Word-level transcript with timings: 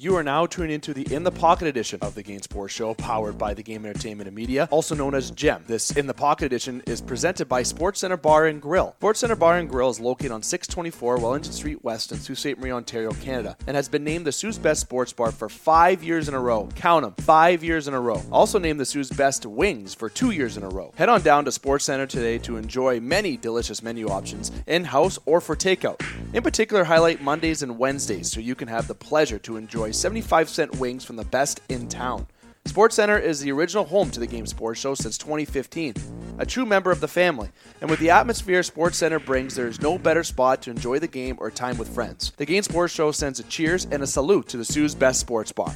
You 0.00 0.14
are 0.14 0.22
now 0.22 0.46
tuning 0.46 0.70
into 0.70 0.94
the 0.94 1.12
In 1.12 1.24
the 1.24 1.32
Pocket 1.32 1.66
edition 1.66 1.98
of 2.02 2.14
the 2.14 2.22
Game 2.22 2.40
Sports 2.40 2.72
Show, 2.72 2.94
powered 2.94 3.36
by 3.36 3.52
the 3.52 3.64
Game 3.64 3.84
Entertainment 3.84 4.28
and 4.28 4.36
Media, 4.36 4.68
also 4.70 4.94
known 4.94 5.12
as 5.12 5.32
GEM. 5.32 5.64
This 5.66 5.90
In 5.90 6.06
the 6.06 6.14
Pocket 6.14 6.44
edition 6.44 6.84
is 6.86 7.00
presented 7.00 7.48
by 7.48 7.64
Sports 7.64 7.98
Center 7.98 8.16
Bar 8.16 8.46
and 8.46 8.62
Grill. 8.62 8.94
Sports 8.98 9.18
Center 9.18 9.34
Bar 9.34 9.58
and 9.58 9.68
Grill 9.68 9.90
is 9.90 9.98
located 9.98 10.30
on 10.30 10.40
624 10.40 11.18
Wellington 11.18 11.52
Street 11.52 11.82
West 11.82 12.12
in 12.12 12.18
Sault 12.18 12.38
Ste. 12.38 12.56
Marie, 12.60 12.70
Ontario, 12.70 13.10
Canada, 13.10 13.56
and 13.66 13.74
has 13.74 13.88
been 13.88 14.04
named 14.04 14.24
the 14.24 14.30
Sault's 14.30 14.56
Best 14.56 14.82
Sports 14.82 15.12
Bar 15.12 15.32
for 15.32 15.48
five 15.48 16.04
years 16.04 16.28
in 16.28 16.34
a 16.34 16.40
row. 16.40 16.68
Count 16.76 17.02
them, 17.02 17.14
five 17.24 17.64
years 17.64 17.88
in 17.88 17.94
a 17.94 18.00
row. 18.00 18.22
Also 18.30 18.60
named 18.60 18.78
the 18.78 18.86
Sault's 18.86 19.10
Best 19.10 19.46
Wings 19.46 19.94
for 19.94 20.08
two 20.08 20.30
years 20.30 20.56
in 20.56 20.62
a 20.62 20.68
row. 20.68 20.92
Head 20.94 21.08
on 21.08 21.22
down 21.22 21.44
to 21.46 21.50
Sports 21.50 21.86
Center 21.86 22.06
today 22.06 22.38
to 22.38 22.56
enjoy 22.56 23.00
many 23.00 23.36
delicious 23.36 23.82
menu 23.82 24.06
options 24.06 24.52
in 24.68 24.84
house 24.84 25.18
or 25.26 25.40
for 25.40 25.56
takeout. 25.56 26.00
In 26.32 26.44
particular, 26.44 26.84
highlight 26.84 27.20
Mondays 27.20 27.64
and 27.64 27.80
Wednesdays 27.80 28.30
so 28.30 28.38
you 28.38 28.54
can 28.54 28.68
have 28.68 28.86
the 28.86 28.94
pleasure 28.94 29.40
to 29.40 29.56
enjoy 29.56 29.87
75 29.92 30.48
cent 30.48 30.78
wings 30.78 31.04
from 31.04 31.16
the 31.16 31.24
best 31.24 31.60
in 31.68 31.88
town. 31.88 32.26
Sports 32.68 32.96
Center 32.96 33.18
is 33.18 33.40
the 33.40 33.50
original 33.50 33.84
home 33.84 34.10
to 34.10 34.20
the 34.20 34.26
Game 34.26 34.44
Sports 34.44 34.78
Show 34.78 34.94
since 34.94 35.16
2015, 35.16 35.94
a 36.38 36.44
true 36.44 36.66
member 36.66 36.90
of 36.90 37.00
the 37.00 37.08
family. 37.08 37.48
And 37.80 37.88
with 37.88 37.98
the 37.98 38.10
atmosphere 38.10 38.62
Sports 38.62 38.98
Center 38.98 39.18
brings, 39.18 39.54
there 39.54 39.68
is 39.68 39.80
no 39.80 39.96
better 39.96 40.22
spot 40.22 40.62
to 40.62 40.70
enjoy 40.70 40.98
the 40.98 41.08
game 41.08 41.36
or 41.40 41.50
time 41.50 41.78
with 41.78 41.88
friends. 41.88 42.32
The 42.36 42.44
Game 42.44 42.62
Sports 42.62 42.92
Show 42.92 43.10
sends 43.10 43.40
a 43.40 43.44
cheers 43.44 43.86
and 43.90 44.02
a 44.02 44.06
salute 44.06 44.48
to 44.48 44.58
the 44.58 44.66
Sault's 44.66 44.94
Best 44.94 45.20
Sports 45.20 45.50
Bar. 45.52 45.74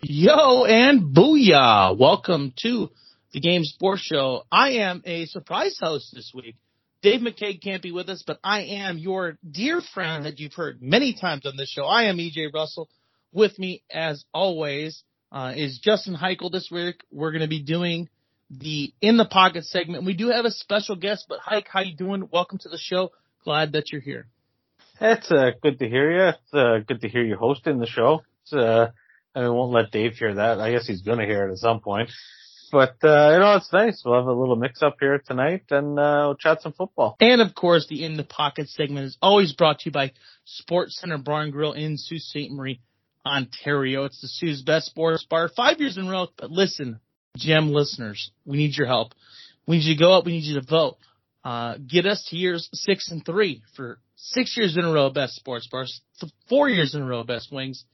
Yo 0.00 0.64
and 0.64 1.14
booyah! 1.14 1.96
Welcome 1.96 2.52
to 2.62 2.90
the 3.32 3.40
Game 3.40 3.64
Sports 3.64 4.02
Show. 4.02 4.42
I 4.50 4.70
am 4.70 5.02
a 5.04 5.26
surprise 5.26 5.78
host 5.80 6.12
this 6.12 6.32
week. 6.34 6.56
Dave 7.02 7.20
McCaig 7.20 7.60
can't 7.60 7.82
be 7.82 7.90
with 7.90 8.08
us, 8.08 8.22
but 8.24 8.38
I 8.44 8.62
am 8.62 8.96
your 8.96 9.36
dear 9.48 9.80
friend 9.92 10.24
that 10.24 10.38
you've 10.38 10.54
heard 10.54 10.80
many 10.80 11.14
times 11.14 11.44
on 11.44 11.56
this 11.56 11.68
show. 11.68 11.84
I 11.84 12.04
am 12.04 12.18
EJ 12.18 12.54
Russell. 12.54 12.88
With 13.32 13.58
me, 13.58 13.82
as 13.90 14.24
always, 14.32 15.02
uh, 15.32 15.52
is 15.56 15.80
Justin 15.82 16.14
Heichel. 16.14 16.52
This 16.52 16.68
week, 16.70 17.02
we're 17.10 17.32
going 17.32 17.42
to 17.42 17.48
be 17.48 17.62
doing 17.62 18.08
the 18.50 18.92
In 19.00 19.16
the 19.16 19.24
Pocket 19.24 19.64
segment. 19.64 20.04
We 20.04 20.14
do 20.14 20.28
have 20.28 20.44
a 20.44 20.50
special 20.52 20.94
guest, 20.94 21.26
but 21.28 21.40
Hike, 21.40 21.66
how 21.68 21.80
you 21.80 21.96
doing? 21.96 22.28
Welcome 22.32 22.58
to 22.58 22.68
the 22.68 22.78
show. 22.78 23.10
Glad 23.42 23.72
that 23.72 23.90
you're 23.90 24.00
here. 24.00 24.28
It's 25.00 25.28
uh, 25.32 25.50
good 25.60 25.80
to 25.80 25.88
hear 25.88 26.12
you. 26.12 26.28
It's 26.28 26.54
uh, 26.54 26.84
good 26.86 27.00
to 27.00 27.08
hear 27.08 27.24
you 27.24 27.34
hosting 27.34 27.80
the 27.80 27.86
show. 27.86 28.22
It's, 28.44 28.52
uh, 28.52 28.90
I 29.34 29.48
won't 29.48 29.72
let 29.72 29.90
Dave 29.90 30.12
hear 30.12 30.34
that. 30.34 30.60
I 30.60 30.70
guess 30.70 30.86
he's 30.86 31.02
going 31.02 31.18
to 31.18 31.26
hear 31.26 31.48
it 31.48 31.52
at 31.52 31.58
some 31.58 31.80
point. 31.80 32.10
But, 32.72 32.96
uh, 33.04 33.32
you 33.32 33.38
know, 33.38 33.54
it's 33.56 33.70
nice. 33.70 34.02
We'll 34.02 34.16
have 34.16 34.26
a 34.26 34.32
little 34.32 34.56
mix 34.56 34.82
up 34.82 34.96
here 34.98 35.22
tonight 35.24 35.64
and, 35.70 35.98
uh, 35.98 36.24
we'll 36.26 36.36
chat 36.36 36.62
some 36.62 36.72
football. 36.72 37.16
And 37.20 37.42
of 37.42 37.54
course, 37.54 37.86
the 37.86 38.02
In 38.02 38.16
the 38.16 38.24
Pocket 38.24 38.70
segment 38.70 39.04
is 39.04 39.18
always 39.20 39.52
brought 39.52 39.80
to 39.80 39.90
you 39.90 39.92
by 39.92 40.12
Sports 40.46 40.98
Center 40.98 41.18
Bar 41.18 41.42
and 41.42 41.52
Grill 41.52 41.74
in 41.74 41.98
Sault 41.98 42.22
Ste. 42.22 42.50
Marie, 42.50 42.80
Ontario. 43.26 44.04
It's 44.04 44.22
the 44.22 44.28
Sault's 44.28 44.62
best 44.62 44.86
sports 44.86 45.24
bar, 45.28 45.50
five 45.54 45.80
years 45.80 45.98
in 45.98 46.06
a 46.06 46.10
row. 46.10 46.28
But 46.36 46.50
listen, 46.50 46.98
Gem 47.36 47.72
listeners, 47.72 48.30
we 48.46 48.56
need 48.56 48.76
your 48.76 48.86
help. 48.86 49.12
We 49.66 49.76
need 49.76 49.84
you 49.84 49.94
to 49.94 50.00
go 50.00 50.14
up. 50.14 50.24
We 50.24 50.32
need 50.32 50.44
you 50.44 50.58
to 50.60 50.66
vote. 50.66 50.96
Uh, 51.44 51.76
get 51.76 52.06
us 52.06 52.24
to 52.30 52.36
years 52.36 52.70
six 52.72 53.10
and 53.10 53.24
three 53.24 53.62
for 53.76 53.98
six 54.16 54.56
years 54.56 54.76
in 54.76 54.84
a 54.84 54.92
row 54.92 55.10
best 55.10 55.34
sports 55.34 55.68
bars, 55.70 56.00
four 56.48 56.68
years 56.68 56.94
in 56.94 57.02
a 57.02 57.06
row 57.06 57.22
best 57.24 57.52
wings, 57.52 57.84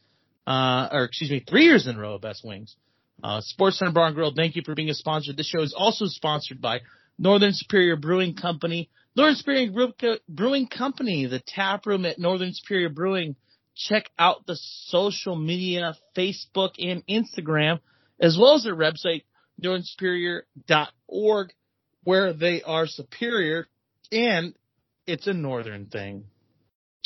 uh, 0.47 0.89
or 0.93 1.05
excuse 1.05 1.31
me, 1.31 1.43
three 1.49 1.65
years 1.65 1.87
in 1.87 1.97
a 1.97 1.99
row 1.99 2.19
best 2.19 2.45
wings. 2.45 2.77
Uh, 3.23 3.41
Sports 3.41 3.79
Center 3.79 3.93
Bar 3.93 4.07
and 4.07 4.15
Grill, 4.15 4.33
thank 4.35 4.57
you 4.57 4.63
for 4.65 4.75
being 4.75 4.91
a 4.91 4.95
sponsor. 4.95 5.33
This 5.33 5.49
show 5.49 5.63
is 5.63 5.75
also 5.77 6.07
sponsored 6.07 6.61
by 6.61 6.81
Northern 7.19 7.53
Superior 7.53 7.97
Brewing 7.97 8.35
Company. 8.35 8.91
Northern 9.17 9.37
Superior 9.37 9.71
Brewing 10.29 10.69
Company, 10.69 11.27
the 11.27 11.43
tap 11.45 11.87
room 11.87 12.07
at 12.07 12.19
Northern 12.19 12.53
Superior 12.53 12.91
Brewing. 12.91 13.35
Check 13.75 14.11
out 14.19 14.47
the 14.47 14.57
social 14.57 15.37
media, 15.37 15.97
Facebook 16.17 16.73
and 16.79 17.05
Instagram, 17.07 17.81
as 18.21 18.37
well 18.41 18.55
as 18.55 18.65
their 18.65 18.77
website, 18.77 19.23
northernsuperior.org, 19.63 21.53
where 22.05 22.33
they 22.33 22.63
are 22.63 22.87
superior 22.87 23.67
and 24.11 24.55
it's 25.07 25.27
a 25.27 25.33
northern 25.33 25.87
thing. 25.87 26.25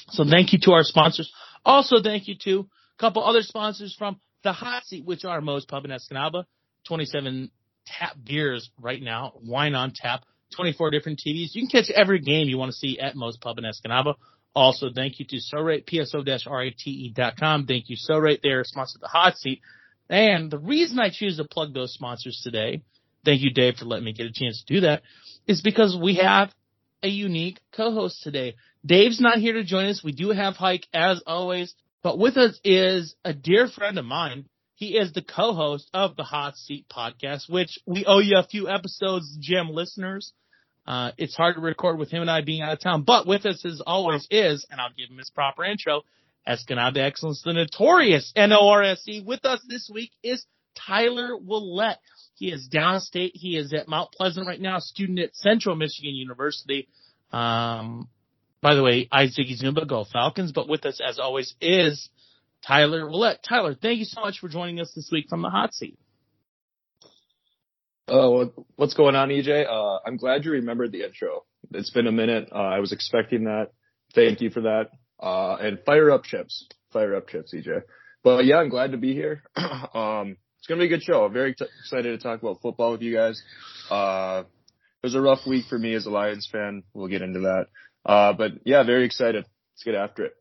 So 0.09 0.25
thank 0.28 0.53
you 0.53 0.59
to 0.62 0.72
our 0.72 0.82
sponsors. 0.82 1.32
Also 1.65 2.03
thank 2.03 2.28
you 2.28 2.34
to 2.44 2.60
a 2.60 3.00
couple 3.00 3.25
other 3.25 3.42
sponsors 3.42 3.94
from 3.98 4.20
the 4.42 4.53
hot 4.53 4.84
seat, 4.84 5.04
which 5.04 5.25
are 5.25 5.41
Moe's 5.41 5.64
Pub 5.64 5.84
in 5.84 5.91
Escanaba, 5.91 6.44
27 6.86 7.50
tap 7.86 8.16
beers 8.25 8.70
right 8.80 9.03
now, 9.03 9.32
wine 9.42 9.75
on 9.75 9.92
tap, 9.94 10.25
24 10.56 10.91
different 10.91 11.19
TVs. 11.19 11.54
You 11.54 11.66
can 11.66 11.82
catch 11.82 11.91
every 11.91 12.20
game 12.20 12.48
you 12.48 12.58
want 12.58 12.70
to 12.70 12.76
see 12.76 12.98
at 12.98 13.16
Moe's 13.16 13.36
Pub 13.36 13.58
in 13.58 13.64
Escanaba. 13.64 14.14
Also, 14.54 14.91
thank 14.94 15.19
you 15.19 15.26
to 15.26 15.36
SoRate, 15.36 15.86
pso-rate.com. 15.86 17.66
Thank 17.66 17.88
you, 17.88 17.97
SoRate. 17.97 18.41
They're 18.42 18.64
sponsor 18.64 18.98
the 19.00 19.08
hot 19.08 19.38
seat. 19.38 19.60
And 20.10 20.50
the 20.50 20.59
reason 20.59 20.98
I 21.00 21.09
choose 21.10 21.38
to 21.38 21.44
plug 21.44 21.72
those 21.72 21.94
sponsors 21.94 22.41
today, 22.44 22.82
thank 23.24 23.41
you, 23.41 23.50
Dave, 23.53 23.76
for 23.76 23.86
letting 23.86 24.04
me 24.04 24.12
get 24.12 24.26
a 24.26 24.32
chance 24.32 24.62
to 24.62 24.74
do 24.74 24.80
that, 24.82 25.03
is 25.47 25.62
because 25.62 25.97
we 25.97 26.16
have 26.16 26.53
a 27.03 27.09
unique 27.09 27.60
co-host 27.74 28.22
today. 28.22 28.56
Dave's 28.84 29.20
not 29.20 29.38
here 29.38 29.54
to 29.54 29.64
join 29.64 29.86
us. 29.86 30.03
We 30.04 30.12
do 30.12 30.30
have 30.30 30.54
Hike, 30.54 30.86
as 30.92 31.22
always. 31.26 31.74
But 32.02 32.18
with 32.18 32.36
us 32.36 32.58
is 32.64 33.14
a 33.24 33.32
dear 33.32 33.68
friend 33.68 33.98
of 33.98 34.04
mine. 34.04 34.46
He 34.74 34.96
is 34.96 35.12
the 35.12 35.22
co-host 35.22 35.88
of 35.94 36.16
the 36.16 36.24
Hot 36.24 36.56
Seat 36.56 36.86
podcast, 36.88 37.48
which 37.48 37.78
we 37.86 38.04
owe 38.04 38.18
you 38.18 38.36
a 38.36 38.42
few 38.42 38.68
episodes, 38.68 39.36
Gem 39.40 39.68
listeners. 39.70 40.32
Uh, 40.84 41.12
it's 41.16 41.36
hard 41.36 41.54
to 41.54 41.60
record 41.60 41.98
with 41.98 42.10
him 42.10 42.22
and 42.22 42.30
I 42.30 42.41
being 42.41 42.62
out 42.62 42.72
of 42.72 42.80
town, 42.80 43.02
but 43.02 43.26
with 43.26 43.46
us 43.46 43.64
as 43.64 43.80
always 43.86 44.26
is, 44.30 44.66
and 44.68 44.80
I'll 44.80 44.91
give 44.96 45.08
him 45.08 45.18
his 45.18 45.30
proper 45.30 45.62
intro, 45.64 46.02
Escanaba 46.48 46.98
Excellence, 46.98 47.42
the 47.44 47.52
notorious 47.52 48.32
NORSE. 48.36 49.22
With 49.24 49.44
us 49.44 49.60
this 49.68 49.88
week 49.92 50.10
is 50.24 50.44
Tyler 50.74 51.36
Willette. 51.38 51.98
He 52.34 52.50
is 52.50 52.68
downstate. 52.68 53.30
He 53.34 53.56
is 53.56 53.72
at 53.72 53.86
Mount 53.86 54.10
Pleasant 54.10 54.48
right 54.48 54.60
now, 54.60 54.80
student 54.80 55.20
at 55.20 55.36
Central 55.36 55.76
Michigan 55.76 56.16
University. 56.16 56.88
Um, 57.30 58.08
by 58.62 58.74
the 58.74 58.82
way, 58.82 59.08
Isaac 59.10 59.48
Zumba, 59.60 59.86
go 59.86 60.04
Falcons. 60.10 60.52
But 60.52 60.68
with 60.68 60.86
us, 60.86 61.00
as 61.06 61.18
always, 61.18 61.54
is 61.60 62.08
Tyler 62.66 63.08
Willett. 63.08 63.40
Tyler, 63.46 63.74
thank 63.74 63.98
you 63.98 64.04
so 64.04 64.20
much 64.20 64.38
for 64.38 64.48
joining 64.48 64.80
us 64.80 64.92
this 64.94 65.10
week 65.12 65.26
from 65.28 65.42
the 65.42 65.50
hot 65.50 65.74
seat. 65.74 65.98
Uh, 68.08 68.46
what's 68.76 68.94
going 68.94 69.16
on, 69.16 69.28
EJ? 69.28 69.66
Uh, 69.68 69.98
I'm 70.06 70.16
glad 70.16 70.44
you 70.44 70.52
remembered 70.52 70.92
the 70.92 71.04
intro. 71.04 71.44
It's 71.72 71.90
been 71.90 72.06
a 72.06 72.12
minute. 72.12 72.48
Uh, 72.52 72.58
I 72.58 72.78
was 72.78 72.92
expecting 72.92 73.44
that. 73.44 73.68
Thank 74.14 74.40
you 74.40 74.50
for 74.50 74.62
that. 74.62 74.90
Uh, 75.20 75.56
and 75.56 75.78
fire 75.84 76.10
up 76.10 76.24
chips. 76.24 76.68
Fire 76.92 77.16
up 77.16 77.28
chips, 77.28 77.54
EJ. 77.54 77.82
But 78.22 78.44
yeah, 78.44 78.56
I'm 78.56 78.68
glad 78.68 78.92
to 78.92 78.98
be 78.98 79.14
here. 79.14 79.42
um, 79.56 80.36
it's 80.58 80.68
going 80.68 80.78
to 80.78 80.86
be 80.86 80.86
a 80.86 80.96
good 80.96 81.02
show. 81.02 81.24
I'm 81.24 81.32
very 81.32 81.54
t- 81.54 81.64
excited 81.80 82.16
to 82.16 82.22
talk 82.22 82.40
about 82.40 82.60
football 82.60 82.92
with 82.92 83.02
you 83.02 83.14
guys. 83.14 83.42
Uh, 83.90 84.44
it 85.02 85.06
was 85.06 85.14
a 85.14 85.20
rough 85.20 85.46
week 85.46 85.64
for 85.68 85.78
me 85.78 85.94
as 85.94 86.06
a 86.06 86.10
Lions 86.10 86.48
fan. 86.50 86.84
We'll 86.94 87.08
get 87.08 87.22
into 87.22 87.40
that. 87.40 87.66
Uh, 88.04 88.32
but 88.32 88.52
yeah, 88.64 88.82
very 88.82 89.04
excited. 89.04 89.44
Let's 89.74 89.84
get 89.84 89.94
after 89.94 90.24
it. 90.24 90.34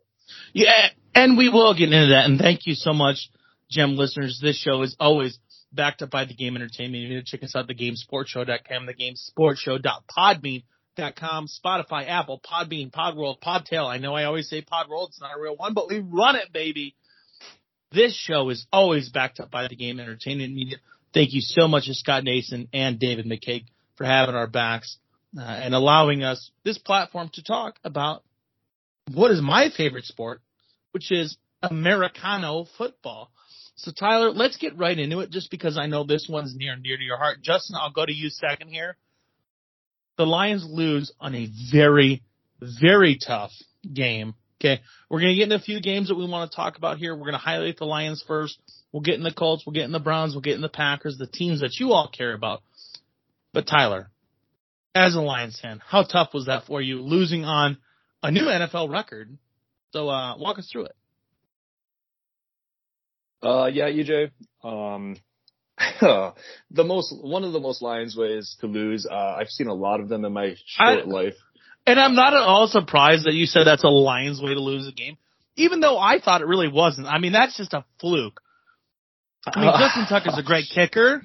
Yeah, 0.53 0.87
and 1.13 1.37
we 1.37 1.49
will 1.49 1.73
get 1.73 1.91
into 1.91 2.07
that. 2.07 2.25
And 2.25 2.39
thank 2.39 2.65
you 2.65 2.75
so 2.75 2.93
much, 2.93 3.29
Gem 3.69 3.97
listeners. 3.97 4.39
This 4.41 4.57
show 4.57 4.81
is 4.81 4.95
always 4.99 5.37
backed 5.71 6.01
up 6.01 6.09
by 6.09 6.25
the 6.25 6.33
Game 6.33 6.55
Entertainment. 6.55 7.03
You 7.03 7.09
need 7.09 7.25
to 7.25 7.31
check 7.31 7.43
us 7.43 7.55
out, 7.55 7.67
thegamesportshow.com, 7.67 8.87
thegamesportshow.podbean.com, 8.87 11.47
Spotify, 11.47 12.07
Apple, 12.07 12.41
Podbean, 12.41 12.91
Podworld, 12.91 13.41
Podtail. 13.41 13.87
I 13.87 13.97
know 13.97 14.13
I 14.13 14.25
always 14.25 14.49
say 14.49 14.61
Podworld. 14.61 15.07
It's 15.09 15.21
not 15.21 15.37
a 15.37 15.41
real 15.41 15.55
one, 15.55 15.73
but 15.73 15.89
we 15.89 15.99
run 15.99 16.35
it, 16.35 16.51
baby. 16.51 16.95
This 17.91 18.15
show 18.15 18.49
is 18.49 18.65
always 18.71 19.09
backed 19.09 19.39
up 19.39 19.51
by 19.51 19.67
the 19.67 19.75
Game 19.75 19.99
Entertainment 19.99 20.53
Media. 20.53 20.77
Thank 21.13 21.33
you 21.33 21.41
so 21.41 21.67
much 21.67 21.87
to 21.87 21.93
Scott 21.93 22.23
Nason 22.23 22.69
and 22.73 22.97
David 22.99 23.25
McCaig 23.25 23.65
for 23.95 24.05
having 24.05 24.35
our 24.35 24.47
backs 24.47 24.97
uh, 25.37 25.41
and 25.41 25.73
allowing 25.73 26.23
us 26.23 26.51
this 26.63 26.77
platform 26.77 27.29
to 27.33 27.43
talk 27.43 27.75
about 27.83 28.23
what 29.13 29.31
is 29.31 29.41
my 29.41 29.69
favorite 29.75 30.05
sport, 30.05 30.41
which 30.91 31.11
is 31.11 31.37
Americano 31.61 32.65
football. 32.77 33.31
So 33.75 33.91
Tyler, 33.91 34.31
let's 34.31 34.57
get 34.57 34.77
right 34.77 34.97
into 34.97 35.19
it 35.19 35.31
just 35.31 35.49
because 35.49 35.77
I 35.77 35.87
know 35.87 36.03
this 36.03 36.27
one's 36.29 36.55
near 36.55 36.73
and 36.73 36.83
dear 36.83 36.97
to 36.97 37.03
your 37.03 37.17
heart. 37.17 37.41
Justin, 37.41 37.77
I'll 37.79 37.91
go 37.91 38.05
to 38.05 38.13
you 38.13 38.29
second 38.29 38.67
here. 38.67 38.97
The 40.17 40.25
Lions 40.25 40.65
lose 40.69 41.11
on 41.19 41.33
a 41.33 41.49
very, 41.71 42.21
very 42.61 43.17
tough 43.17 43.51
game. 43.91 44.35
Okay. 44.59 44.81
We're 45.09 45.21
going 45.21 45.31
to 45.31 45.35
get 45.35 45.43
into 45.45 45.55
a 45.55 45.59
few 45.59 45.81
games 45.81 46.09
that 46.09 46.15
we 46.15 46.27
want 46.27 46.51
to 46.51 46.55
talk 46.55 46.77
about 46.77 46.99
here. 46.99 47.15
We're 47.15 47.21
going 47.21 47.31
to 47.33 47.39
highlight 47.39 47.77
the 47.77 47.85
Lions 47.85 48.23
first. 48.27 48.59
We'll 48.91 49.01
get 49.01 49.15
in 49.15 49.23
the 49.23 49.33
Colts. 49.33 49.65
We'll 49.65 49.73
get 49.73 49.85
in 49.85 49.91
the 49.91 49.99
Browns. 49.99 50.33
We'll 50.33 50.41
get 50.41 50.53
in 50.55 50.61
the 50.61 50.69
Packers, 50.69 51.17
the 51.17 51.25
teams 51.25 51.61
that 51.61 51.79
you 51.79 51.93
all 51.93 52.07
care 52.07 52.33
about. 52.33 52.61
But 53.53 53.65
Tyler, 53.65 54.10
as 54.93 55.15
a 55.15 55.21
Lions 55.21 55.59
fan, 55.59 55.81
how 55.85 56.03
tough 56.03 56.33
was 56.33 56.45
that 56.45 56.65
for 56.65 56.81
you 56.81 57.01
losing 57.01 57.45
on 57.45 57.77
a 58.21 58.31
new 58.31 58.43
NFL 58.43 58.91
record? 58.91 59.37
So 59.91 60.09
uh, 60.09 60.37
walk 60.37 60.59
us 60.59 60.69
through 60.71 60.85
it. 60.85 60.95
Uh, 63.43 63.65
yeah, 63.65 63.89
EJ. 63.89 64.31
Um, 64.63 65.17
the 66.71 66.83
most 66.83 67.13
one 67.21 67.43
of 67.43 67.53
the 67.53 67.59
most 67.59 67.81
Lions 67.81 68.15
ways 68.15 68.55
to 68.61 68.67
lose. 68.67 69.07
Uh, 69.09 69.35
I've 69.39 69.49
seen 69.49 69.67
a 69.67 69.73
lot 69.73 69.99
of 69.99 70.09
them 70.09 70.25
in 70.25 70.33
my 70.33 70.55
short 70.65 70.99
I, 70.99 71.09
life. 71.09 71.35
And 71.87 71.99
I'm 71.99 72.13
not 72.13 72.33
at 72.33 72.41
all 72.41 72.67
surprised 72.67 73.25
that 73.25 73.33
you 73.33 73.47
said 73.47 73.63
that's 73.65 73.83
a 73.83 73.89
Lions 73.89 74.39
way 74.41 74.53
to 74.53 74.59
lose 74.59 74.87
a 74.87 74.91
game 74.91 75.17
even 75.55 75.79
though 75.79 75.97
I 75.97 76.19
thought 76.19 76.41
it 76.41 76.47
really 76.47 76.69
wasn't. 76.69 77.07
I 77.07 77.19
mean, 77.19 77.31
that's 77.31 77.57
just 77.57 77.73
a 77.73 77.85
fluke. 77.99 78.41
I 79.45 79.59
mean, 79.59 79.71
Justin 79.79 80.05
Tucker's 80.07 80.37
a 80.37 80.43
great 80.43 80.65
kicker, 80.73 81.23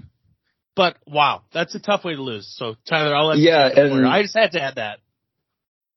but 0.77 0.97
wow, 1.07 1.43
that's 1.53 1.75
a 1.75 1.81
tough 1.81 2.05
way 2.05 2.15
to 2.15 2.23
lose. 2.23 2.47
So 2.57 2.77
Tyler, 2.89 3.17
I'll 3.17 3.27
let 3.29 3.39
Yeah, 3.39 3.69
you 3.75 3.95
and- 3.95 4.07
I 4.07 4.23
just 4.23 4.37
had 4.37 4.53
to 4.53 4.63
add 4.63 4.77
that. 4.77 4.99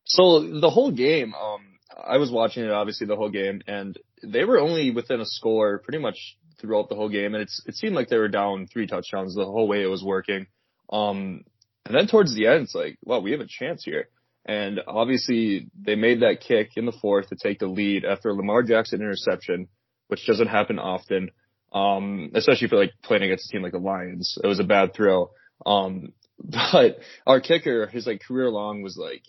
So 0.05 0.59
the 0.59 0.69
whole 0.71 0.91
game, 0.91 1.35
um, 1.35 1.61
I 2.03 2.17
was 2.17 2.31
watching 2.31 2.63
it 2.63 2.71
obviously 2.71 3.05
the 3.05 3.15
whole 3.15 3.29
game, 3.29 3.61
and 3.67 3.95
they 4.23 4.43
were 4.45 4.59
only 4.59 4.89
within 4.91 5.19
a 5.21 5.25
score 5.25 5.79
pretty 5.79 5.99
much 5.99 6.37
throughout 6.59 6.89
the 6.89 6.95
whole 6.95 7.09
game, 7.09 7.35
and 7.35 7.43
it's 7.43 7.61
it 7.67 7.75
seemed 7.75 7.95
like 7.95 8.07
they 8.09 8.17
were 8.17 8.27
down 8.27 8.65
three 8.67 8.87
touchdowns 8.87 9.35
the 9.35 9.45
whole 9.45 9.67
way 9.67 9.83
it 9.83 9.87
was 9.87 10.03
working. 10.03 10.47
Um, 10.91 11.43
and 11.85 11.95
then 11.95 12.07
towards 12.07 12.33
the 12.33 12.47
end, 12.47 12.63
it's 12.63 12.75
like, 12.75 12.97
well, 13.03 13.21
we 13.21 13.31
have 13.31 13.39
a 13.41 13.47
chance 13.47 13.83
here. 13.83 14.09
And 14.45 14.79
obviously, 14.87 15.69
they 15.79 15.95
made 15.95 16.21
that 16.21 16.39
kick 16.41 16.71
in 16.75 16.85
the 16.85 16.91
fourth 16.91 17.29
to 17.29 17.35
take 17.35 17.59
the 17.59 17.67
lead 17.67 18.03
after 18.05 18.33
Lamar 18.33 18.63
Jackson 18.63 19.01
interception, 19.01 19.67
which 20.07 20.25
doesn't 20.25 20.47
happen 20.47 20.79
often, 20.79 21.29
um, 21.71 22.31
especially 22.35 22.67
for 22.67 22.77
like 22.77 22.93
playing 23.03 23.23
against 23.23 23.49
a 23.49 23.51
team 23.51 23.63
like 23.63 23.71
the 23.71 23.79
Lions. 23.79 24.37
It 24.43 24.47
was 24.47 24.59
a 24.59 24.63
bad 24.63 24.93
throw. 24.93 25.31
Um, 25.65 26.13
but 26.43 26.99
our 27.27 27.41
kicker, 27.41 27.87
his 27.87 28.07
like 28.07 28.21
career 28.25 28.49
long 28.49 28.81
was 28.81 28.97
like 28.97 29.23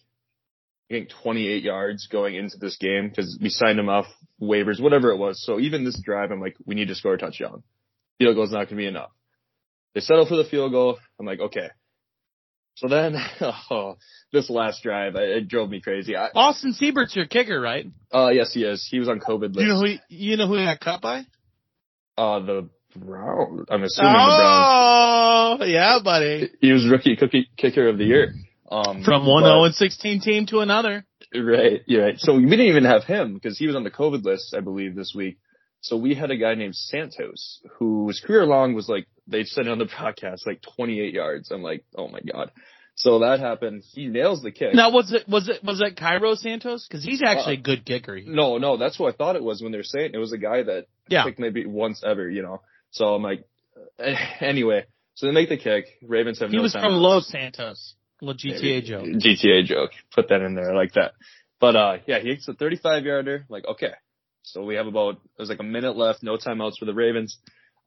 I 0.91 0.95
think 0.95 1.11
28 1.23 1.63
yards 1.63 2.09
going 2.09 2.35
into 2.35 2.57
this 2.59 2.77
game 2.77 3.09
because 3.09 3.39
we 3.41 3.49
signed 3.49 3.79
him 3.79 3.89
off 3.89 4.07
waivers, 4.43 4.81
whatever 4.81 5.11
it 5.11 5.19
was. 5.19 5.45
So 5.45 5.61
even 5.61 5.85
this 5.85 6.01
drive, 6.03 6.33
I'm 6.33 6.41
like, 6.41 6.57
we 6.67 6.75
need 6.75 6.89
to 6.89 6.97
score 6.97 7.15
a 7.15 7.19
touchdown. 7.19 7.63
Field 8.19 8.35
goal's 8.35 8.51
not 8.51 8.59
going 8.59 8.69
to 8.69 8.77
be 8.77 8.87
enough. 8.87 9.11
They 9.95 10.01
settle 10.01 10.27
for 10.27 10.37
the 10.37 10.45
field 10.45 10.73
goal. 10.73 10.99
I'm 11.19 11.27
like, 11.27 11.39
okay. 11.39 11.69
So 12.75 12.89
then, 12.89 13.15
oh, 13.71 13.99
this 14.33 14.51
last 14.51 14.83
drive, 14.83 15.15
it, 15.15 15.29
it 15.29 15.49
drove 15.49 15.71
me 15.71 15.81
crazy. 15.81 16.17
I, 16.17 16.29
Austin 16.35 16.75
Seibert's 16.75 17.15
your 17.15 17.27
kicker, 17.27 17.61
right? 17.61 17.87
uh, 18.13 18.31
yes, 18.33 18.53
he 18.53 18.65
is. 18.65 18.87
He 18.91 18.99
was 18.99 19.09
on 19.09 19.21
COVID 19.21 19.55
list. 19.55 19.61
You 19.61 19.67
know 19.67 19.81
who 19.81 19.87
he, 19.87 20.01
you 20.09 20.37
know 20.37 20.49
who 20.49 20.57
he 20.57 20.65
got 20.65 20.81
cut 20.81 21.01
by? 21.01 21.25
Uh, 22.21 22.41
the 22.41 22.69
Brown. 22.97 23.65
I'm 23.71 23.83
assuming 23.85 24.13
the 24.13 24.19
Browns. 24.19 25.61
Oh, 25.63 25.65
yeah, 25.65 25.99
buddy. 26.03 26.51
He 26.61 26.73
was 26.73 26.89
rookie 26.89 27.17
cookie 27.17 27.49
kicker 27.57 27.89
of 27.89 27.99
the 27.99 28.05
year. 28.05 28.35
Um, 28.71 29.03
From 29.05 29.27
one 29.27 29.43
but- 29.43 29.49
zero 29.49 29.65
and 29.65 29.75
sixteen 29.75 30.21
team 30.21 30.47
to 30.47 30.61
another. 30.61 31.05
Right, 31.35 31.83
you're 31.87 32.05
right. 32.05 32.19
So 32.19 32.35
we 32.35 32.43
didn't 32.47 32.67
even 32.67 32.85
have 32.85 33.05
him 33.05 33.35
because 33.35 33.57
he 33.57 33.69
was 33.69 33.77
on 33.77 33.85
the 33.85 33.91
COVID 33.91 34.25
list, 34.25 34.53
I 34.57 34.61
believe, 34.61 34.97
this 34.97 35.13
week. 35.15 35.39
So 35.81 35.97
we 35.97 36.15
had 36.15 36.33
a 36.33 36.37
guy 36.37 36.55
named 36.55 36.75
Santos 36.75 37.61
whose 37.79 38.21
career 38.21 38.45
long 38.45 38.75
was 38.75 38.89
like 38.89 39.07
they 39.29 39.45
said 39.45 39.67
it 39.67 39.71
on 39.71 39.79
the 39.79 39.87
podcast 40.01 40.45
like 40.47 40.61
28 40.77 41.15
yards. 41.15 41.51
I'm 41.53 41.63
like, 41.63 41.85
oh 41.97 42.09
my 42.09 42.21
god. 42.33 42.51
So 43.03 43.21
that 43.21 43.41
happened. 43.41 43.83
He 43.95 44.09
nails 44.09 44.43
the 44.43 44.51
kick. 44.51 44.75
Now, 44.75 44.91
was 44.91 45.11
it 45.11 45.27
was 45.27 45.49
it 45.49 45.65
was 45.65 45.79
that 45.79 45.97
Cairo 45.97 46.35
Santos? 46.35 46.87
Because 46.87 47.03
he's 47.03 47.23
actually 47.23 47.57
Uh, 47.57 47.61
a 47.61 47.63
good 47.63 47.85
kicker. 47.87 48.21
No, 48.21 48.59
no, 48.59 48.77
that's 48.77 48.99
what 48.99 49.15
I 49.15 49.17
thought 49.17 49.37
it 49.37 49.43
was 49.43 49.63
when 49.63 49.73
they 49.73 49.79
were 49.79 49.85
saying 49.85 50.11
it 50.13 50.19
was 50.19 50.33
a 50.35 50.39
guy 50.39 50.63
that 50.65 50.85
Yeah. 51.09 51.25
kicked 51.25 51.39
maybe 51.39 51.65
once 51.65 52.03
ever, 52.05 52.29
you 52.29 52.43
know. 52.43 52.61
So 52.91 53.15
I'm 53.15 53.23
like, 53.23 53.45
eh, 53.99 54.17
anyway. 54.41 54.85
So 55.15 55.27
they 55.27 55.33
make 55.33 55.49
the 55.49 55.57
kick. 55.57 55.87
Ravens 56.03 56.41
have 56.41 56.51
He 56.51 56.57
no 56.59 56.63
was 56.63 56.75
time. 56.75 56.83
from 56.83 56.95
Los 56.95 57.27
Santos. 57.29 57.95
Little 58.21 58.35
GTA 58.37 58.85
joke. 58.85 59.07
GTA 59.07 59.65
joke. 59.65 59.93
Put 60.15 60.29
that 60.29 60.43
in 60.43 60.55
there. 60.55 60.75
Like 60.75 60.93
that. 60.93 61.13
But 61.59 61.77
uh 61.77 61.97
yeah, 62.07 62.19
he 62.21 62.29
hits 62.29 62.47
a 62.49 62.53
35 62.55 63.07
yarder. 63.07 63.47
Like, 63.49 63.65
okay. 63.67 63.95
So 64.43 64.63
we 64.65 64.75
have 64.75 64.87
about 64.87 65.21
there's 65.37 65.49
like 65.49 65.61
a 65.61 65.71
minute 65.77 65.97
left, 65.97 66.23
no 66.23 66.37
timeouts 66.37 66.77
for 66.79 66.85
the 66.85 66.95
Ravens. 66.95 67.39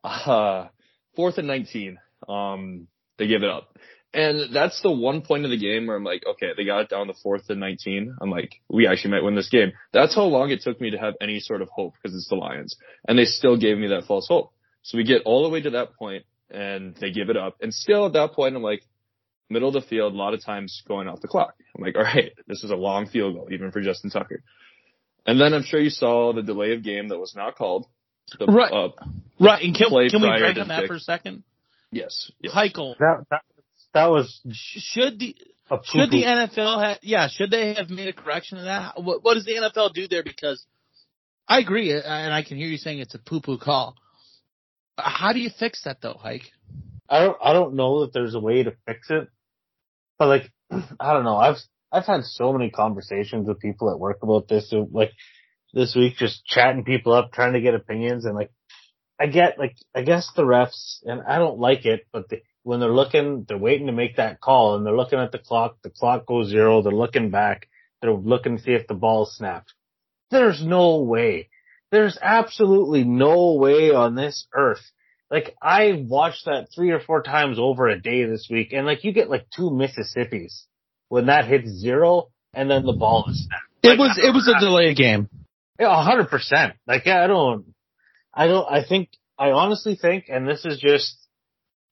Uh 0.04 0.68
fourth 1.15 1.38
and 1.38 1.48
19. 1.48 2.00
Um 2.27 2.88
they 3.18 3.27
give 3.27 3.44
it 3.44 3.50
up. 3.50 3.77
And 4.13 4.54
that's 4.54 4.81
the 4.81 4.92
one 4.92 5.21
point 5.21 5.45
of 5.45 5.51
the 5.51 5.57
game 5.57 5.88
where 5.88 5.95
I'm 5.95 6.04
like, 6.04 6.24
okay, 6.25 6.51
they 6.56 6.65
got 6.65 6.81
it 6.81 6.89
down 6.89 7.07
to 7.07 7.13
fourth 7.24 7.50
and 7.50 7.60
19. 7.60 8.15
I'm 8.21 8.30
like, 8.30 8.62
we 8.69 8.86
actually 8.86 9.12
might 9.12 9.24
win 9.24 9.36
this 9.36 9.50
game. 9.50 9.71
That's 9.92 10.13
how 10.13 10.25
long 10.25 10.51
it 10.51 10.62
took 10.62 10.80
me 10.80 10.92
to 10.92 10.98
have 10.98 11.15
any 11.19 11.39
sort 11.39 11.63
of 11.63 11.69
hope 11.69 11.95
because 11.95 12.15
it's 12.15 12.30
the 12.30 12.36
Lions. 12.36 12.75
And 13.07 13.18
they 13.18 13.25
still 13.25 13.57
gave 13.57 13.77
me 13.77 13.88
that 13.88 14.06
false 14.06 14.27
hope. 14.27 14.51
So 14.83 14.98
we 14.98 15.04
get 15.04 15.24
all 15.25 15.44
the 15.44 15.50
way 15.50 15.62
to 15.62 15.71
that 15.71 15.95
point 15.95 16.25
and 16.51 16.95
they 17.01 17.12
give 17.12 17.30
it 17.30 17.38
up. 17.38 17.57
And 17.62 17.74
still 17.74 18.06
at 18.06 18.13
that 18.13 18.33
point, 18.33 18.56
I'm 18.56 18.62
like, 18.62 18.83
middle 19.50 19.69
of 19.69 19.74
the 19.74 19.81
field, 19.81 20.13
a 20.13 20.18
lot 20.18 20.33
of 20.33 20.44
times 20.44 20.83
going 20.88 21.07
off 21.07 21.21
the 21.21 21.27
clock. 21.27 21.56
I'm 21.75 21.83
like, 21.83 21.95
all 21.95 22.04
right, 22.04 22.33
this 22.48 22.63
is 22.63 22.71
a 22.71 22.75
long 22.75 23.07
field 23.07 23.36
goal, 23.36 23.48
even 23.51 23.71
for 23.71 23.81
Justin 23.81 24.10
Tucker. 24.10 24.44
And 25.25 25.39
then 25.39 25.54
I'm 25.54 25.63
sure 25.63 25.80
you 25.80 25.89
saw 25.89 26.33
the 26.33 26.44
delay 26.44 26.74
of 26.74 26.83
game 26.83 27.07
that 27.10 27.18
was 27.18 27.33
not 27.36 27.56
called. 27.56 27.88
The, 28.38 28.45
Right. 28.45 28.71
Uh, 28.71 28.89
Right, 29.39 29.63
and 29.63 29.75
can, 29.75 29.89
can 29.89 30.21
we 30.21 30.27
prior 30.27 30.39
break 30.39 30.57
on 30.57 30.68
that 30.68 30.81
kick. 30.81 30.88
for 30.88 30.95
a 30.95 31.00
second? 31.00 31.44
yes. 31.92 32.31
yes. 32.39 32.54
Heichel, 32.54 32.95
That 33.00 33.25
that, 33.31 33.42
that 33.94 34.07
was 34.07 34.42
should 34.51 35.19
the 35.19 35.36
a 35.69 35.78
should 35.84 36.12
the. 36.12 36.24
NFL 36.24 36.84
have 36.84 36.98
yeah 37.01 37.28
should 37.28 37.51
they 37.51 37.74
have 37.75 37.90
made 37.90 38.07
a 38.07 38.13
correction 38.13 38.57
to 38.57 38.66
that? 38.66 39.01
What, 39.01 39.24
what 39.24 39.36
does 39.36 39.45
the 39.45 39.54
NFL 39.54 39.94
do 39.94 40.07
there? 40.07 40.24
Because 40.24 40.66
I 41.48 41.60
agree, 41.60 41.94
uh, 41.94 42.01
and 42.01 42.34
I 42.34 42.44
can 42.44 42.57
hear 42.57 42.68
you 42.68 42.78
saying 42.78 43.00
it's 43.00 43.16
a 43.16 43.19
poo 43.19 43.42
poo 43.42 43.57
call. 43.57 43.95
Uh, 44.98 45.04
How 45.10 45.34
do 45.34 45.40
you 45.40 45.50
fix 45.50 45.84
that 45.84 46.01
though, 46.01 46.18
Hike? 46.19 46.51
I 47.10 47.19
don't 47.19 47.38
I 47.44 47.54
don't 47.54 47.75
know 47.75 48.01
that 48.01 48.13
there's 48.13 48.36
a 48.36 48.40
way 48.40 48.63
to 48.63 48.75
fix 48.86 49.10
it. 49.10 49.28
But 50.18 50.28
like 50.28 50.51
I 51.00 51.13
don't 51.13 51.24
know. 51.24 51.38
I've 51.38 51.57
I've 51.92 52.06
had 52.06 52.24
so 52.24 52.54
many 52.54 52.69
conversations 52.69 53.48
with 53.48 53.60
people 53.60 53.92
at 53.92 54.00
work 54.00 54.19
about 54.24 54.48
this 54.48 54.69
so, 54.69 54.88
like 54.92 55.12
this 55.74 55.96
week 55.96 56.18
just 56.18 56.46
chatting 56.46 56.84
people 56.84 57.13
up, 57.13 57.31
trying 57.31 57.54
to 57.54 57.62
get 57.62 57.75
opinions 57.75 58.25
and 58.25 58.36
like 58.36 58.51
I 59.19 59.28
get 59.28 59.60
like 59.60 59.75
I 59.96 60.01
guess 60.01 60.30
the 60.36 60.44
refs 60.44 61.00
and 61.04 61.22
I 61.22 61.38
don't 61.38 61.60
like 61.60 61.86
it, 61.86 62.07
but 62.12 62.30
the, 62.30 62.42
when 62.63 62.80
they're 62.80 62.89
looking, 62.89 63.45
they're 63.48 63.57
waiting 63.57 63.88
to 63.88 63.94
make 63.94 64.18
that 64.18 64.42
call 64.42 64.75
and 64.75 64.86
they're 64.86 64.95
looking 64.95 65.19
at 65.19 65.31
the 65.31 65.39
clock, 65.39 65.77
the 65.83 65.89
clock 65.89 66.25
goes 66.25 66.50
zero, 66.50 66.81
they're 66.81 66.92
looking 66.92 67.30
back, 67.30 67.68
they're 68.01 68.13
looking 68.13 68.57
to 68.57 68.63
see 68.63 68.71
if 68.71 68.88
the 68.88 68.94
ball 68.94 69.25
snapped. 69.25 69.74
There's 70.31 70.63
no 70.65 71.01
way. 71.01 71.50
There's 71.92 72.18
absolutely 72.21 73.04
no 73.04 73.54
way 73.54 73.92
on 73.92 74.15
this 74.15 74.48
earth 74.56 74.81
like 75.33 75.56
I 75.60 76.06
watched 76.07 76.45
that 76.45 76.68
three 76.74 76.92
or 76.92 77.00
four 77.00 77.24
times 77.24 77.57
over 77.60 77.88
a 77.88 78.00
day 78.00 78.24
this 78.25 78.48
week, 78.51 78.71
and 78.71 78.86
like 78.86 79.04
you 79.04 79.12
get 79.12 79.31
like 79.31 79.48
two 79.50 79.71
Mississippis 79.71 80.65
when 81.10 81.25
that 81.25 81.45
hits 81.45 81.69
zero, 81.69 82.30
and 82.54 82.69
then 82.69 82.86
the 82.86 82.94
ball 82.94 83.25
is 83.27 83.44
snapped. 83.44 83.63
It 83.81 83.98
was 83.98 84.19
it 84.24 84.31
was 84.31 84.48
a 84.48 84.60
delayed 84.63 84.95
game. 84.95 85.27
Yeah, 85.80 86.00
a 86.00 86.04
hundred 86.04 86.30
percent. 86.30 86.75
Like 86.86 87.07
I 87.07 87.25
don't, 87.25 87.74
I 88.31 88.45
don't. 88.45 88.71
I 88.71 88.83
think 88.88 89.10
I 89.36 89.50
honestly 89.50 89.95
think, 90.00 90.25
and 90.30 90.48
this 90.48 90.65
is 90.65 90.80
just, 90.80 91.18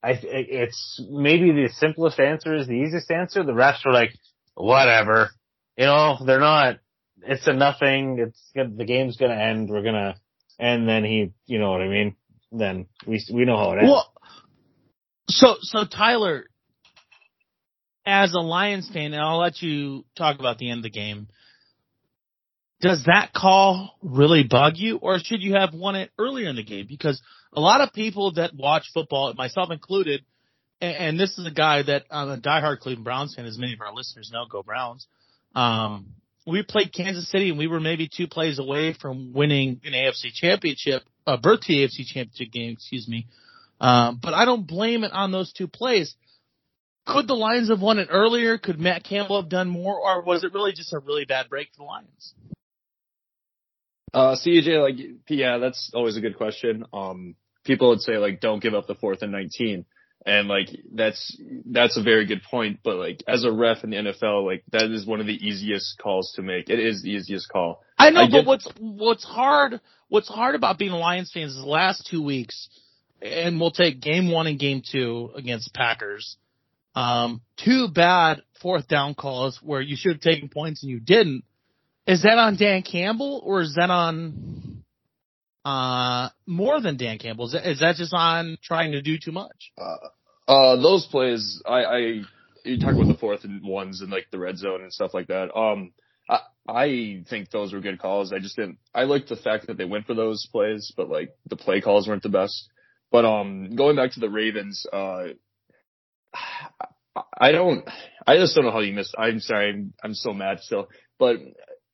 I 0.04 0.20
it's 0.24 1.04
maybe 1.10 1.52
the 1.52 1.70
simplest 1.74 2.20
answer 2.20 2.56
is 2.56 2.68
the 2.68 2.74
easiest 2.74 3.12
answer. 3.12 3.44
The 3.44 3.52
refs 3.52 3.86
are 3.86 3.94
like, 3.94 4.12
whatever, 4.56 5.30
you 5.78 5.86
know, 5.86 6.18
they're 6.26 6.40
not. 6.40 6.80
It's 7.24 7.46
a 7.46 7.54
nothing. 7.54 8.18
It's 8.20 8.52
the 8.56 8.86
game's 8.86 9.18
gonna 9.18 9.36
end. 9.36 9.70
We're 9.70 9.84
gonna, 9.84 10.16
and 10.58 10.88
then 10.88 11.04
he, 11.04 11.34
you 11.46 11.60
know 11.60 11.72
what 11.72 11.82
I 11.82 11.88
mean. 11.88 12.16
Then 12.52 12.88
we 13.06 13.24
we 13.32 13.46
know 13.46 13.58
how 13.58 13.74
it 13.74 13.78
ends. 13.80 13.92
Well, 13.92 14.14
so 15.30 15.56
so 15.62 15.86
Tyler, 15.86 16.46
as 18.06 18.34
a 18.34 18.40
Lions 18.40 18.90
fan, 18.92 19.14
and 19.14 19.22
I'll 19.22 19.40
let 19.40 19.62
you 19.62 20.06
talk 20.18 20.40
about 20.40 20.58
the 20.58 20.72
end 20.72 20.80
of 20.80 20.84
the 20.84 20.90
game. 20.90 21.28
Does 22.82 23.04
that 23.06 23.32
call 23.36 23.96
really 24.02 24.44
bug 24.44 24.74
you, 24.76 24.98
or 24.98 25.20
should 25.20 25.42
you 25.42 25.54
have 25.54 25.74
won 25.74 25.96
it 25.96 26.10
earlier 26.18 26.50
in 26.50 26.56
the 26.56 26.64
game? 26.64 26.88
Because 26.90 27.22
a 27.54 27.62
lot 27.62 27.80
of 27.80 27.94
people 27.94 28.34
that 28.34 28.56
watch 28.56 28.90
football, 28.92 29.32
myself 29.36 29.70
included, 29.70 30.26
and, 30.82 30.96
and 30.96 31.20
this 31.20 31.38
is 31.38 31.46
a 31.46 31.52
guy 31.52 31.84
that 31.84 32.06
I'm 32.10 32.30
a 32.30 32.38
diehard 32.38 32.80
Cleveland 32.80 33.04
Browns 33.04 33.36
fan, 33.36 33.46
as 33.46 33.60
many 33.60 33.74
of 33.74 33.82
our 33.82 33.94
listeners 33.94 34.32
know, 34.34 34.46
go 34.50 34.64
Browns. 34.64 35.06
Um, 35.54 36.08
we 36.48 36.64
played 36.64 36.92
Kansas 36.92 37.30
City, 37.30 37.50
and 37.50 37.60
we 37.60 37.68
were 37.68 37.80
maybe 37.80 38.10
two 38.12 38.28
plays 38.28 38.58
away 38.58 38.94
from 39.00 39.32
winning 39.32 39.80
an 39.86 39.94
AFC 39.94 40.34
championship, 40.34 41.04
a 41.28 41.38
to 41.38 41.58
the 41.68 41.86
AFC 41.86 42.08
championship 42.08 42.52
game, 42.52 42.72
excuse 42.72 43.08
me. 43.08 43.28
Um, 43.80 44.20
but 44.22 44.34
I 44.34 44.46
don't 44.46 44.66
blame 44.66 45.04
it 45.04 45.12
on 45.12 45.32
those 45.32 45.54
two 45.54 45.68
plays. 45.68 46.16
Could 47.06 47.28
the 47.28 47.36
Lions 47.36 47.70
have 47.70 47.82
won 47.82 48.00
it 48.00 48.08
earlier? 48.12 48.58
Could 48.58 48.80
Matt 48.80 49.04
Campbell 49.04 49.40
have 49.40 49.50
done 49.50 49.70
more, 49.70 50.00
or 50.00 50.24
was 50.24 50.44
it 50.44 50.54
really 50.54 50.72
just 50.72 50.94
a 50.94 51.00
really 51.00 51.26
bad 51.26 51.48
break 51.48 51.68
for 51.76 51.78
the 51.78 51.84
Lions? 51.84 52.34
Uh, 54.14 54.36
CJ, 54.36 54.82
like, 54.82 55.06
yeah, 55.30 55.58
that's 55.58 55.92
always 55.94 56.18
a 56.18 56.22
good 56.22 56.38
question. 56.38 56.86
Um, 56.94 57.36
people 57.64 57.90
would 57.90 58.02
say 58.02 58.18
like, 58.18 58.42
don't 58.42 58.62
give 58.62 58.74
up 58.74 58.88
the 58.88 58.96
fourth 58.96 59.22
and 59.22 59.32
19. 59.32 59.86
And 60.26 60.48
like, 60.48 60.68
that's, 60.94 61.36
that's 61.66 61.98
a 61.98 62.04
very 62.04 62.26
good 62.26 62.44
point. 62.44 62.80
But 62.84 62.98
like, 62.98 63.24
as 63.28 63.44
a 63.44 63.52
ref 63.52 63.84
in 63.84 63.90
the 63.90 63.98
NFL, 63.98 64.46
like, 64.46 64.64
that 64.72 64.92
is 64.92 65.06
one 65.06 65.20
of 65.20 65.28
the 65.28 65.34
easiest 65.34 65.98
calls 65.98 66.34
to 66.36 66.42
make. 66.42 66.70
It 66.70 66.80
is 66.80 67.02
the 67.02 67.10
easiest 67.10 67.50
call. 67.50 67.84
I 67.98 68.10
know, 68.10 68.22
I 68.22 68.26
but 68.26 68.32
get- 68.32 68.46
what's 68.46 68.68
what's 68.80 69.24
hard 69.24 69.80
what's 70.10 70.28
hard 70.28 70.56
about 70.56 70.78
being 70.78 70.92
a 70.92 70.98
Lions 70.98 71.32
fan 71.32 71.44
is 71.44 71.56
the 71.56 71.66
last 71.66 72.08
two 72.10 72.22
weeks, 72.22 72.68
and 73.22 73.60
we'll 73.60 73.72
take 73.72 74.02
game 74.02 74.32
one 74.32 74.48
and 74.48 74.60
game 74.60 74.82
two 74.86 75.32
against 75.36 75.74
Packers. 75.74 76.38
Um, 76.96 77.42
two 77.58 77.88
bad 77.88 78.42
fourth 78.62 78.88
down 78.88 79.16
calls 79.16 79.60
where 79.64 79.82
you 79.82 79.96
should 79.96 80.14
have 80.14 80.22
taken 80.22 80.50
points 80.50 80.84
and 80.84 80.92
you 80.92 81.00
didn't. 81.00 81.44
Is 82.08 82.24
that 82.24 82.38
on 82.38 82.58
Dan 82.58 82.82
Campbell 82.82 83.42
or 83.46 83.62
is 83.62 83.76
that 83.76 83.90
on 83.90 84.84
uh 85.64 86.30
more 86.48 86.82
than 86.82 86.98
Dan 86.98 87.20
Campbell? 87.20 87.46
Is 87.46 87.52
that, 87.54 87.70
is 87.70 87.80
that 87.80 87.96
just 87.96 88.14
on 88.14 88.58
trying 88.64 88.94
to 88.94 89.02
do 89.02 89.18
too 89.24 89.32
much? 89.32 89.72
Uh, 90.48 90.76
those 90.78 91.06
plays, 91.06 91.62
I, 91.66 91.84
I, 91.84 91.98
you 92.66 92.80
talk 92.80 92.94
about 92.94 93.08
the 93.08 93.18
fourth 93.20 93.44
and 93.44 93.64
ones 93.64 94.02
and 94.02 94.12
like 94.12 94.28
the 94.32 94.40
red 94.40 94.58
zone 94.58 94.82
and 94.82 94.92
stuff 94.92 95.14
like 95.14 95.28
that. 95.28 95.56
Um, 95.56 95.94
I, 96.30 96.40
I 96.68 97.24
think 97.30 97.52
those 97.52 97.74
were 97.74 97.80
good 97.80 98.02
calls. 98.02 98.34
I 98.34 98.40
just 98.40 98.56
didn't. 98.56 98.78
I 98.94 99.04
liked 99.04 99.30
the 99.30 99.36
fact 99.36 99.68
that 99.68 99.78
they 99.78 99.86
went 99.86 100.08
for 100.08 100.14
those 100.14 100.48
plays, 100.52 100.92
but 100.98 101.10
like 101.10 101.30
the 101.48 101.56
play 101.56 101.82
calls 101.82 102.08
weren't 102.08 102.24
the 102.24 102.30
best. 102.30 102.70
But 103.12 103.26
um, 103.26 103.76
going 103.76 103.96
back 103.96 104.12
to 104.14 104.20
the 104.20 104.30
Ravens, 104.30 104.86
uh, 104.92 105.24
I 107.40 107.52
don't. 107.52 107.88
I 108.26 108.38
just 108.38 108.56
don't 108.56 108.66
know 108.66 108.72
how 108.72 108.80
you 108.80 108.94
missed. 108.94 109.16
I'm 109.18 109.40
sorry. 109.40 109.70
I'm, 109.72 109.94
I'm 110.04 110.14
so 110.14 110.34
mad 110.34 110.60
still. 110.62 110.90
But 111.20 111.38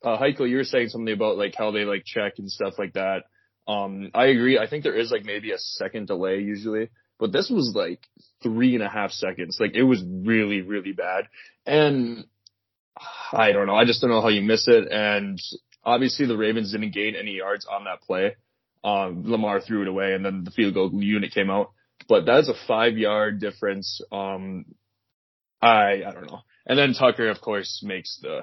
uh, 0.03 0.17
Heiko, 0.17 0.49
you 0.49 0.57
were 0.57 0.63
saying 0.63 0.89
something 0.89 1.13
about 1.13 1.37
like 1.37 1.55
how 1.55 1.71
they 1.71 1.85
like 1.85 2.03
check 2.05 2.33
and 2.37 2.51
stuff 2.51 2.75
like 2.77 2.93
that. 2.93 3.23
Um, 3.67 4.11
I 4.13 4.27
agree. 4.27 4.57
I 4.57 4.67
think 4.67 4.83
there 4.83 4.97
is 4.97 5.11
like 5.11 5.25
maybe 5.25 5.51
a 5.51 5.57
second 5.57 6.07
delay 6.07 6.39
usually, 6.39 6.89
but 7.19 7.31
this 7.31 7.49
was 7.49 7.73
like 7.75 7.99
three 8.41 8.75
and 8.75 8.83
a 8.83 8.89
half 8.89 9.11
seconds. 9.11 9.57
Like 9.59 9.75
it 9.75 9.83
was 9.83 10.03
really, 10.05 10.61
really 10.61 10.93
bad. 10.93 11.25
And 11.65 12.25
I 13.31 13.51
don't 13.51 13.67
know. 13.67 13.75
I 13.75 13.85
just 13.85 14.01
don't 14.01 14.09
know 14.09 14.21
how 14.21 14.29
you 14.29 14.41
miss 14.41 14.67
it. 14.67 14.87
And 14.89 15.39
obviously 15.83 16.27
the 16.27 16.37
Ravens 16.37 16.71
didn't 16.71 16.93
gain 16.93 17.15
any 17.15 17.37
yards 17.37 17.65
on 17.65 17.85
that 17.85 18.01
play. 18.01 18.35
Um, 18.83 19.23
Lamar 19.25 19.59
threw 19.59 19.81
it 19.81 19.87
away 19.87 20.13
and 20.13 20.23
then 20.23 20.43
the 20.43 20.51
field 20.51 20.73
goal 20.73 20.91
unit 20.93 21.33
came 21.33 21.49
out. 21.49 21.71
But 22.07 22.25
that's 22.25 22.47
a 22.47 22.53
five 22.67 22.97
yard 22.97 23.41
difference. 23.41 23.99
Um, 24.11 24.65
I, 25.61 26.03
I 26.07 26.11
don't 26.13 26.31
know. 26.31 26.41
And 26.65 26.77
then 26.77 26.93
Tucker, 26.93 27.29
of 27.29 27.41
course, 27.41 27.81
makes 27.83 28.19
the, 28.21 28.41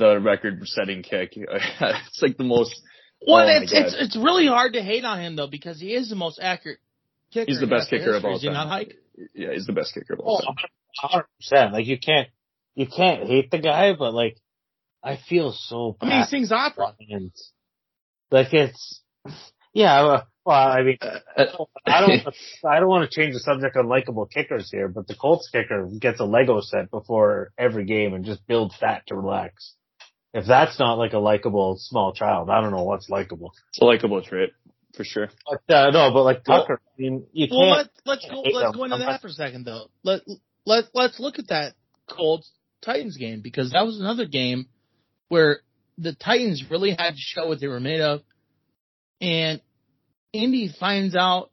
the 0.00 0.18
record 0.18 0.60
setting 0.66 1.02
kick. 1.04 1.32
it's 1.36 2.20
like 2.22 2.36
the 2.36 2.44
most. 2.44 2.74
Well, 3.24 3.46
oh 3.46 3.62
it's, 3.62 3.72
it's, 3.72 3.94
it's 3.98 4.16
really 4.16 4.46
hard 4.46 4.72
to 4.72 4.82
hate 4.82 5.04
on 5.04 5.20
him 5.20 5.36
though 5.36 5.46
because 5.46 5.78
he 5.80 5.94
is 5.94 6.08
the 6.08 6.16
most 6.16 6.40
accurate 6.42 6.78
kicker. 7.32 7.44
He's 7.48 7.60
the 7.60 7.66
best 7.68 7.90
kicker 7.90 8.14
of 8.16 8.24
all 8.24 8.34
Is 8.36 8.40
he 8.42 8.48
time. 8.48 8.54
not, 8.54 8.68
Hike? 8.68 8.94
Yeah, 9.34 9.52
he's 9.52 9.66
the 9.66 9.72
best 9.74 9.94
kicker 9.94 10.14
of 10.14 10.20
all 10.20 10.42
Oh, 10.42 10.46
time. 10.46 10.56
hundred 10.96 11.26
percent. 11.38 11.72
Like 11.72 11.86
you 11.86 11.98
can't, 11.98 12.28
you 12.74 12.86
can't 12.86 13.24
hate 13.28 13.50
the 13.50 13.58
guy, 13.58 13.92
but 13.92 14.14
like, 14.14 14.38
I 15.04 15.18
feel 15.28 15.52
so 15.52 15.96
I 16.00 16.04
mean, 16.06 16.12
he 16.14 16.20
bad. 16.20 16.28
sings 16.28 16.50
opera. 16.52 16.94
And 17.10 17.30
like 18.30 18.52
it's, 18.54 19.00
yeah. 19.74 20.02
Well, 20.02 20.26
well, 20.46 20.56
I 20.68 20.82
mean, 20.82 20.96
Uh, 21.02 21.18
I 21.86 22.00
don't, 22.00 22.22
I 22.64 22.80
don't 22.80 22.88
want 22.88 23.10
to 23.10 23.14
change 23.14 23.34
the 23.34 23.40
subject 23.40 23.76
on 23.76 23.86
likable 23.86 24.24
kickers 24.26 24.70
here, 24.70 24.88
but 24.88 25.06
the 25.06 25.14
Colts 25.14 25.50
kicker 25.52 25.86
gets 26.00 26.20
a 26.20 26.24
Lego 26.24 26.60
set 26.62 26.90
before 26.90 27.52
every 27.58 27.84
game 27.84 28.14
and 28.14 28.24
just 28.24 28.46
builds 28.46 28.74
that 28.80 29.06
to 29.08 29.14
relax. 29.14 29.74
If 30.32 30.46
that's 30.46 30.78
not 30.78 30.94
like 30.94 31.12
a 31.12 31.18
likable 31.18 31.76
small 31.78 32.12
child, 32.12 32.50
I 32.50 32.60
don't 32.60 32.70
know 32.70 32.84
what's 32.84 33.08
likable. 33.08 33.52
It's 33.70 33.80
a 33.80 33.84
likable 33.84 34.22
trait 34.22 34.50
for 34.96 35.04
sure. 35.04 35.28
But 35.48 35.74
uh, 35.74 35.90
no, 35.90 36.12
but 36.12 36.22
like 36.22 36.42
Well- 36.46 36.62
Tucker, 36.62 36.80
I 36.84 37.00
mean, 37.00 37.26
you 37.32 37.48
can't. 37.48 37.60
let, 37.60 37.86
let's 38.04 38.28
go. 38.28 38.40
Let's 38.42 38.68
him. 38.68 38.78
go 38.78 38.84
into 38.84 38.98
that 38.98 39.20
for 39.20 39.28
a 39.28 39.32
second, 39.32 39.64
though. 39.64 39.86
Let 40.04 40.22
let 40.66 40.84
let's 40.94 41.18
look 41.18 41.38
at 41.38 41.48
that 41.48 41.74
Colts 42.08 42.50
Titans 42.82 43.16
game 43.16 43.40
because 43.40 43.72
that 43.72 43.84
was 43.84 43.98
another 43.98 44.26
game 44.26 44.66
where 45.28 45.60
the 45.98 46.14
Titans 46.14 46.64
really 46.70 46.90
had 46.90 47.10
to 47.12 47.18
show 47.20 47.46
what 47.46 47.60
they 47.60 47.66
were 47.66 47.80
made 47.80 48.00
of, 48.00 48.20
and 49.20 49.60
Indy 50.32 50.72
finds 50.78 51.14
out, 51.16 51.50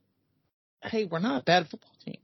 hey, 0.84 1.06
we're 1.06 1.20
not 1.20 1.42
a 1.42 1.44
bad 1.44 1.68
football 1.68 1.92
team. 2.06 2.18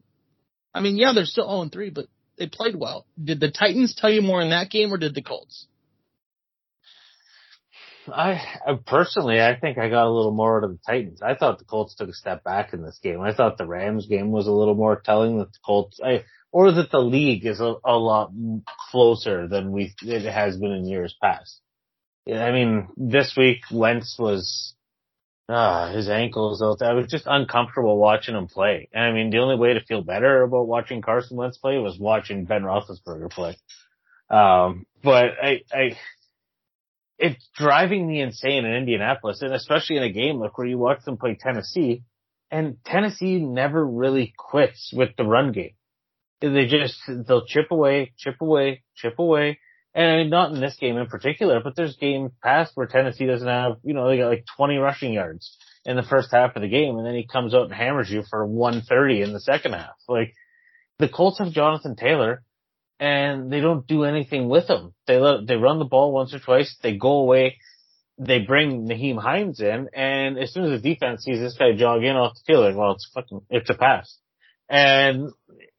I 0.74 0.82
mean, 0.82 0.98
yeah, 0.98 1.14
they're 1.14 1.26
still 1.26 1.48
0 1.48 1.70
3, 1.72 1.90
but 1.90 2.06
they 2.38 2.48
played 2.48 2.76
well. 2.76 3.06
Did 3.22 3.40
the 3.40 3.52
Titans 3.52 3.96
tell 3.96 4.12
you 4.12 4.22
more 4.22 4.42
in 4.42 4.50
that 4.52 4.70
game, 4.70 4.92
or 4.94 4.98
did 4.98 5.14
the 5.16 5.22
Colts? 5.22 5.68
I, 8.12 8.42
I 8.68 8.74
personally, 8.86 9.42
I 9.42 9.56
think 9.60 9.78
I 9.78 9.90
got 9.90 10.08
a 10.08 10.10
little 10.10 10.34
more 10.34 10.58
out 10.58 10.64
of 10.64 10.72
the 10.72 10.80
Titans. 10.86 11.22
I 11.22 11.36
thought 11.36 11.60
the 11.60 11.66
Colts 11.66 11.96
took 11.96 12.10
a 12.10 12.14
step 12.14 12.44
back 12.44 12.74
in 12.74 12.82
this 12.84 13.00
game. 13.02 13.22
I 13.22 13.34
thought 13.34 13.58
the 13.58 13.68
Rams 13.68 14.08
game 14.08 14.32
was 14.32 14.48
a 14.48 14.52
little 14.52 14.76
more 14.76 15.00
telling 15.00 15.38
that 15.40 15.52
the 15.52 15.60
Colts, 15.66 16.00
I, 16.04 16.24
or 16.52 16.72
that 16.72 16.92
the 16.92 17.00
league 17.00 17.46
is 17.46 17.60
a, 17.60 17.76
a 17.86 17.98
lot 17.98 18.32
closer 18.92 19.48
than 19.48 19.72
we 19.72 19.94
it 20.02 20.30
has 20.30 20.58
been 20.58 20.72
in 20.72 20.86
years 20.86 21.16
past. 21.22 21.62
I 22.28 22.52
mean, 22.52 22.88
this 22.96 23.34
week 23.38 23.60
Wentz 23.72 24.18
was, 24.18 24.76
ah, 25.50 25.92
his 25.92 26.10
ankles 26.10 26.62
out. 26.62 26.82
I 26.82 26.94
was 26.94 27.08
just 27.08 27.26
uncomfortable 27.28 27.98
watching 27.98 28.36
him 28.36 28.48
play. 28.48 28.90
And 28.94 29.04
I 29.04 29.12
mean, 29.12 29.30
the 29.30 29.40
only 29.40 29.58
way 29.58 29.74
to 29.74 29.84
feel 29.84 30.04
better 30.04 30.44
about 30.44 30.68
watching 30.68 31.02
Carson 31.02 31.38
Wentz 31.38 31.58
play 31.58 31.78
was 31.80 31.98
watching 32.00 32.46
Ben 32.46 32.64
Roethlisberger 32.64 33.30
play. 33.32 33.58
Um, 34.30 34.86
but 35.04 35.32
I, 35.42 35.62
I, 35.72 35.98
it's 37.18 37.48
driving 37.56 38.08
me 38.08 38.22
insane 38.22 38.66
in 38.66 38.74
Indianapolis, 38.74 39.42
and 39.42 39.54
especially 39.54 39.98
in 39.98 40.04
a 40.04 40.12
game 40.12 40.40
like 40.40 40.58
where 40.58 40.68
you 40.68 40.78
watch 40.78 41.04
them 41.06 41.18
play 41.18 41.38
Tennessee, 41.40 42.04
and 42.52 42.78
Tennessee 42.86 43.40
never 43.40 43.86
really 43.86 44.34
quits 44.38 44.92
with 44.96 45.10
the 45.18 45.24
run 45.24 45.52
game. 45.52 45.74
They 46.42 46.68
just 46.68 46.96
they'll 47.08 47.46
chip 47.46 47.72
away, 47.72 48.14
chip 48.18 48.42
away, 48.42 48.84
chip 48.96 49.18
away, 49.18 49.60
and 49.96 50.12
I 50.12 50.18
mean, 50.18 50.30
not 50.30 50.52
in 50.52 50.60
this 50.60 50.76
game 50.80 50.98
in 50.98 51.08
particular, 51.08 51.62
but 51.64 51.76
there's 51.76 51.96
games 51.98 52.32
past 52.42 52.72
where 52.76 52.88
Tennessee 52.88 53.28
doesn't 53.28 53.48
have, 53.48 53.78
you 53.84 53.94
know, 53.94 54.10
they 54.10 54.18
got 54.18 54.30
like 54.30 54.46
20 54.58 54.78
rushing 54.78 55.14
yards 55.14 55.56
in 55.86 55.96
the 55.96 56.04
first 56.04 56.30
half 56.32 56.56
of 56.56 56.62
the 56.62 56.68
game, 56.68 56.98
and 56.98 57.06
then 57.06 57.16
he 57.16 57.28
comes 57.28 57.54
out 57.54 57.66
and 57.66 57.74
hammers 57.74 58.10
you 58.10 58.24
for 58.30 58.46
130 58.46 59.22
in 59.22 59.34
the 59.34 59.40
second 59.40 59.74
half. 59.74 59.96
Like 60.08 60.34
the 60.98 61.10
Colts 61.10 61.40
have 61.40 61.52
Jonathan 61.52 61.96
Taylor, 61.96 62.44
and 63.00 63.52
they 63.52 63.60
don't 63.60 63.88
do 63.88 64.04
anything 64.04 64.48
with 64.50 64.70
him. 64.70 64.94
They 65.08 65.18
let, 65.18 65.48
they 65.48 65.56
run 65.56 65.80
the 65.80 65.86
ball 65.86 66.12
once 66.12 66.34
or 66.34 66.40
twice, 66.40 66.76
they 66.82 66.98
go 66.98 67.20
away, 67.20 67.58
they 68.18 68.40
bring 68.40 68.88
Nyheim 68.88 69.22
Hines 69.22 69.60
in, 69.60 69.90
and 69.94 70.38
as 70.38 70.54
soon 70.54 70.72
as 70.72 70.82
the 70.82 70.90
defense 70.94 71.24
sees 71.24 71.40
this 71.40 71.58
guy 71.58 71.74
jog 71.76 72.04
in 72.04 72.16
off 72.16 72.36
the 72.36 72.42
field, 72.46 72.66
like, 72.66 72.76
well, 72.76 72.92
it's 72.92 73.10
fucking, 73.14 73.42
it's 73.50 73.70
a 73.70 73.74
pass. 73.74 74.18
And, 74.70 75.32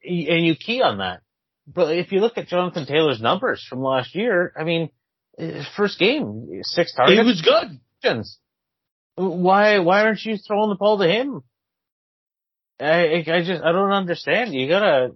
and 0.03 0.45
you 0.45 0.55
key 0.55 0.81
on 0.81 0.99
that. 0.99 1.21
But 1.67 1.97
if 1.97 2.11
you 2.11 2.19
look 2.19 2.37
at 2.37 2.47
Jonathan 2.47 2.85
Taylor's 2.85 3.21
numbers 3.21 3.65
from 3.67 3.81
last 3.81 4.13
year, 4.13 4.53
I 4.57 4.63
mean, 4.63 4.89
his 5.37 5.67
first 5.75 5.99
game, 5.99 6.61
six 6.63 6.93
targets. 6.93 7.19
He 7.19 7.25
was 7.25 7.41
good. 7.41 7.79
Why 9.15 9.79
why 9.79 10.03
aren't 10.03 10.23
you 10.23 10.37
throwing 10.37 10.69
the 10.69 10.75
ball 10.75 10.97
to 10.99 11.07
him? 11.07 11.41
I 12.79 13.23
I 13.25 13.43
just 13.43 13.63
I 13.63 13.71
don't 13.71 13.91
understand. 13.91 14.53
You 14.53 14.67
gotta 14.67 15.15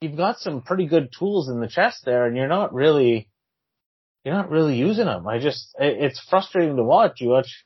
you've 0.00 0.16
got 0.16 0.38
some 0.38 0.62
pretty 0.62 0.86
good 0.86 1.10
tools 1.18 1.48
in 1.48 1.60
the 1.60 1.68
chest 1.68 2.04
there, 2.04 2.26
and 2.26 2.36
you're 2.36 2.48
not 2.48 2.74
really 2.74 3.28
you're 4.24 4.34
not 4.34 4.50
really 4.50 4.76
using 4.76 5.06
them. 5.06 5.26
I 5.26 5.38
just 5.38 5.74
it, 5.78 5.96
it's 6.00 6.20
frustrating 6.28 6.76
to 6.76 6.82
watch. 6.82 7.20
You 7.20 7.28
watch 7.30 7.64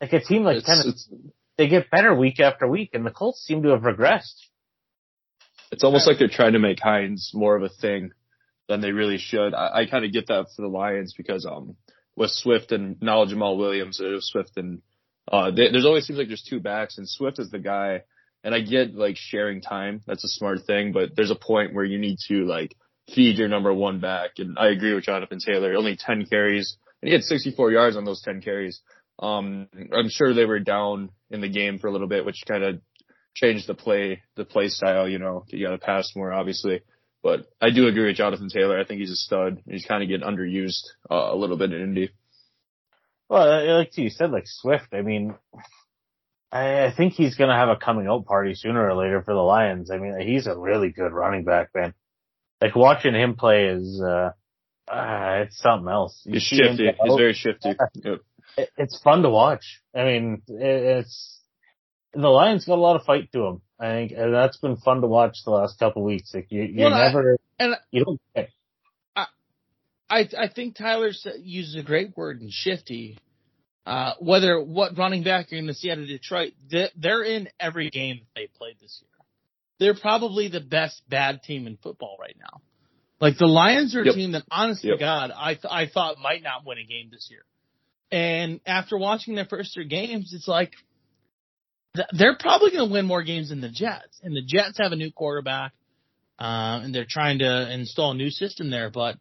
like 0.00 0.12
a 0.12 0.20
team 0.20 0.44
like 0.44 0.58
It's, 0.58 0.66
Tennessee, 0.66 0.88
it's, 0.90 1.08
they 1.56 1.68
get 1.68 1.90
better 1.90 2.14
week 2.14 2.40
after 2.40 2.68
week, 2.68 2.90
and 2.92 3.04
the 3.04 3.10
Colts 3.10 3.40
seem 3.44 3.62
to 3.64 3.70
have 3.70 3.80
regressed. 3.80 4.38
it's 5.72 5.84
almost 5.84 6.06
like 6.06 6.18
they're 6.18 6.28
trying 6.28 6.52
to 6.52 6.58
make 6.58 6.78
Hines 6.80 7.32
more 7.34 7.56
of 7.56 7.62
a 7.62 7.68
thing 7.68 8.12
than 8.68 8.80
they 8.80 8.92
really 8.92 9.18
should. 9.18 9.54
I, 9.54 9.80
I 9.80 9.86
kind 9.86 10.04
of 10.04 10.12
get 10.12 10.28
that 10.28 10.46
for 10.54 10.62
the 10.62 10.68
Lions 10.68 11.14
because 11.16 11.44
um 11.46 11.76
with 12.16 12.30
Swift 12.30 12.72
and 12.72 13.00
now 13.00 13.24
Jamaal 13.24 13.56
Williams, 13.58 14.00
it 14.00 14.06
was 14.06 14.28
Swift 14.28 14.56
and 14.56 14.82
uh 15.30 15.50
they, 15.50 15.70
there's 15.70 15.86
always 15.86 16.06
seems 16.06 16.18
like 16.18 16.28
there's 16.28 16.46
two 16.48 16.60
backs 16.60 16.98
and 16.98 17.08
Swift 17.08 17.38
is 17.38 17.50
the 17.50 17.58
guy. 17.58 18.02
And 18.44 18.54
I 18.54 18.60
get 18.60 18.94
like 18.94 19.16
sharing 19.16 19.60
time. 19.60 20.00
That's 20.06 20.24
a 20.24 20.28
smart 20.28 20.60
thing, 20.66 20.92
but 20.92 21.16
there's 21.16 21.30
a 21.30 21.36
point 21.36 21.74
where 21.74 21.84
you 21.84 21.98
need 21.98 22.18
to 22.28 22.44
like 22.44 22.76
feed 23.14 23.38
your 23.38 23.48
number 23.48 23.72
one 23.72 24.00
back. 24.00 24.32
And 24.38 24.58
I 24.58 24.68
agree 24.68 24.94
with 24.94 25.04
Jonathan 25.04 25.38
Taylor. 25.44 25.74
Only 25.74 25.96
10 25.96 26.26
carries 26.26 26.76
and 27.00 27.08
he 27.08 27.12
had 27.12 27.22
64 27.22 27.70
yards 27.70 27.96
on 27.96 28.04
those 28.04 28.22
10 28.22 28.40
carries. 28.40 28.80
Um, 29.20 29.68
I'm 29.92 30.08
sure 30.08 30.34
they 30.34 30.44
were 30.44 30.60
down 30.60 31.10
in 31.30 31.40
the 31.40 31.48
game 31.48 31.78
for 31.78 31.88
a 31.88 31.92
little 31.92 32.08
bit, 32.08 32.24
which 32.24 32.42
kind 32.46 32.64
of 32.64 32.80
changed 33.34 33.66
the 33.66 33.74
play, 33.74 34.22
the 34.36 34.44
play 34.44 34.68
style. 34.68 35.08
You 35.08 35.18
know, 35.18 35.44
you 35.48 35.66
got 35.66 35.72
to 35.72 35.78
pass 35.78 36.12
more, 36.16 36.32
obviously. 36.32 36.82
But 37.22 37.46
I 37.60 37.70
do 37.70 37.88
agree 37.88 38.06
with 38.06 38.16
Jonathan 38.16 38.48
Taylor. 38.48 38.78
I 38.78 38.84
think 38.84 39.00
he's 39.00 39.10
a 39.10 39.16
stud. 39.16 39.62
He's 39.68 39.84
kind 39.84 40.02
of 40.02 40.08
getting 40.08 40.26
underused 40.26 40.84
uh, 41.10 41.32
a 41.32 41.36
little 41.36 41.56
bit 41.56 41.72
in 41.72 41.82
Indy. 41.82 42.10
Well, 43.28 43.76
like 43.76 43.96
you 43.96 44.08
said, 44.08 44.30
like 44.30 44.44
Swift. 44.46 44.88
I 44.92 45.02
mean, 45.02 45.34
I, 46.50 46.86
I 46.86 46.94
think 46.96 47.12
he's 47.14 47.36
gonna 47.36 47.56
have 47.56 47.68
a 47.68 47.76
coming 47.76 48.06
out 48.06 48.26
party 48.26 48.54
sooner 48.54 48.88
or 48.88 48.94
later 48.94 49.22
for 49.22 49.34
the 49.34 49.40
Lions. 49.40 49.90
I 49.90 49.98
mean, 49.98 50.18
he's 50.20 50.46
a 50.46 50.56
really 50.56 50.90
good 50.90 51.12
running 51.12 51.44
back, 51.44 51.70
man. 51.74 51.94
Like 52.60 52.74
watching 52.74 53.14
him 53.14 53.36
play 53.36 53.66
is, 53.66 54.00
uh, 54.02 54.30
uh 54.90 55.44
it's 55.44 55.60
something 55.60 55.88
else. 55.88 56.20
You 56.24 56.34
He's 56.34 56.42
shifty. 56.42 56.86
He's 56.86 57.14
very 57.16 57.34
shifty. 57.34 57.74
Yep. 57.94 58.20
it- 58.56 58.70
it's 58.76 59.00
fun 59.02 59.22
to 59.22 59.30
watch. 59.30 59.80
I 59.94 60.04
mean, 60.04 60.42
it, 60.48 60.98
it's 60.98 61.40
the 62.12 62.28
Lions 62.28 62.64
got 62.64 62.78
a 62.78 62.80
lot 62.80 62.96
of 62.96 63.04
fight 63.04 63.30
to 63.32 63.38
them. 63.40 63.62
I 63.78 63.90
think 63.90 64.12
and 64.12 64.34
that's 64.34 64.56
been 64.56 64.76
fun 64.76 65.02
to 65.02 65.06
watch 65.06 65.36
the 65.44 65.52
last 65.52 65.78
couple 65.78 66.02
of 66.02 66.06
weeks. 66.06 66.34
Like 66.34 66.46
you, 66.50 66.62
you 66.62 66.84
Well, 66.84 66.94
I- 66.94 67.06
never, 67.06 67.36
and 67.60 67.76
you 67.92 68.04
don't 68.04 68.20
get 68.34 68.50
I 70.10 70.28
I 70.38 70.48
think 70.48 70.76
Tyler 70.76 71.12
sa- 71.12 71.30
uses 71.38 71.76
a 71.76 71.82
great 71.82 72.16
word 72.16 72.40
in 72.40 72.48
shifty. 72.50 73.18
Uh, 73.88 74.12
whether 74.20 74.60
what 74.62 74.98
running 74.98 75.22
back 75.22 75.50
you're 75.50 75.58
going 75.60 75.66
to 75.68 75.72
see 75.74 75.90
out 75.90 75.98
of 75.98 76.06
Detroit, 76.06 76.52
they- 76.70 76.90
they're 76.94 77.22
in 77.22 77.48
every 77.58 77.88
game 77.88 78.18
that 78.18 78.26
they 78.38 78.46
played 78.46 78.76
this 78.80 79.00
year. 79.00 79.08
They're 79.78 79.98
probably 79.98 80.48
the 80.48 80.60
best 80.60 81.00
bad 81.08 81.42
team 81.42 81.66
in 81.66 81.78
football 81.78 82.18
right 82.20 82.36
now. 82.38 82.60
Like 83.18 83.38
the 83.38 83.46
Lions 83.46 83.94
are 83.96 84.02
a 84.02 84.04
Yep. 84.06 84.14
team 84.14 84.32
that, 84.32 84.44
honest 84.50 84.84
Yep. 84.84 84.96
to 84.96 84.98
God, 85.00 85.32
I 85.34 85.54
th- 85.54 85.72
I 85.72 85.86
thought 85.86 86.18
might 86.18 86.42
not 86.42 86.66
win 86.66 86.76
a 86.76 86.84
game 86.84 87.08
this 87.10 87.28
year. 87.30 87.44
And 88.12 88.60
after 88.66 88.98
watching 88.98 89.34
their 89.34 89.46
first 89.46 89.72
three 89.72 89.86
games, 89.88 90.34
it's 90.34 90.46
like 90.48 90.74
th- 91.96 92.08
they're 92.12 92.36
probably 92.36 92.70
going 92.72 92.86
to 92.86 92.92
win 92.92 93.06
more 93.06 93.22
games 93.22 93.48
than 93.48 93.60
the 93.62 93.70
Jets. 93.70 94.20
And 94.22 94.36
the 94.36 94.42
Jets 94.42 94.76
have 94.78 94.92
a 94.92 94.96
new 94.96 95.10
quarterback, 95.10 95.72
uh, 96.38 96.80
and 96.82 96.94
they're 96.94 97.06
trying 97.08 97.38
to 97.38 97.70
install 97.72 98.10
a 98.10 98.14
new 98.14 98.28
system 98.30 98.68
there, 98.68 98.90
but 98.90 99.16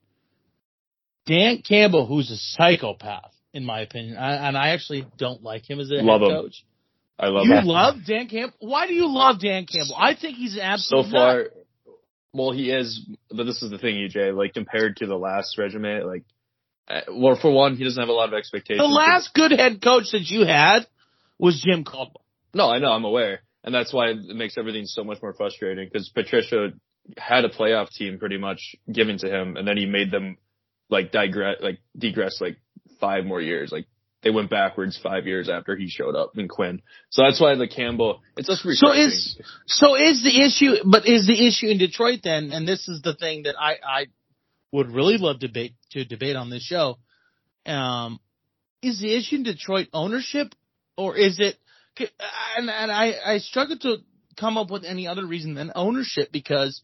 Dan 1.25 1.61
Campbell, 1.61 2.05
who's 2.05 2.29
a 2.31 2.37
psychopath, 2.37 3.33
in 3.53 3.65
my 3.65 3.81
opinion, 3.81 4.17
I, 4.17 4.47
and 4.47 4.57
I 4.57 4.69
actually 4.69 5.07
don't 5.17 5.41
like 5.43 5.69
him 5.69 5.79
as 5.79 5.89
a 5.91 5.95
Love 5.95 6.21
head 6.21 6.29
him. 6.29 6.35
coach. 6.43 6.63
I 7.19 7.27
love 7.27 7.45
you 7.47 7.53
him. 7.55 7.65
love 7.65 7.95
Dan 8.05 8.27
Campbell? 8.27 8.55
Why 8.59 8.85
do 8.87 8.93
you 8.93 9.07
love 9.07 9.39
Dan 9.39 9.65
Campbell? 9.65 9.95
I 9.97 10.13
think 10.15 10.37
he's 10.37 10.57
an 10.61 10.77
so 10.77 11.03
far. 11.03 11.37
nut. 11.43 11.47
Well, 12.33 12.51
he 12.51 12.69
is, 12.69 13.03
but 13.31 13.45
this 13.45 13.63
is 13.63 13.71
the 13.71 13.79
thing, 13.79 13.95
EJ. 13.95 14.35
Like 14.37 14.53
compared 14.53 14.97
to 14.97 15.07
the 15.07 15.15
last 15.17 15.57
regiment, 15.57 16.05
like, 16.05 16.23
uh, 16.87 17.01
well, 17.11 17.35
for 17.41 17.49
one, 17.51 17.75
he 17.75 17.83
doesn't 17.83 17.99
have 17.99 18.09
a 18.09 18.13
lot 18.13 18.27
of 18.29 18.35
expectations. 18.35 18.79
The 18.79 18.85
last 18.93 19.33
good 19.33 19.51
head 19.51 19.81
coach 19.81 20.11
that 20.11 20.21
you 20.29 20.45
had 20.45 20.85
was 21.39 21.63
Jim 21.65 21.83
Caldwell. 21.83 22.23
No, 22.53 22.69
I 22.69 22.77
know, 22.79 22.91
I'm 22.91 23.05
aware, 23.05 23.39
and 23.63 23.73
that's 23.73 23.91
why 23.91 24.09
it 24.09 24.17
makes 24.35 24.57
everything 24.57 24.85
so 24.85 25.03
much 25.03 25.19
more 25.21 25.33
frustrating. 25.33 25.89
Because 25.91 26.09
Patricia 26.09 26.69
had 27.17 27.45
a 27.45 27.49
playoff 27.49 27.89
team 27.91 28.19
pretty 28.19 28.37
much 28.37 28.75
given 28.91 29.17
to 29.19 29.27
him, 29.27 29.57
and 29.57 29.67
then 29.67 29.77
he 29.77 29.85
made 29.87 30.11
them 30.11 30.37
like 30.89 31.11
digress, 31.11 31.57
like 31.61 31.79
digress, 31.97 32.39
like 32.39 32.57
five 32.99 33.25
more 33.25 33.41
years. 33.41 33.71
Like 33.71 33.87
they 34.23 34.29
went 34.31 34.49
backwards 34.49 34.99
five 35.01 35.27
years 35.27 35.49
after 35.49 35.75
he 35.75 35.87
showed 35.89 36.15
up 36.15 36.31
in 36.37 36.47
Quinn. 36.47 36.81
So 37.09 37.23
that's 37.23 37.39
why 37.39 37.55
the 37.55 37.67
Campbell. 37.67 38.21
It's 38.35 38.47
just 38.47 38.63
So 38.63 38.93
is 38.93 39.39
so 39.67 39.95
is 39.95 40.23
the 40.23 40.41
issue, 40.43 40.83
but 40.85 41.07
is 41.07 41.27
the 41.27 41.47
issue 41.47 41.67
in 41.67 41.77
Detroit 41.77 42.19
then? 42.23 42.51
And 42.51 42.67
this 42.67 42.87
is 42.87 43.01
the 43.01 43.13
thing 43.13 43.43
that 43.43 43.55
I 43.59 43.75
I 43.87 44.05
would 44.71 44.91
really 44.91 45.17
love 45.17 45.39
to 45.39 45.47
debate 45.47 45.75
to 45.91 46.03
debate 46.03 46.35
on 46.35 46.49
this 46.49 46.63
show. 46.63 46.97
Um, 47.65 48.19
is 48.81 48.99
the 48.99 49.15
issue 49.15 49.37
in 49.37 49.43
Detroit 49.43 49.87
ownership, 49.93 50.53
or 50.97 51.15
is 51.15 51.39
it? 51.39 51.55
And 52.57 52.69
and 52.69 52.91
I 52.91 53.13
I 53.25 53.37
struggle 53.39 53.77
to 53.79 53.97
come 54.37 54.57
up 54.57 54.69
with 54.69 54.83
any 54.83 55.07
other 55.07 55.25
reason 55.25 55.55
than 55.55 55.71
ownership 55.75 56.31
because 56.31 56.81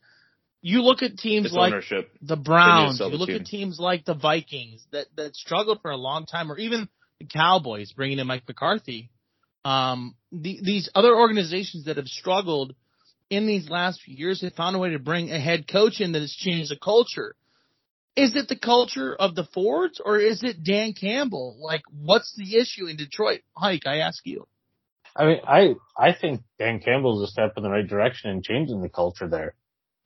you 0.64 0.82
look 0.82 1.04
at 1.04 1.18
teams 1.18 1.48
it's 1.48 1.54
like 1.54 1.74
ownership. 1.74 2.10
the 2.22 2.38
Browns, 2.38 2.98
sell 2.98 3.12
you 3.12 3.18
look 3.18 3.28
team. 3.28 3.42
at 3.42 3.46
teams 3.46 3.80
like 3.80 4.06
the 4.06 4.14
Vikings 4.14 4.84
that 4.92 5.08
that 5.18 5.36
struggled 5.36 5.82
for 5.82 5.92
a 5.92 5.98
long 5.98 6.26
time, 6.26 6.52
or 6.52 6.58
even 6.58 6.88
the 7.20 7.26
Cowboys 7.26 7.92
bringing 7.92 8.18
in 8.18 8.26
Mike 8.26 8.44
McCarthy. 8.48 9.12
Um, 9.66 10.16
the, 10.32 10.60
these 10.64 10.90
other 10.96 11.14
organizations 11.14 11.86
that 11.86 11.98
have 11.98 12.08
struggled 12.08 12.76
in 13.30 13.46
these 13.46 13.70
last 13.70 14.02
few 14.02 14.16
years 14.16 14.42
have 14.42 14.54
found 14.54 14.76
a 14.76 14.80
way 14.80 14.92
to 14.92 15.00
bring 15.00 15.32
a 15.32 15.40
head 15.40 15.68
coach 15.68 16.00
in 16.00 16.14
that 16.14 16.22
has 16.22 16.34
changed 16.34 16.72
the 16.72 16.78
culture. 16.78 17.36
Is 18.16 18.36
it 18.36 18.48
the 18.48 18.58
culture 18.58 19.14
of 19.14 19.36
the 19.36 19.46
Fords 19.54 20.00
or 20.04 20.18
is 20.18 20.44
it 20.44 20.64
Dan 20.64 20.94
Campbell? 20.94 21.58
Like, 21.60 21.82
what's 21.92 22.34
the 22.38 22.58
issue 22.58 22.88
in 22.88 22.96
Detroit? 22.96 23.42
Hike, 23.56 23.86
I 23.86 23.98
ask 23.98 24.26
you. 24.26 24.48
I 25.16 25.26
mean, 25.26 25.40
I 25.46 25.76
I 25.98 26.14
think 26.14 26.42
Dan 26.58 26.80
Campbell's 26.80 27.28
a 27.28 27.32
step 27.32 27.54
in 27.58 27.64
the 27.64 27.70
right 27.70 27.88
direction 27.88 28.32
in 28.32 28.42
changing 28.42 28.82
the 28.82 28.90
culture 28.90 29.28
there. 29.28 29.56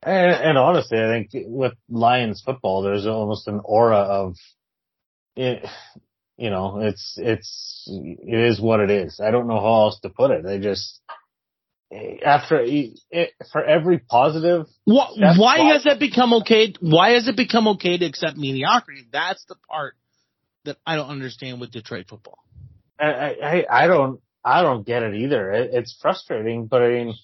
And, 0.03 0.31
and 0.31 0.57
honestly, 0.57 0.99
I 0.99 1.07
think 1.07 1.29
with 1.47 1.73
Lions 1.89 2.41
football, 2.45 2.81
there's 2.81 3.07
almost 3.07 3.47
an 3.47 3.61
aura 3.63 3.97
of 3.97 4.35
it. 5.35 5.65
You 6.37 6.51
know, 6.51 6.81
it's 6.81 7.15
it's 7.17 7.83
it 7.87 8.39
is 8.39 8.61
what 8.61 8.79
it 8.79 8.91
is. 8.91 9.19
I 9.19 9.31
don't 9.31 9.47
know 9.47 9.59
how 9.59 9.85
else 9.85 9.99
to 10.01 10.09
put 10.09 10.29
it. 10.29 10.43
They 10.43 10.59
just 10.59 11.01
after 12.23 12.59
it, 12.61 13.31
for 13.51 13.63
every 13.63 13.97
positive, 13.99 14.67
Why, 14.85 15.07
why 15.17 15.35
why- 15.37 15.73
has 15.73 15.85
that 15.85 15.99
become 15.99 16.33
okay? 16.35 16.73
Why 16.79 17.11
has 17.11 17.27
it 17.27 17.35
become 17.35 17.67
okay 17.69 17.97
to 17.97 18.05
accept 18.05 18.37
mediocrity? 18.37 19.07
That's 19.11 19.43
the 19.45 19.55
part 19.69 19.95
that 20.65 20.77
I 20.85 20.95
don't 20.95 21.09
understand 21.09 21.59
with 21.59 21.71
Detroit 21.71 22.05
football. 22.07 22.39
I 22.99 23.05
I, 23.41 23.65
I 23.69 23.87
don't 23.87 24.19
I 24.43 24.61
don't 24.61 24.85
get 24.85 25.03
it 25.03 25.15
either. 25.15 25.51
It, 25.51 25.71
it's 25.73 25.97
frustrating, 26.01 26.67
but 26.67 26.83
I 26.83 26.89
mean, 26.89 27.15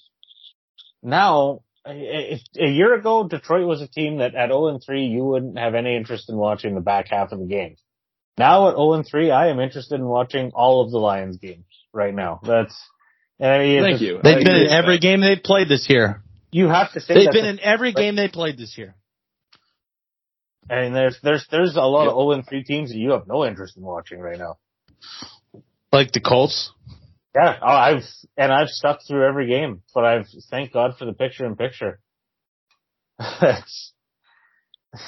now 1.01 1.61
if 1.85 2.41
a 2.59 2.67
year 2.69 2.93
ago 2.95 3.27
Detroit 3.27 3.67
was 3.67 3.81
a 3.81 3.87
team 3.87 4.17
that 4.17 4.35
at 4.35 4.49
0 4.49 4.67
and 4.67 4.81
3 4.83 5.05
you 5.05 5.23
wouldn't 5.23 5.57
have 5.57 5.75
any 5.75 5.95
interest 5.95 6.29
in 6.29 6.37
watching 6.37 6.75
the 6.75 6.81
back 6.81 7.07
half 7.09 7.31
of 7.31 7.39
the 7.39 7.45
game. 7.45 7.75
Now 8.37 8.69
at 8.69 8.75
0 8.75 8.93
and 8.93 9.05
3, 9.07 9.31
I 9.31 9.47
am 9.49 9.59
interested 9.59 9.95
in 9.95 10.05
watching 10.05 10.51
all 10.55 10.81
of 10.81 10.91
the 10.91 10.97
Lions 10.97 11.37
games 11.37 11.65
right 11.93 12.13
now. 12.13 12.39
That's 12.43 12.75
I 13.39 13.57
mean, 13.59 13.81
Thank 13.83 13.95
it's- 13.95 14.01
you. 14.01 14.19
They've 14.23 14.37
agree 14.37 14.43
been 14.45 14.61
in 14.63 14.69
every 14.69 14.95
that. 14.95 15.01
game 15.01 15.21
they've 15.21 15.43
played 15.43 15.67
this 15.67 15.89
year. 15.89 16.21
You 16.51 16.67
have 16.69 16.91
to 16.93 17.01
say 17.01 17.15
They've 17.15 17.25
that 17.25 17.33
been 17.33 17.45
in 17.45 17.59
every 17.59 17.93
game 17.93 18.15
they 18.15 18.27
played 18.27 18.57
this 18.57 18.77
year. 18.77 18.95
and 20.69 20.95
there's 20.95 21.17
there's 21.21 21.45
there's 21.51 21.75
a 21.75 21.81
lot 21.81 22.07
of 22.07 22.13
0 22.13 22.31
and 22.31 22.47
3 22.47 22.63
teams 22.63 22.89
that 22.91 22.97
you 22.97 23.11
have 23.11 23.27
no 23.27 23.43
interest 23.45 23.75
in 23.75 23.83
watching 23.83 24.19
right 24.19 24.37
now. 24.37 24.57
Like 25.91 26.11
the 26.11 26.21
Colts. 26.21 26.71
Yeah, 27.35 27.57
oh, 27.61 27.67
I've 27.67 28.03
and 28.37 28.51
I've 28.53 28.67
stuck 28.69 28.99
through 29.07 29.27
every 29.27 29.47
game, 29.47 29.81
but 29.93 30.05
I've 30.05 30.27
thank 30.51 30.71
God 30.71 30.97
for 30.97 31.05
the 31.05 31.13
picture 31.13 31.45
in 31.45 31.55
picture. 31.55 31.99
It's- 33.19 33.91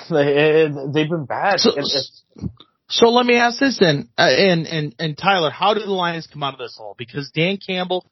they, 0.10 0.68
they've 0.94 1.10
been 1.10 1.26
bad. 1.26 1.60
So- 1.60 1.72
It- 1.72 1.78
it's- 1.78 2.24
So 2.90 3.10
let 3.10 3.26
me 3.26 3.36
ask 3.36 3.60
this 3.60 3.78
then, 3.80 4.10
uh, 4.18 4.24
and 4.30 4.68
and 4.68 4.96
and 5.00 5.18
Tyler, 5.18 5.50
how 5.52 5.74
did 5.76 5.84
the 5.84 5.92
Lions 5.92 6.28
come 6.28 6.42
out 6.44 6.54
of 6.54 6.60
this 6.60 6.76
hole? 6.78 6.96
Because 6.98 7.32
Dan 7.32 7.58
Campbell, 7.58 8.06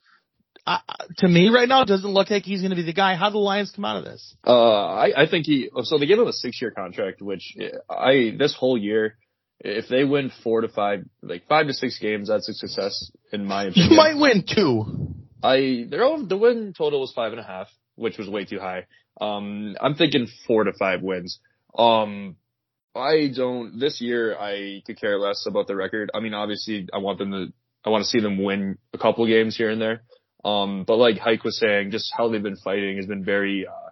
uh, 0.67 0.80
to 1.17 1.28
me 1.28 1.49
right 1.49 1.67
now, 1.69 1.84
doesn't 1.84 2.10
look 2.12 2.30
like 2.32 2.43
he's 2.43 2.62
going 2.62 2.71
to 2.71 2.76
be 2.76 2.84
the 2.84 2.93
guy. 2.93 3.15
How 3.15 3.26
did 3.30 3.34
the 3.36 3.39
Lions 3.39 3.71
come 3.71 3.86
out 3.86 3.97
of 3.97 4.04
this? 4.04 4.36
Uh, 4.45 4.86
I, 5.06 5.23
I 5.23 5.28
think 5.28 5.45
he. 5.45 5.69
So 5.84 5.97
they 5.99 6.06
gave 6.08 6.17
him 6.19 6.28
a 6.28 6.34
six-year 6.34 6.71
contract, 6.71 7.21
which 7.21 7.56
I 7.89 8.36
this 8.38 8.56
whole 8.56 8.78
year, 8.78 9.15
if 9.63 9.88
they 9.88 10.04
win 10.04 10.32
four 10.43 10.62
to 10.62 10.67
five, 10.67 11.06
like 11.21 11.47
five 11.47 11.67
to 11.67 11.73
six 11.73 11.97
games, 11.97 12.28
that's 12.28 12.49
a 12.49 12.54
success 12.54 13.12
in 13.32 13.45
my 13.45 13.63
opinion. 13.67 13.91
You 13.91 13.97
might 13.97 14.17
win 14.17 14.43
two. 14.47 15.15
I 15.41 15.86
their 15.89 16.04
own 16.04 16.28
the 16.28 16.38
win 16.38 16.73
total 16.78 17.02
was 17.02 17.13
five 17.13 17.32
and 17.32 17.39
a 17.39 17.43
half, 17.43 17.67
which 17.95 18.17
was 18.17 18.30
way 18.30 18.45
too 18.45 18.60
high. 18.60 18.86
Um, 19.19 19.76
I'm 19.80 19.95
thinking 19.95 20.28
four 20.47 20.63
to 20.65 20.73
five 20.78 21.02
wins. 21.02 21.39
Um, 21.78 22.36
I 22.95 23.32
don't 23.36 23.80
this 23.80 24.02
year. 24.02 24.38
I 24.38 24.82
could 24.86 24.99
care 24.99 25.17
less 25.17 25.45
about 25.47 25.67
the 25.67 25.76
record. 25.76 26.12
I 26.13 26.19
mean, 26.19 26.34
obviously, 26.34 26.88
I 26.93 26.97
want 26.99 27.19
them 27.19 27.32
to. 27.32 27.47
I 27.86 27.89
want 27.89 28.04
to 28.04 28.10
see 28.10 28.21
them 28.21 28.41
win 28.41 28.78
a 28.93 28.97
couple 28.97 29.26
games 29.28 29.58
here 29.58 29.69
and 29.69 29.82
there. 29.82 30.04
Um, 30.45 30.84
but 30.86 30.97
like 30.97 31.17
Hike 31.17 31.43
was 31.43 31.60
saying, 31.60 31.91
just 31.91 32.13
how 32.15 32.30
they've 32.30 32.43
been 32.43 32.58
fighting 32.58 32.97
has 32.97 33.06
been 33.06 33.26
very 33.26 33.65
uh, 33.67 33.89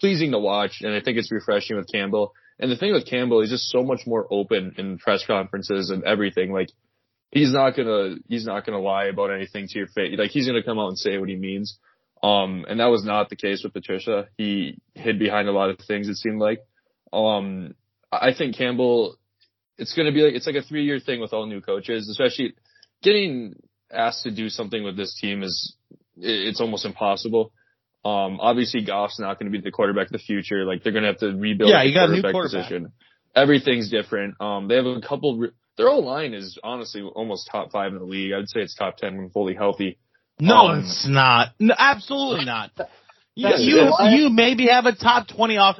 pleasing 0.00 0.32
to 0.32 0.38
watch, 0.38 0.80
and 0.82 0.94
I 0.94 1.00
think 1.00 1.18
it's 1.18 1.32
refreshing 1.32 1.76
with 1.76 1.90
Campbell. 1.90 2.32
And 2.58 2.70
the 2.70 2.76
thing 2.76 2.92
with 2.92 3.08
Campbell, 3.08 3.40
he's 3.40 3.50
just 3.50 3.70
so 3.70 3.82
much 3.82 4.06
more 4.06 4.26
open 4.30 4.74
in 4.78 4.98
press 4.98 5.24
conferences 5.26 5.90
and 5.90 6.04
everything. 6.04 6.52
Like 6.52 6.68
he's 7.30 7.52
not 7.52 7.76
gonna 7.76 8.16
he's 8.28 8.46
not 8.46 8.64
gonna 8.64 8.80
lie 8.80 9.06
about 9.06 9.32
anything 9.32 9.66
to 9.68 9.78
your 9.78 9.88
face. 9.88 10.14
Like 10.16 10.30
he's 10.30 10.46
gonna 10.46 10.62
come 10.62 10.78
out 10.78 10.88
and 10.88 10.98
say 10.98 11.18
what 11.18 11.28
he 11.28 11.36
means. 11.36 11.78
Um, 12.22 12.64
and 12.68 12.80
that 12.80 12.86
was 12.86 13.04
not 13.04 13.28
the 13.28 13.36
case 13.36 13.62
with 13.62 13.74
Patricia. 13.74 14.28
He 14.38 14.78
hid 14.94 15.18
behind 15.18 15.48
a 15.48 15.52
lot 15.52 15.68
of 15.68 15.78
things. 15.86 16.08
It 16.08 16.16
seemed 16.16 16.40
like. 16.40 16.60
Um, 17.12 17.74
I 18.10 18.32
think 18.36 18.56
Campbell. 18.56 19.16
It's 19.76 19.92
gonna 19.92 20.12
be 20.12 20.22
like 20.22 20.34
it's 20.34 20.46
like 20.46 20.54
a 20.54 20.62
three 20.62 20.84
year 20.84 21.00
thing 21.00 21.20
with 21.20 21.32
all 21.32 21.46
new 21.46 21.60
coaches, 21.60 22.08
especially 22.08 22.54
getting 23.02 23.56
asked 23.92 24.22
to 24.22 24.30
do 24.30 24.48
something 24.48 24.84
with 24.84 24.96
this 24.96 25.18
team 25.20 25.42
is 25.42 25.74
it's 26.16 26.60
almost 26.60 26.84
impossible. 26.84 27.52
Um, 28.04 28.38
obviously 28.40 28.84
Goff's 28.84 29.18
not 29.18 29.38
going 29.38 29.50
to 29.50 29.56
be 29.58 29.62
the 29.62 29.70
quarterback 29.70 30.06
of 30.06 30.12
the 30.12 30.18
future. 30.18 30.64
Like 30.64 30.82
they're 30.82 30.92
going 30.92 31.04
to 31.04 31.08
have 31.08 31.18
to 31.20 31.28
rebuild 31.34 31.70
Yeah, 31.70 31.82
the 31.82 31.88
you 31.88 31.94
got 31.94 32.10
a 32.10 32.12
new 32.12 32.20
quarterback 32.22 32.32
quarterback. 32.32 32.68
position. 32.68 32.92
Everything's 33.34 33.90
different. 33.90 34.34
Um, 34.40 34.68
they 34.68 34.76
have 34.76 34.86
a 34.86 35.00
couple. 35.00 35.38
Re- 35.38 35.50
their 35.76 35.88
whole 35.88 36.04
line 36.04 36.34
is 36.34 36.58
honestly 36.62 37.02
almost 37.02 37.48
top 37.50 37.72
five 37.72 37.92
in 37.92 37.98
the 37.98 38.04
league. 38.04 38.32
I'd 38.32 38.48
say 38.48 38.60
it's 38.60 38.74
top 38.74 38.96
ten 38.98 39.16
when 39.16 39.30
fully 39.30 39.54
healthy. 39.54 39.98
No, 40.38 40.68
Um, 40.68 40.80
it's 40.80 41.06
not. 41.08 41.48
No, 41.58 41.74
absolutely 41.76 42.44
not. 42.44 42.70
You 43.34 43.44
That's- 43.48 43.60
you, 43.62 43.90
you 44.10 44.30
maybe 44.30 44.66
have 44.68 44.86
a 44.86 44.94
top 44.94 45.26
twenty 45.28 45.56
off. 45.56 45.78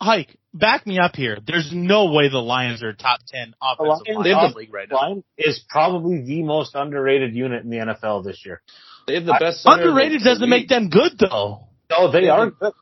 Hike, 0.00 0.36
back 0.52 0.86
me 0.86 0.98
up 0.98 1.16
here. 1.16 1.38
There's 1.44 1.70
no 1.72 2.12
way 2.12 2.28
the 2.28 2.38
Lions 2.38 2.82
are 2.82 2.92
top 2.92 3.20
ten 3.26 3.54
offensive 3.62 3.88
Lions 4.16 4.26
line 4.26 4.44
in 4.46 4.52
the 4.52 4.56
league 4.58 4.74
right 4.74 4.88
now. 4.90 4.96
line 4.96 5.24
is 5.38 5.64
probably 5.68 6.22
the 6.22 6.42
most 6.42 6.74
underrated 6.74 7.34
unit 7.34 7.64
in 7.64 7.70
the 7.70 7.78
NFL 7.78 8.22
this 8.24 8.42
year. 8.44 8.60
They 9.06 9.14
have 9.14 9.24
the 9.24 9.34
I- 9.34 9.38
best. 9.38 9.62
center 9.62 9.82
Underrated 9.88 10.20
the 10.20 10.24
doesn't 10.24 10.48
make 10.48 10.68
them 10.68 10.88
good 10.88 11.12
though. 11.18 11.68
No, 11.90 12.10
they 12.10 12.24
Yeah, 12.26 12.32
are 12.32 12.46
they- 12.46 12.56
good. 12.60 12.72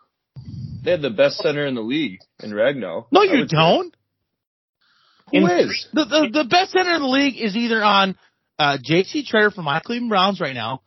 They 0.82 0.90
have 0.92 1.02
the 1.02 1.10
best 1.10 1.38
center 1.38 1.64
in 1.66 1.74
the 1.74 1.82
league 1.82 2.18
in 2.42 2.50
Ragnow. 2.50 3.06
No, 3.10 3.22
you 3.22 3.46
don't. 3.46 3.94
Who 5.30 5.38
In- 5.38 5.50
is? 5.50 5.86
The, 5.94 6.04
the 6.04 6.28
the 6.32 6.44
best 6.44 6.72
center 6.72 6.94
in 6.94 7.00
the 7.00 7.08
league 7.08 7.36
is 7.40 7.56
either 7.56 7.82
on 7.82 8.16
uh, 8.58 8.76
J.C. 8.82 9.24
Tretter 9.24 9.52
from 9.52 9.64
my 9.64 9.80
Cleveland 9.80 10.10
Browns 10.10 10.40
right 10.40 10.54
now, 10.54 10.82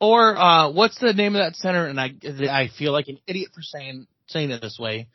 or 0.00 0.36
uh, 0.36 0.70
what's 0.72 0.98
the 0.98 1.12
name 1.12 1.36
of 1.36 1.40
that 1.40 1.54
center? 1.56 1.86
And 1.86 2.00
I 2.00 2.12
I 2.50 2.68
feel 2.76 2.92
like 2.92 3.06
an 3.08 3.18
idiot 3.28 3.50
for 3.54 3.62
saying 3.62 4.06
saying 4.26 4.50
it 4.50 4.60
this 4.60 4.78
way. 4.78 5.08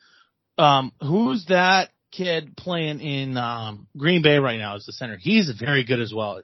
Um, 0.56 0.92
who's 1.00 1.44
that 1.46 1.90
kid 2.10 2.56
playing 2.56 3.00
in 3.00 3.36
um, 3.36 3.86
Green 3.96 4.22
Bay 4.22 4.38
right 4.38 4.58
now 4.58 4.76
as 4.76 4.86
the 4.86 4.92
center? 4.92 5.16
He's 5.18 5.50
very 5.50 5.84
good 5.84 6.00
as 6.00 6.12
well. 6.14 6.40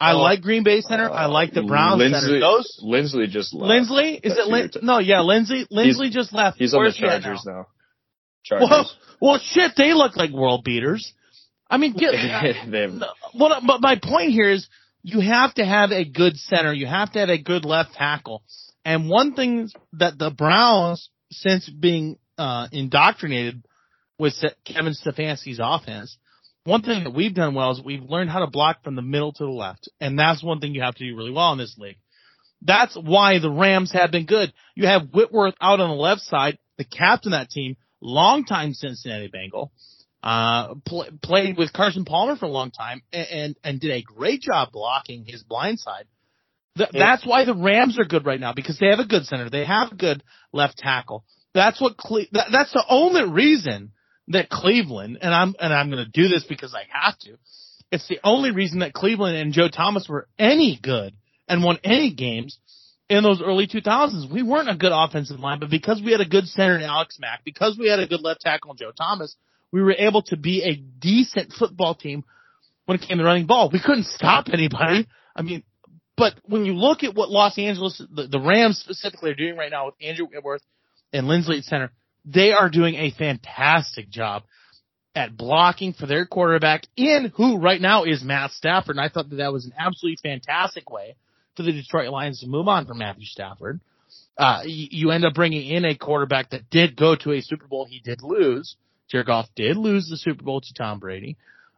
I 0.00 0.12
Oh. 0.12 0.18
like 0.20 0.42
Green 0.42 0.64
Bay 0.64 0.80
center. 0.80 1.08
I 1.10 1.26
like 1.26 1.52
the 1.52 1.62
Browns 1.62 2.02
center. 2.02 2.16
Linsley, 2.16 2.40
Those 2.40 2.80
Linsley 2.84 3.28
just 3.28 3.54
left. 3.54 3.70
Linsley 3.90 4.14
is 4.22 4.34
That's 4.34 4.46
it? 4.46 4.48
Lin- 4.48 4.70
no, 4.82 4.98
yeah, 4.98 5.18
Linsley. 5.18 5.66
Linsley 5.72 6.10
just 6.10 6.32
left. 6.32 6.58
He's 6.58 6.74
on 6.74 6.78
the 6.78 6.84
Where's 6.86 6.96
he 6.96 7.06
at 7.06 7.22
Chargers 7.22 7.44
now? 7.46 7.52
now. 7.52 7.66
Chargers. 8.44 8.68
Well, 8.70 8.90
well, 9.20 9.38
shit, 9.38 9.72
they 9.76 9.94
look 9.94 10.16
like 10.16 10.30
world 10.30 10.64
beaters. 10.64 11.12
I 11.70 11.76
mean, 11.78 11.92
get, 11.94 12.12
Well, 13.34 13.60
but 13.66 13.80
my 13.80 13.98
point 14.02 14.32
here 14.32 14.50
is 14.50 14.68
you 15.02 15.20
have 15.20 15.54
to 15.54 15.64
have 15.64 15.92
a 15.92 16.04
good 16.04 16.36
center. 16.36 16.72
You 16.72 16.86
have 16.86 17.12
to 17.12 17.20
have 17.20 17.28
a 17.30 17.38
good 17.38 17.64
left 17.64 17.94
tackle. 17.94 18.42
And 18.84 19.08
one 19.08 19.34
thing 19.34 19.70
that 19.94 20.18
the 20.18 20.30
Browns, 20.30 21.08
since 21.30 21.68
being 21.70 22.18
uh, 22.36 22.68
indoctrinated 22.72 23.64
with 24.18 24.34
Kevin 24.64 24.92
Stefanski's 24.92 25.60
offense, 25.62 26.18
one 26.64 26.82
thing 26.82 27.04
that 27.04 27.14
we've 27.14 27.34
done 27.34 27.54
well 27.54 27.72
is 27.72 27.82
we've 27.82 28.02
learned 28.02 28.30
how 28.30 28.40
to 28.40 28.50
block 28.50 28.82
from 28.82 28.96
the 28.96 29.02
middle 29.02 29.32
to 29.32 29.44
the 29.44 29.50
left. 29.50 29.88
And 30.00 30.18
that's 30.18 30.42
one 30.42 30.60
thing 30.60 30.74
you 30.74 30.82
have 30.82 30.94
to 30.94 31.04
do 31.04 31.16
really 31.16 31.30
well 31.30 31.52
in 31.52 31.58
this 31.58 31.76
league. 31.78 31.98
That's 32.62 32.96
why 32.96 33.38
the 33.38 33.50
Rams 33.50 33.92
have 33.92 34.10
been 34.10 34.24
good. 34.24 34.52
You 34.74 34.86
have 34.86 35.10
Whitworth 35.12 35.54
out 35.60 35.80
on 35.80 35.90
the 35.90 35.96
left 35.96 36.22
side, 36.22 36.58
the 36.78 36.84
captain 36.84 37.34
of 37.34 37.40
that 37.40 37.50
team, 37.50 37.76
longtime 38.00 38.72
Cincinnati 38.72 39.28
Bengal, 39.28 39.70
uh, 40.22 40.74
pl- 40.86 41.10
played 41.22 41.58
with 41.58 41.74
Carson 41.74 42.06
Palmer 42.06 42.36
for 42.36 42.46
a 42.46 42.50
long 42.50 42.70
time 42.70 43.02
and, 43.12 43.28
and, 43.28 43.56
and 43.62 43.80
did 43.80 43.90
a 43.90 44.02
great 44.02 44.40
job 44.40 44.70
blocking 44.72 45.26
his 45.26 45.42
blind 45.42 45.78
side. 45.78 46.06
Th- 46.78 46.90
that's 46.92 47.26
why 47.26 47.44
the 47.44 47.54
Rams 47.54 47.98
are 47.98 48.06
good 48.06 48.24
right 48.24 48.40
now 48.40 48.54
because 48.54 48.78
they 48.78 48.88
have 48.88 48.98
a 48.98 49.06
good 49.06 49.26
center. 49.26 49.50
They 49.50 49.66
have 49.66 49.92
a 49.92 49.96
good 49.96 50.22
left 50.52 50.78
tackle. 50.78 51.24
That's 51.52 51.80
what 51.80 51.98
Cle- 51.98 52.26
that, 52.32 52.48
that's 52.50 52.72
the 52.72 52.84
only 52.88 53.30
reason 53.30 53.92
that 54.28 54.48
Cleveland 54.48 55.18
and 55.20 55.34
I'm 55.34 55.54
and 55.58 55.72
I'm 55.72 55.90
going 55.90 56.04
to 56.04 56.10
do 56.10 56.28
this 56.28 56.44
because 56.44 56.74
I 56.74 56.84
have 56.90 57.18
to. 57.20 57.36
It's 57.90 58.08
the 58.08 58.18
only 58.24 58.50
reason 58.50 58.80
that 58.80 58.92
Cleveland 58.92 59.36
and 59.36 59.52
Joe 59.52 59.68
Thomas 59.68 60.08
were 60.08 60.26
any 60.38 60.78
good 60.82 61.14
and 61.48 61.62
won 61.62 61.78
any 61.84 62.12
games 62.12 62.58
in 63.08 63.22
those 63.22 63.42
early 63.42 63.66
2000s. 63.66 64.32
We 64.32 64.42
weren't 64.42 64.70
a 64.70 64.74
good 64.74 64.92
offensive 64.92 65.38
line, 65.38 65.60
but 65.60 65.70
because 65.70 66.02
we 66.02 66.12
had 66.12 66.20
a 66.20 66.28
good 66.28 66.46
center 66.46 66.76
in 66.76 66.82
Alex 66.82 67.18
Mack, 67.20 67.44
because 67.44 67.76
we 67.78 67.88
had 67.88 68.00
a 68.00 68.06
good 68.06 68.22
left 68.22 68.40
tackle 68.40 68.72
in 68.72 68.78
Joe 68.78 68.92
Thomas, 68.96 69.36
we 69.70 69.82
were 69.82 69.92
able 69.92 70.22
to 70.22 70.36
be 70.36 70.62
a 70.62 70.74
decent 70.74 71.52
football 71.52 71.94
team 71.94 72.24
when 72.86 72.98
it 72.98 73.06
came 73.06 73.18
to 73.18 73.24
running 73.24 73.46
ball. 73.46 73.70
We 73.72 73.80
couldn't 73.80 74.06
stop 74.06 74.46
anybody. 74.52 75.06
I 75.36 75.42
mean, 75.42 75.62
but 76.16 76.34
when 76.44 76.64
you 76.64 76.74
look 76.74 77.02
at 77.02 77.14
what 77.14 77.28
Los 77.28 77.58
Angeles, 77.58 78.00
the, 78.12 78.26
the 78.26 78.40
Rams 78.40 78.78
specifically 78.78 79.30
are 79.30 79.34
doing 79.34 79.56
right 79.56 79.70
now 79.70 79.86
with 79.86 79.94
Andrew 80.00 80.26
Whitworth 80.26 80.62
and 81.12 81.26
Linsley 81.26 81.58
at 81.58 81.64
center, 81.64 81.92
they 82.24 82.52
are 82.52 82.68
doing 82.68 82.94
a 82.94 83.10
fantastic 83.10 84.08
job 84.10 84.42
at 85.14 85.36
blocking 85.36 85.92
for 85.92 86.06
their 86.06 86.26
quarterback 86.26 86.82
in 86.96 87.32
who 87.36 87.58
right 87.58 87.80
now 87.80 88.04
is 88.04 88.22
Matt 88.22 88.50
Stafford. 88.52 88.96
And 88.96 89.04
I 89.04 89.08
thought 89.08 89.30
that 89.30 89.36
that 89.36 89.52
was 89.52 89.64
an 89.64 89.72
absolutely 89.78 90.18
fantastic 90.22 90.90
way 90.90 91.14
for 91.56 91.62
the 91.62 91.72
Detroit 91.72 92.10
Lions 92.10 92.40
to 92.40 92.46
move 92.46 92.66
on 92.66 92.86
from 92.86 92.98
Matthew 92.98 93.26
Stafford. 93.26 93.80
Uh, 94.36 94.62
you, 94.64 95.12
end 95.12 95.24
up 95.24 95.34
bringing 95.34 95.68
in 95.68 95.84
a 95.84 95.96
quarterback 95.96 96.50
that 96.50 96.68
did 96.68 96.96
go 96.96 97.14
to 97.14 97.32
a 97.32 97.40
Super 97.40 97.68
Bowl. 97.68 97.86
He 97.88 98.00
did 98.00 98.20
lose. 98.20 98.74
Jared 99.08 99.28
Goff 99.28 99.46
did 99.54 99.76
lose 99.76 100.08
the 100.08 100.16
Super 100.16 100.42
Bowl 100.42 100.60
to 100.60 100.74
Tom 100.74 100.98
Brady. 100.98 101.36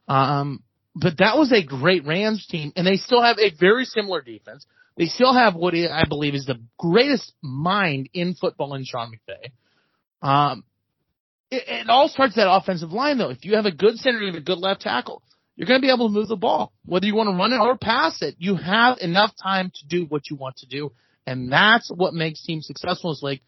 Um, 0.08 0.62
but 0.94 1.18
that 1.18 1.36
was 1.36 1.52
a 1.52 1.62
great 1.62 2.06
Rams 2.06 2.46
team, 2.46 2.72
and 2.74 2.86
they 2.86 2.96
still 2.96 3.22
have 3.22 3.38
a 3.38 3.50
very 3.60 3.84
similar 3.84 4.22
defense. 4.22 4.64
They 4.96 5.06
still 5.06 5.34
have 5.34 5.54
what 5.54 5.74
I 5.74 6.04
believe 6.08 6.34
is 6.34 6.46
the 6.46 6.60
greatest 6.78 7.34
mind 7.42 8.08
in 8.14 8.34
football 8.34 8.72
in 8.74 8.84
Sean 8.84 9.12
McVay. 9.12 9.50
Um, 10.22 10.64
it, 11.50 11.64
it 11.66 11.88
all 11.88 12.08
starts 12.08 12.34
that 12.36 12.50
offensive 12.50 12.92
line 12.92 13.18
though. 13.18 13.30
If 13.30 13.44
you 13.44 13.56
have 13.56 13.66
a 13.66 13.72
good 13.72 13.96
center 13.96 14.18
and 14.18 14.36
a 14.36 14.40
good 14.40 14.58
left 14.58 14.82
tackle, 14.82 15.22
you're 15.56 15.66
going 15.66 15.80
to 15.80 15.86
be 15.86 15.92
able 15.92 16.08
to 16.08 16.14
move 16.14 16.28
the 16.28 16.36
ball. 16.36 16.72
Whether 16.84 17.06
you 17.06 17.14
want 17.14 17.30
to 17.30 17.36
run 17.36 17.52
it 17.52 17.58
or 17.58 17.78
pass 17.78 18.20
it, 18.22 18.36
you 18.38 18.56
have 18.56 18.98
enough 19.00 19.32
time 19.42 19.72
to 19.74 19.86
do 19.86 20.04
what 20.04 20.28
you 20.30 20.36
want 20.36 20.56
to 20.58 20.66
do. 20.66 20.92
And 21.26 21.50
that's 21.50 21.90
what 21.94 22.14
makes 22.14 22.44
teams 22.44 22.66
successful. 22.66 23.10
Is 23.12 23.22
like, 23.22 23.42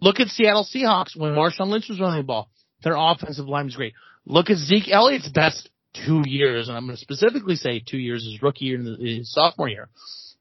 look 0.00 0.20
at 0.20 0.28
Seattle 0.28 0.64
Seahawks 0.64 1.16
when 1.16 1.32
Marshawn 1.32 1.68
Lynch 1.68 1.88
was 1.88 2.00
running 2.00 2.20
the 2.20 2.26
ball. 2.26 2.50
Their 2.82 2.96
offensive 2.96 3.46
line 3.46 3.66
was 3.66 3.76
great. 3.76 3.92
Look 4.24 4.48
at 4.50 4.56
Zeke 4.56 4.88
Elliott's 4.90 5.28
best 5.28 5.68
two 6.06 6.22
years, 6.26 6.68
and 6.68 6.76
I'm 6.76 6.86
going 6.86 6.96
to 6.96 7.00
specifically 7.00 7.56
say 7.56 7.82
two 7.84 7.98
years, 7.98 8.24
his 8.24 8.42
rookie 8.42 8.66
year 8.66 8.78
and 8.78 9.00
his 9.00 9.32
sophomore 9.32 9.68
year, 9.68 9.88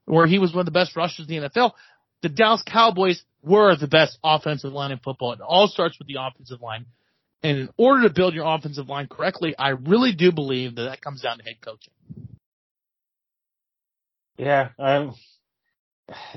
where 0.05 0.25
he 0.25 0.39
was 0.39 0.53
one 0.53 0.61
of 0.61 0.65
the 0.65 0.71
best 0.71 0.95
rushers 0.95 1.27
in 1.27 1.41
the 1.41 1.49
NFL. 1.49 1.71
The 2.21 2.29
Dallas 2.29 2.63
Cowboys 2.65 3.23
were 3.41 3.75
the 3.75 3.87
best 3.87 4.17
offensive 4.23 4.73
line 4.73 4.91
in 4.91 4.99
football. 4.99 5.33
It 5.33 5.41
all 5.41 5.67
starts 5.67 5.97
with 5.97 6.07
the 6.07 6.17
offensive 6.19 6.61
line. 6.61 6.85
And 7.41 7.57
in 7.57 7.69
order 7.77 8.07
to 8.07 8.13
build 8.13 8.33
your 8.33 8.45
offensive 8.45 8.89
line 8.89 9.07
correctly, 9.07 9.55
I 9.57 9.69
really 9.69 10.13
do 10.13 10.31
believe 10.31 10.75
that 10.75 10.83
that 10.83 11.01
comes 11.01 11.21
down 11.21 11.37
to 11.37 11.43
head 11.43 11.61
coaching. 11.61 11.93
Yeah, 14.37 14.69
um, 14.77 15.15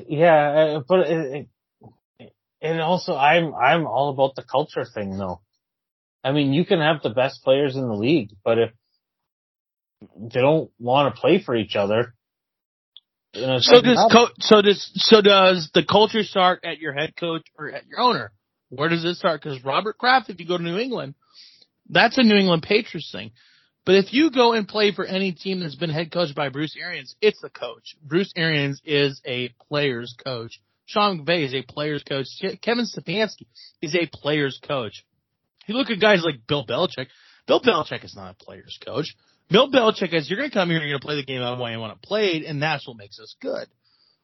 yeah, 0.09 0.49
uh, 0.51 0.83
but 0.87 1.01
it, 1.09 1.49
it, 2.19 2.33
and 2.61 2.81
also 2.81 3.15
I'm 3.15 3.55
I'm 3.55 3.87
all 3.87 4.11
about 4.11 4.35
the 4.35 4.43
culture 4.43 4.85
thing 4.85 5.17
though. 5.19 5.41
I 6.25 6.33
mean, 6.33 6.53
you 6.53 6.65
can 6.65 6.81
have 6.81 7.03
the 7.03 7.11
best 7.11 7.43
players 7.43 7.75
in 7.75 7.83
the 7.83 7.95
league, 7.95 8.31
but 8.45 8.59
if 8.59 8.71
they 10.17 10.41
don't 10.41 10.71
want 10.79 11.15
to 11.15 11.21
play 11.21 11.41
for 11.41 11.55
each 11.55 11.75
other, 11.75 12.15
so 13.35 13.81
does 13.81 14.09
co- 14.13 14.29
so 14.41 14.63
does 14.63 14.91
so 14.95 15.21
does 15.21 15.71
the 15.75 15.85
culture 15.85 16.23
start 16.23 16.65
at 16.65 16.79
your 16.79 16.93
head 16.93 17.15
coach 17.17 17.43
or 17.59 17.71
at 17.71 17.87
your 17.87 18.01
owner? 18.01 18.33
Where 18.69 18.89
does 18.89 19.05
it 19.05 19.15
start? 19.17 19.43
Because 19.43 19.63
Robert 19.65 19.99
Kraft, 19.99 20.31
if 20.31 20.41
you 20.41 20.47
go 20.47 20.57
to 20.57 20.63
New 20.63 20.79
England, 20.79 21.15
that's 21.89 22.19
a 22.19 22.23
New 22.23 22.37
England 22.37 22.63
Patriots 22.63 23.11
thing. 23.13 23.33
But 23.85 23.97
if 23.97 24.13
you 24.13 24.31
go 24.31 24.53
and 24.53 24.69
play 24.69 24.93
for 24.93 25.05
any 25.05 25.33
team 25.33 25.61
that's 25.61 25.75
been 25.75 25.91
head 25.91 26.13
coached 26.13 26.35
by 26.35 26.49
Bruce 26.49 26.77
Arians, 26.81 27.17
it's 27.21 27.41
the 27.41 27.51
coach. 27.51 27.97
Bruce 28.03 28.33
Arians 28.37 28.81
is 28.85 29.21
a 29.25 29.51
player's 29.69 30.15
coach. 30.25 30.61
Sean 30.87 31.25
McVay 31.25 31.45
is 31.45 31.55
a 31.55 31.63
player's 31.63 32.03
coach. 32.03 32.27
Kevin 32.61 32.87
Stefanski 32.87 33.47
is 33.81 33.95
a 33.95 34.07
player's 34.07 34.61
coach. 34.67 35.05
You 35.67 35.75
look 35.75 35.91
at 35.91 36.01
guys 36.01 36.23
like 36.25 36.47
Bill 36.47 36.67
Belichick. 36.67 37.07
Bill 37.47 37.61
Belichick 37.61 38.05
is 38.05 38.15
not 38.15 38.37
a 38.41 38.45
player's 38.45 38.79
coach. 38.85 39.15
Bill 39.53 39.71
Belichick 39.71 40.15
is 40.15 40.29
you're 40.29 40.39
going 40.39 40.51
to 40.51 40.55
come 40.55 40.71
here, 40.71 40.81
you're 40.81 40.89
going 40.89 41.01
to 41.01 41.07
play 41.07 41.17
the 41.17 41.25
game 41.25 41.41
the 41.41 41.63
way 41.63 41.73
you 41.73 41.79
want 41.79 42.01
to 42.01 42.07
play 42.07 42.29
it, 42.37 42.47
and 42.47 42.63
that's 42.63 42.87
what 42.89 42.97
makes 42.97 43.21
us 43.21 43.37
good. 43.41 43.69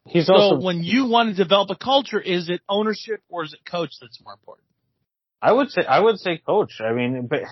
He's 0.06 0.26
so 0.26 0.34
also, 0.34 0.64
when 0.64 0.82
you 0.82 1.06
want 1.06 1.36
to 1.36 1.42
develop 1.42 1.70
a 1.70 1.76
culture, 1.76 2.20
is 2.20 2.48
it 2.48 2.62
ownership 2.68 3.20
or 3.28 3.44
is 3.44 3.52
it 3.52 3.60
coach 3.70 3.90
that's 4.00 4.18
more 4.24 4.32
important? 4.32 4.66
I 5.42 5.52
would 5.52 5.70
say 5.70 5.82
I 5.84 6.00
would 6.00 6.18
say 6.18 6.38
coach. 6.38 6.80
I 6.80 6.92
mean, 6.92 7.28
but 7.30 7.42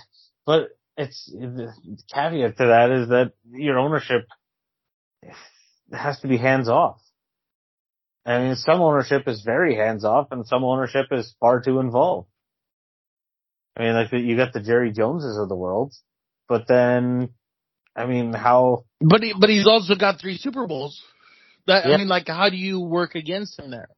but 0.47 0.71
it's 0.97 1.31
the 1.31 1.73
caveat 2.13 2.57
to 2.57 2.67
that 2.67 2.91
is 2.91 3.09
that 3.11 3.33
your 3.51 3.79
ownership 3.79 4.27
has 5.93 6.19
to 6.21 6.29
be 6.29 6.39
hands 6.39 6.69
off. 6.69 7.01
I 8.25 8.39
mean, 8.39 8.57
some 8.57 8.81
ownership 8.81 9.29
is 9.29 9.43
very 9.43 9.77
hands 9.77 10.05
off, 10.05 10.29
and 10.33 10.47
some 10.47 10.65
ownership 10.65 11.07
is 11.13 11.35
far 11.39 11.61
too 11.61 11.79
involved. 11.79 12.29
I 13.77 13.83
mean, 13.83 13.95
like 13.95 14.13
you 14.13 14.37
got 14.37 14.53
the 14.53 14.61
Jerry 14.61 14.91
Joneses 14.91 15.39
of 15.39 15.49
the 15.49 15.55
world, 15.55 15.93
but 16.49 16.67
then, 16.67 17.31
I 17.97 18.07
mean, 18.07 18.33
how? 18.33 18.85
But 19.01 19.23
he, 19.23 19.35
but 19.39 19.49
he's 19.49 19.67
also 19.67 19.95
got 19.95 20.21
three 20.21 20.37
Super 20.37 20.67
Bowls. 20.67 21.03
That, 21.67 21.87
yeah. 21.87 21.95
I 21.95 21.97
mean, 21.97 22.09
like, 22.09 22.29
how 22.29 22.51
do 22.51 22.57
you 22.57 22.81
work 22.81 23.15
against 23.15 23.59
him 23.59 23.71
there? 23.71 23.89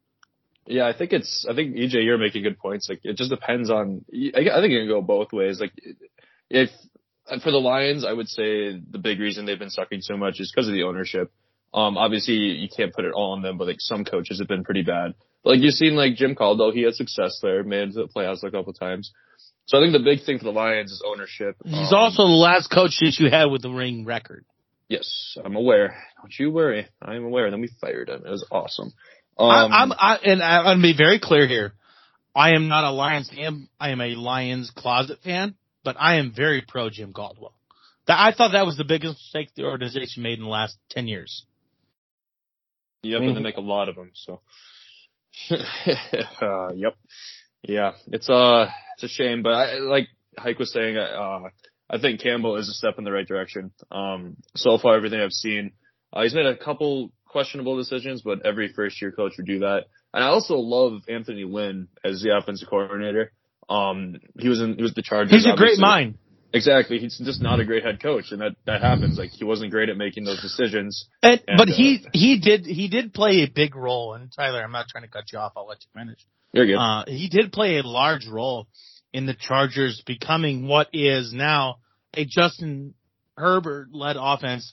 Yeah, 0.66 0.86
I 0.86 0.96
think 0.96 1.12
it's. 1.12 1.46
I 1.48 1.54
think 1.54 1.74
EJ, 1.74 2.04
you're 2.04 2.18
making 2.18 2.42
good 2.44 2.58
points. 2.58 2.88
Like, 2.88 3.00
it 3.02 3.16
just 3.16 3.30
depends 3.30 3.70
on. 3.70 4.04
I, 4.12 4.38
I 4.38 4.60
think 4.60 4.72
it 4.72 4.80
can 4.80 4.88
go 4.88 5.02
both 5.02 5.32
ways. 5.32 5.60
Like, 5.60 5.72
if 6.48 6.70
for 7.42 7.50
the 7.50 7.58
Lions, 7.58 8.04
I 8.04 8.12
would 8.12 8.28
say 8.28 8.80
the 8.90 8.98
big 8.98 9.20
reason 9.20 9.44
they've 9.44 9.58
been 9.58 9.70
sucking 9.70 10.00
so 10.00 10.16
much 10.16 10.40
is 10.40 10.52
because 10.54 10.68
of 10.68 10.74
the 10.74 10.84
ownership. 10.84 11.30
Um, 11.74 11.98
obviously 11.98 12.34
you 12.34 12.68
can't 12.74 12.94
put 12.94 13.04
it 13.04 13.12
all 13.12 13.32
on 13.32 13.42
them, 13.42 13.58
but 13.58 13.66
like 13.66 13.80
some 13.80 14.04
coaches 14.04 14.38
have 14.38 14.48
been 14.48 14.64
pretty 14.64 14.82
bad. 14.82 15.14
But, 15.44 15.50
like 15.50 15.60
you've 15.60 15.74
seen 15.74 15.94
like 15.94 16.14
Jim 16.14 16.34
Caldwell, 16.34 16.72
he 16.72 16.82
had 16.82 16.94
success 16.94 17.38
there, 17.42 17.62
made 17.62 17.92
the 17.92 18.08
playoffs 18.08 18.42
a 18.42 18.50
couple 18.50 18.72
times. 18.72 19.12
So 19.68 19.76
I 19.76 19.82
think 19.82 19.92
the 19.92 19.98
big 19.98 20.24
thing 20.24 20.38
for 20.38 20.44
the 20.44 20.52
Lions 20.52 20.90
is 20.90 21.02
ownership. 21.06 21.56
He's 21.62 21.92
um, 21.92 21.98
also 21.98 22.22
the 22.22 22.32
last 22.32 22.70
coach 22.70 22.96
that 23.00 23.16
you 23.18 23.30
had 23.30 23.46
with 23.46 23.60
the 23.60 23.70
ring 23.70 24.06
record. 24.06 24.46
Yes, 24.88 25.36
I'm 25.44 25.56
aware. 25.56 25.94
Don't 26.16 26.32
you 26.38 26.50
worry. 26.50 26.88
I'm 27.02 27.24
aware. 27.24 27.44
And 27.44 27.52
then 27.52 27.60
we 27.60 27.68
fired 27.78 28.08
him. 28.08 28.22
It 28.24 28.30
was 28.30 28.46
awesome. 28.50 28.94
Um, 29.38 29.50
I, 29.50 29.82
I'm, 29.82 29.92
I, 29.92 30.18
and 30.24 30.42
I'm 30.42 30.64
going 30.64 30.78
to 30.78 30.82
be 30.82 30.96
very 30.96 31.20
clear 31.20 31.46
here. 31.46 31.74
I 32.34 32.54
am 32.54 32.68
not 32.68 32.84
a 32.84 32.90
Lions 32.90 33.28
fan. 33.28 33.68
I 33.78 33.90
am 33.90 34.00
a 34.00 34.14
Lions 34.14 34.72
closet 34.74 35.18
fan, 35.22 35.54
but 35.84 35.96
I 35.98 36.16
am 36.16 36.32
very 36.34 36.64
pro 36.66 36.88
Jim 36.88 37.12
Caldwell. 37.12 37.52
That, 38.06 38.18
I 38.18 38.32
thought 38.32 38.52
that 38.52 38.64
was 38.64 38.78
the 38.78 38.84
biggest 38.84 39.18
mistake 39.18 39.50
the 39.54 39.64
organization 39.64 40.22
made 40.22 40.38
in 40.38 40.44
the 40.44 40.50
last 40.50 40.78
10 40.90 41.08
years. 41.08 41.44
Yep, 43.02 43.20
and 43.20 43.36
they 43.36 43.40
make 43.42 43.58
a 43.58 43.60
lot 43.60 43.90
of 43.90 43.96
them, 43.96 44.12
so. 44.14 44.40
uh, 45.50 46.72
yep. 46.74 46.96
Yeah, 47.62 47.92
it's 48.08 48.28
uh 48.28 48.66
it's 48.94 49.04
a 49.04 49.08
shame, 49.08 49.42
but 49.42 49.52
I, 49.52 49.78
like 49.78 50.08
Hike 50.36 50.58
was 50.58 50.72
saying, 50.72 50.96
uh, 50.96 51.48
I 51.90 51.98
think 52.00 52.20
Campbell 52.20 52.56
is 52.56 52.68
a 52.68 52.72
step 52.72 52.94
in 52.98 53.04
the 53.04 53.12
right 53.12 53.26
direction. 53.26 53.72
Um, 53.90 54.36
so 54.56 54.78
far, 54.78 54.96
everything 54.96 55.20
I've 55.20 55.32
seen, 55.32 55.72
uh, 56.12 56.22
he's 56.22 56.34
made 56.34 56.46
a 56.46 56.56
couple 56.56 57.12
questionable 57.26 57.76
decisions, 57.76 58.22
but 58.22 58.44
every 58.44 58.72
first 58.72 59.00
year 59.00 59.12
coach 59.12 59.34
would 59.38 59.46
do 59.46 59.60
that. 59.60 59.84
And 60.12 60.24
I 60.24 60.28
also 60.28 60.56
love 60.56 61.02
Anthony 61.08 61.44
Lynn 61.44 61.88
as 62.04 62.22
the 62.22 62.36
offensive 62.36 62.68
coordinator. 62.68 63.32
Um, 63.68 64.16
he 64.38 64.48
was 64.48 64.60
in, 64.60 64.76
he 64.76 64.82
was 64.82 64.94
the 64.94 65.02
Chargers. 65.02 65.32
He's 65.32 65.46
a 65.46 65.56
great 65.56 65.78
mind. 65.78 66.18
Exactly. 66.54 66.98
He's 66.98 67.18
just 67.18 67.42
not 67.42 67.60
a 67.60 67.64
great 67.64 67.84
head 67.84 68.02
coach 68.02 68.32
and 68.32 68.40
that, 68.40 68.52
that 68.64 68.80
happens. 68.80 69.18
Like 69.18 69.30
he 69.30 69.44
wasn't 69.44 69.70
great 69.70 69.90
at 69.90 69.98
making 69.98 70.24
those 70.24 70.40
decisions. 70.40 71.06
And, 71.22 71.42
and 71.46 71.58
but 71.58 71.68
uh, 71.68 71.72
he, 71.74 72.06
he 72.14 72.40
did, 72.40 72.64
he 72.64 72.88
did 72.88 73.12
play 73.12 73.42
a 73.42 73.46
big 73.46 73.76
role. 73.76 74.14
And 74.14 74.32
Tyler, 74.34 74.62
I'm 74.62 74.72
not 74.72 74.86
trying 74.88 75.04
to 75.04 75.10
cut 75.10 75.24
you 75.30 75.38
off. 75.38 75.52
I'll 75.56 75.66
let 75.66 75.78
you 75.82 76.00
finish. 76.00 76.18
You're 76.52 76.66
good. 76.66 76.76
Uh, 76.76 77.04
he 77.06 77.28
did 77.28 77.52
play 77.52 77.78
a 77.78 77.82
large 77.82 78.26
role 78.26 78.68
in 79.12 79.26
the 79.26 79.34
Chargers 79.34 80.02
becoming 80.06 80.66
what 80.66 80.88
is 80.92 81.32
now 81.32 81.76
a 82.14 82.24
Justin 82.24 82.94
Herbert 83.36 83.88
led 83.92 84.16
offense. 84.18 84.72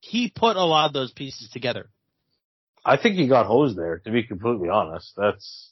He 0.00 0.32
put 0.34 0.56
a 0.56 0.64
lot 0.64 0.86
of 0.86 0.92
those 0.92 1.12
pieces 1.12 1.50
together. 1.52 1.88
I 2.84 2.96
think 2.96 3.16
he 3.16 3.28
got 3.28 3.46
hosed 3.46 3.78
there, 3.78 3.98
to 4.00 4.10
be 4.10 4.24
completely 4.24 4.68
honest. 4.68 5.12
That's, 5.16 5.70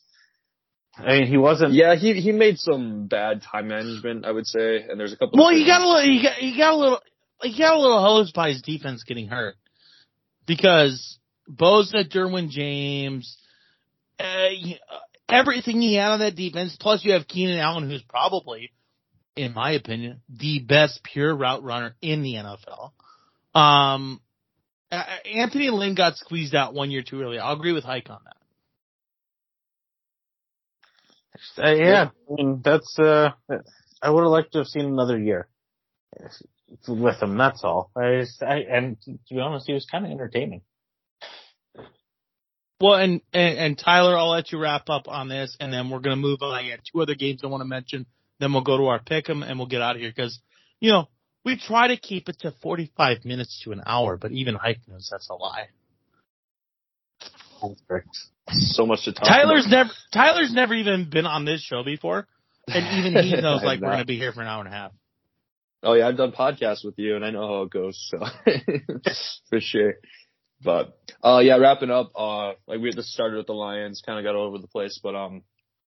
I 0.97 1.19
mean, 1.19 1.27
he 1.27 1.37
wasn't. 1.37 1.73
Yeah, 1.73 1.97
he 1.97 2.15
he 2.21 2.31
made 2.31 2.59
some 2.59 3.07
bad 3.07 3.43
time 3.43 3.67
management, 3.67 4.25
I 4.25 4.31
would 4.31 4.47
say, 4.47 4.85
and 4.89 4.99
there's 4.99 5.13
a 5.13 5.17
couple. 5.17 5.39
Well, 5.39 5.49
of 5.49 5.55
he 5.55 5.67
got 5.67 5.81
a 5.81 5.89
little, 5.89 6.03
he 6.05 6.23
got, 6.23 6.35
he 6.35 6.57
got 6.57 6.75
a 6.75 6.77
little, 6.77 7.01
he 7.43 7.59
got 7.59 7.75
a 7.75 7.81
little 7.81 8.01
hosed 8.01 8.35
by 8.35 8.51
his 8.51 8.63
defense 8.63 9.03
getting 9.03 9.27
hurt 9.27 9.57
because 10.47 11.19
Bosa, 11.51 12.09
Derwin 12.09 12.49
James, 12.49 13.37
uh, 14.21 14.95
uh, 14.95 14.99
everything 15.29 15.81
he 15.81 15.95
had 15.95 16.13
on 16.13 16.19
that 16.21 16.37
defense. 16.37 16.77
Plus, 16.79 17.05
you 17.05 17.13
have 17.13 17.27
Keenan 17.27 17.59
Allen, 17.59 17.89
who's 17.89 18.03
probably, 18.03 18.73
in 19.37 19.55
my 19.55 19.73
opinion, 19.73 20.21
the 20.29 20.61
best 20.61 21.03
pure 21.03 21.35
route 21.35 21.63
runner 21.63 21.97
in 22.03 22.23
the 22.23 22.35
NFL. 22.35 22.93
Um, 23.59 24.21
Anthony 24.91 25.71
Lynn 25.71 25.95
got 25.95 26.17
squeezed 26.17 26.55
out 26.55 26.75
one 26.75 26.91
year 26.91 27.03
too 27.03 27.21
early. 27.23 27.39
I'll 27.39 27.55
agree 27.55 27.73
with 27.73 27.85
Hike 27.85 28.11
on 28.11 28.19
that. 28.25 28.37
Uh, 31.57 31.75
yeah, 31.75 32.11
I 32.29 32.35
mean, 32.35 32.61
that's. 32.63 32.99
Uh, 32.99 33.31
I 34.03 34.11
would 34.11 34.23
have 34.23 34.31
liked 34.31 34.53
to 34.53 34.59
have 34.59 34.67
seen 34.67 34.85
another 34.85 35.19
year 35.19 35.49
with 36.87 37.23
him. 37.23 37.37
That's 37.39 37.65
all. 37.65 37.91
I, 37.97 38.25
I 38.43 38.57
and 38.71 39.01
to 39.03 39.19
be 39.35 39.41
honest, 39.41 39.67
he 39.67 39.73
was 39.73 39.87
kind 39.91 40.05
of 40.05 40.11
entertaining. 40.11 40.63
Well, 42.81 42.95
and, 42.95 43.21
and 43.33 43.59
and 43.59 43.79
Tyler, 43.79 44.17
I'll 44.17 44.31
let 44.31 44.53
you 44.53 44.59
wrap 44.59 44.89
up 44.89 45.07
on 45.07 45.29
this, 45.29 45.55
and 45.61 45.73
then 45.73 45.91
we're 45.91 45.99
gonna 46.01 46.17
move 46.17 46.41
on. 46.43 46.55
I 46.55 46.69
got 46.71 46.81
two 46.91 47.03
other 47.03 47.15
games 47.15 47.43
I 47.45 47.49
want 47.49 47.61
to 47.61 47.69
mention. 47.69 48.07
Then 48.39 48.55
we'll 48.55 48.63
go 48.63 48.79
to 48.79 48.87
our 48.87 48.99
pick 48.99 49.29
'em 49.29 49.43
and 49.43 49.59
we'll 49.59 49.69
get 49.69 49.83
out 49.83 49.97
of 49.97 50.01
here 50.01 50.11
because 50.15 50.41
you 50.81 50.91
know 50.91 51.09
we 51.45 51.59
try 51.59 51.89
to 51.89 51.99
keep 51.99 52.31
it 52.31 52.41
to 52.41 52.53
forty 52.63 52.91
five 52.97 53.25
minutes 53.27 53.61
to 53.65 53.73
an 53.73 53.83
hour, 53.85 54.17
but 54.17 54.33
even 54.33 54.55
Hike 54.55 54.81
knows 54.89 55.09
that's 55.11 55.29
a 55.29 55.35
lie. 55.35 55.69
so 58.49 58.87
much 58.87 59.05
to 59.05 59.13
talk. 59.13 59.29
Tyler's 59.29 59.67
about. 59.67 59.77
never 59.77 59.91
Tyler's 60.15 60.53
never 60.55 60.75
even 60.75 61.11
been 61.11 61.27
on 61.27 61.45
this 61.45 61.61
show 61.61 61.85
before, 61.85 62.27
and 62.67 63.07
even 63.07 63.23
he 63.23 63.33
knows 63.43 63.63
like 63.63 63.83
we're 63.83 63.91
gonna 63.91 64.07
be 64.07 64.17
here 64.17 64.33
for 64.33 64.41
an 64.41 64.49
hour 64.49 64.61
and 64.61 64.69
a 64.69 64.77
half. 64.77 64.93
Oh 65.83 65.93
yeah, 65.95 66.09
I've 66.09 66.17
done 66.17 66.33
podcasts 66.33 66.85
with 66.85 66.99
you, 66.99 67.17
and 67.17 67.25
I 67.25 67.31
know 67.31 67.47
how 67.47 67.63
it 67.63 67.71
goes. 67.71 67.99
So 68.11 68.25
for 69.51 69.61
sure. 69.61 69.95
But 70.63 70.99
uh, 71.25 71.41
yeah, 71.43 71.57
wrapping 71.57 71.91
up. 71.91 72.11
Uh, 72.15 72.53
like 72.67 72.81
we 72.81 72.91
just 72.93 73.09
started 73.09 73.37
with 73.37 73.47
the 73.47 73.55
Lions, 73.55 74.03
kind 74.05 74.19
of 74.19 74.25
got 74.25 74.37
all 74.37 74.47
over 74.47 74.59
the 74.59 74.69
place, 74.69 75.01
but 75.03 75.15
um, 75.15 75.43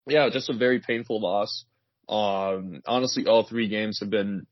yeah, 0.07 0.29
just 0.31 0.51
a 0.51 0.57
very 0.57 0.81
painful 0.81 1.21
loss. 1.21 1.65
Um, 2.09 2.83
honestly, 2.87 3.27
all 3.27 3.45
three 3.45 3.69
games 3.69 4.01
have 4.01 4.11
been 4.11 4.47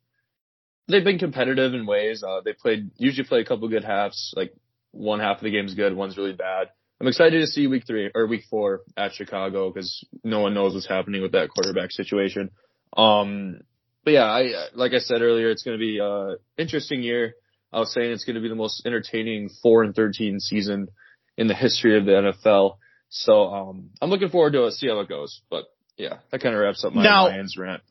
they've 0.89 1.05
been 1.05 1.19
competitive 1.19 1.75
in 1.75 1.87
ways. 1.87 2.23
Uh, 2.23 2.41
they 2.45 2.53
played 2.53 2.91
usually 2.97 3.27
play 3.27 3.41
a 3.41 3.45
couple 3.45 3.69
good 3.69 3.85
halves. 3.85 4.33
Like 4.37 4.53
one 4.91 5.21
half 5.21 5.39
of 5.39 5.45
the 5.45 5.51
game's 5.51 5.75
good, 5.75 5.95
one's 5.95 6.17
really 6.17 6.35
bad. 6.35 6.69
I'm 7.01 7.09
excited 7.09 7.41
to 7.41 7.47
see 7.47 7.67
week 7.67 7.85
three 7.87 8.11
or 8.15 8.27
week 8.27 8.45
four 8.49 8.83
at 8.97 9.13
Chicago 9.13 9.73
because 9.73 10.07
no 10.23 10.41
one 10.41 10.55
knows 10.55 10.75
what's 10.75 10.89
happening 10.89 11.21
with 11.21 11.33
that 11.33 11.49
quarterback 11.49 11.91
situation. 11.91 12.51
Um, 12.97 13.63
but 14.05 14.13
yeah, 14.13 14.25
I 14.25 14.69
like 14.75 14.93
I 14.93 14.99
said 14.99 15.23
earlier, 15.23 15.51
it's 15.51 15.63
going 15.63 15.77
to 15.77 15.81
be 15.81 15.99
a 15.99 16.37
interesting 16.57 17.03
year. 17.03 17.35
I 17.73 17.79
was 17.79 17.93
saying 17.93 18.11
it's 18.11 18.25
going 18.25 18.35
to 18.35 18.43
be 18.43 18.49
the 18.49 18.55
most 18.55 18.85
entertaining 18.85 19.51
four 19.63 19.83
and 19.83 19.95
thirteen 19.95 20.41
season 20.41 20.89
in 21.37 21.49
the 21.49 21.55
history 21.55 21.97
of 21.99 22.05
the 22.05 22.13
NFL. 22.13 22.77
So 23.09 23.49
um, 23.53 23.91
I'm 24.01 24.11
looking 24.11 24.29
forward 24.31 24.53
to 24.55 24.65
it. 24.67 24.73
See 24.73 24.89
how 24.89 25.01
it 25.01 25.09
goes. 25.09 25.41
But 25.51 25.65
yeah, 25.97 26.19
that 26.31 26.43
kind 26.43 26.55
of 26.55 26.61
wraps 26.61 26.85
up 26.85 26.93
my 26.93 27.03
Now- 27.03 27.27
Lions 27.27 27.57
rant. 27.57 27.83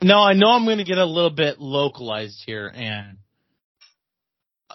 Now 0.00 0.22
I 0.22 0.34
know 0.34 0.50
I'm 0.50 0.64
going 0.64 0.78
to 0.78 0.84
get 0.84 0.98
a 0.98 1.04
little 1.04 1.30
bit 1.30 1.58
localized 1.58 2.44
here, 2.46 2.70
and 2.72 3.18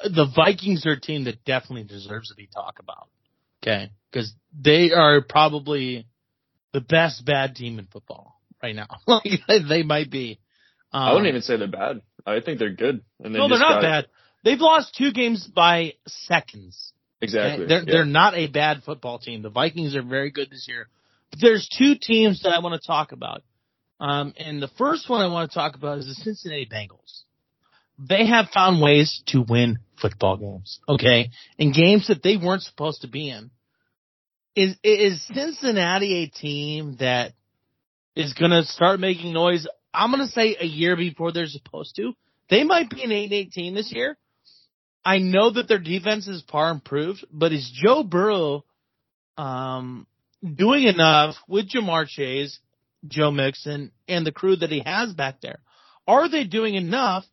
the 0.03 0.25
Vikings 0.35 0.85
are 0.85 0.91
a 0.93 0.99
team 0.99 1.25
that 1.25 1.45
definitely 1.45 1.85
deserves 1.85 2.29
to 2.29 2.35
be 2.35 2.47
talked 2.47 2.79
about. 2.79 3.07
Okay, 3.61 3.91
because 4.11 4.33
they 4.53 4.91
are 4.91 5.21
probably 5.21 6.05
the 6.73 6.81
best 6.81 7.25
bad 7.25 7.55
team 7.55 7.79
in 7.79 7.85
football 7.85 8.41
right 8.61 8.75
now. 8.75 8.87
Like, 9.07 9.23
they 9.69 9.83
might 9.83 10.11
be. 10.11 10.39
Um, 10.91 11.03
I 11.03 11.13
wouldn't 11.13 11.29
even 11.29 11.41
say 11.41 11.55
they're 11.57 11.67
bad. 11.67 12.01
I 12.25 12.39
think 12.39 12.59
they're 12.59 12.71
good. 12.71 13.03
And 13.23 13.33
they 13.33 13.39
no, 13.39 13.47
they're 13.47 13.59
not 13.59 13.81
bad. 13.81 14.07
They've 14.43 14.59
lost 14.59 14.95
two 14.95 15.11
games 15.11 15.47
by 15.47 15.93
seconds. 16.07 16.93
Exactly. 17.21 17.65
They're 17.65 17.79
yeah. 17.79 17.91
they're 17.91 18.05
not 18.05 18.35
a 18.35 18.47
bad 18.47 18.83
football 18.83 19.19
team. 19.19 19.41
The 19.41 19.49
Vikings 19.49 19.95
are 19.95 20.03
very 20.03 20.31
good 20.31 20.49
this 20.51 20.65
year. 20.67 20.87
But 21.31 21.39
there's 21.41 21.67
two 21.77 21.95
teams 21.99 22.43
that 22.43 22.49
I 22.49 22.59
want 22.59 22.79
to 22.79 22.85
talk 22.85 23.11
about. 23.11 23.43
Um, 23.99 24.33
and 24.37 24.61
the 24.61 24.67
first 24.77 25.09
one 25.09 25.21
I 25.21 25.27
want 25.27 25.49
to 25.49 25.55
talk 25.55 25.75
about 25.75 25.99
is 25.99 26.07
the 26.07 26.15
Cincinnati 26.15 26.67
Bengals. 26.71 27.21
They 27.97 28.25
have 28.27 28.49
found 28.49 28.81
ways 28.81 29.23
to 29.27 29.41
win 29.47 29.79
football 30.01 30.37
games, 30.37 30.79
okay? 30.89 31.29
In 31.57 31.71
games 31.71 32.07
that 32.07 32.21
they 32.23 32.35
weren't 32.37 32.63
supposed 32.63 33.01
to 33.01 33.07
be 33.07 33.29
in. 33.29 33.51
Is 34.55 34.75
is 34.83 35.25
Cincinnati 35.33 36.23
a 36.23 36.27
team 36.27 36.97
that 36.99 37.33
is 38.15 38.33
going 38.33 38.51
to 38.51 38.63
start 38.63 38.99
making 38.99 39.33
noise? 39.33 39.67
I'm 39.93 40.11
going 40.11 40.25
to 40.25 40.31
say 40.31 40.55
a 40.59 40.65
year 40.65 40.95
before 40.95 41.31
they're 41.31 41.45
supposed 41.47 41.95
to. 41.97 42.13
They 42.49 42.63
might 42.63 42.89
be 42.89 43.03
an 43.03 43.09
8-8 43.09 43.51
team 43.51 43.73
this 43.75 43.91
year. 43.91 44.17
I 45.05 45.19
know 45.19 45.51
that 45.51 45.67
their 45.67 45.79
defense 45.79 46.27
is 46.27 46.43
far 46.49 46.71
improved, 46.71 47.25
but 47.31 47.51
is 47.51 47.69
Joe 47.73 48.03
Burrow 48.03 48.63
um, 49.37 50.07
doing 50.43 50.83
enough 50.83 51.35
with 51.47 51.69
Ja'Marr 51.69 52.07
Chase, 52.07 52.59
Joe 53.07 53.31
Mixon, 53.31 53.91
and 54.07 54.25
the 54.25 54.31
crew 54.31 54.55
that 54.55 54.69
he 54.69 54.81
has 54.85 55.13
back 55.13 55.41
there? 55.41 55.59
Are 56.07 56.29
they 56.29 56.43
doing 56.45 56.75
enough 56.75 57.25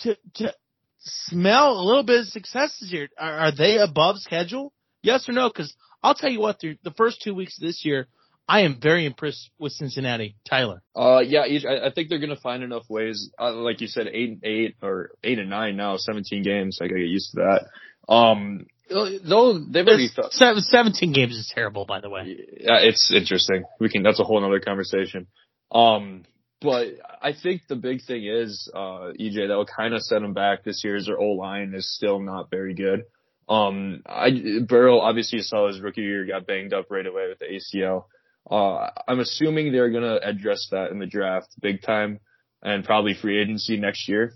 to 0.00 0.16
to 0.36 0.54
smell 1.00 1.78
a 1.78 1.84
little 1.84 2.02
bit 2.02 2.20
of 2.20 2.26
success 2.26 2.76
this 2.80 2.92
year? 2.92 3.08
Are, 3.18 3.32
are 3.32 3.56
they 3.56 3.78
above 3.78 4.18
schedule? 4.18 4.72
Yes 5.02 5.28
or 5.28 5.32
no? 5.32 5.48
Because 5.48 5.74
I'll 6.02 6.14
tell 6.14 6.30
you 6.30 6.40
what, 6.40 6.60
the 6.60 6.94
first 6.96 7.22
two 7.22 7.34
weeks 7.34 7.58
of 7.58 7.66
this 7.66 7.84
year, 7.84 8.08
I 8.50 8.62
am 8.62 8.80
very 8.82 9.06
impressed 9.06 9.48
with 9.60 9.70
Cincinnati. 9.70 10.34
Tyler. 10.44 10.82
Uh, 10.96 11.20
yeah, 11.20 11.46
each, 11.46 11.64
I, 11.64 11.86
I 11.86 11.90
think 11.92 12.08
they're 12.08 12.18
gonna 12.18 12.34
find 12.34 12.64
enough 12.64 12.82
ways. 12.90 13.30
Uh, 13.38 13.52
like 13.52 13.80
you 13.80 13.86
said, 13.86 14.08
eight 14.08 14.30
and 14.30 14.44
eight 14.44 14.74
or 14.82 15.12
eight 15.22 15.38
and 15.38 15.48
nine 15.48 15.76
now, 15.76 15.96
seventeen 15.96 16.42
games. 16.42 16.78
I 16.82 16.88
gotta 16.88 16.98
get 16.98 17.08
used 17.08 17.30
to 17.36 17.42
that. 17.42 18.12
Um, 18.12 18.66
though 18.90 19.56
they've 19.56 19.86
already. 19.86 20.08
17 20.32 21.12
games 21.12 21.36
is 21.36 21.52
terrible, 21.54 21.84
by 21.84 22.00
the 22.00 22.10
way. 22.10 22.38
Yeah, 22.58 22.78
it's 22.80 23.12
interesting. 23.14 23.62
We 23.78 23.88
can. 23.88 24.02
That's 24.02 24.18
a 24.18 24.24
whole 24.24 24.44
other 24.44 24.58
conversation. 24.58 25.28
Um, 25.70 26.24
but 26.60 26.88
I 27.22 27.32
think 27.32 27.62
the 27.68 27.76
big 27.76 28.02
thing 28.02 28.26
is, 28.26 28.68
uh, 28.74 29.12
EJ, 29.18 29.46
that 29.46 29.54
will 29.56 29.64
kind 29.64 29.94
of 29.94 30.02
set 30.02 30.22
them 30.22 30.34
back 30.34 30.64
this 30.64 30.82
year. 30.82 30.96
Is 30.96 31.06
their 31.06 31.20
O 31.20 31.34
line 31.34 31.72
is 31.72 31.94
still 31.94 32.18
not 32.18 32.50
very 32.50 32.74
good. 32.74 33.04
Um, 33.48 34.02
I 34.06 34.58
Burrow 34.66 34.98
obviously 34.98 35.38
you 35.38 35.44
saw 35.44 35.68
his 35.68 35.80
rookie 35.80 36.00
year 36.00 36.26
got 36.26 36.48
banged 36.48 36.74
up 36.74 36.86
right 36.90 37.06
away 37.06 37.28
with 37.28 37.38
the 37.38 37.44
ACL. 37.44 38.06
Uh, 38.50 38.90
I'm 39.06 39.20
assuming 39.20 39.72
they're 39.72 39.90
gonna 39.90 40.18
address 40.22 40.68
that 40.70 40.90
in 40.90 40.98
the 40.98 41.06
draft 41.06 41.48
big 41.60 41.82
time 41.82 42.18
and 42.62 42.84
probably 42.84 43.14
free 43.14 43.40
agency 43.40 43.76
next 43.76 44.08
year. 44.08 44.34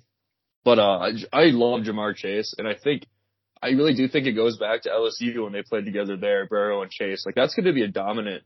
But 0.64 0.78
uh, 0.78 0.98
I, 0.98 1.10
I 1.32 1.44
love 1.46 1.82
Ja'Marr 1.82 2.16
Chase, 2.16 2.54
and 2.56 2.66
I 2.66 2.74
think 2.74 3.06
I 3.62 3.68
really 3.70 3.94
do 3.94 4.08
think 4.08 4.26
it 4.26 4.32
goes 4.32 4.56
back 4.58 4.82
to 4.82 4.90
LSU 4.90 5.42
when 5.42 5.52
they 5.52 5.62
played 5.62 5.84
together 5.84 6.16
there, 6.16 6.46
Burrow 6.46 6.82
and 6.82 6.90
Chase. 6.90 7.24
Like 7.26 7.34
that's 7.34 7.54
going 7.54 7.66
to 7.66 7.72
be 7.72 7.82
a 7.82 7.88
dominant. 7.88 8.42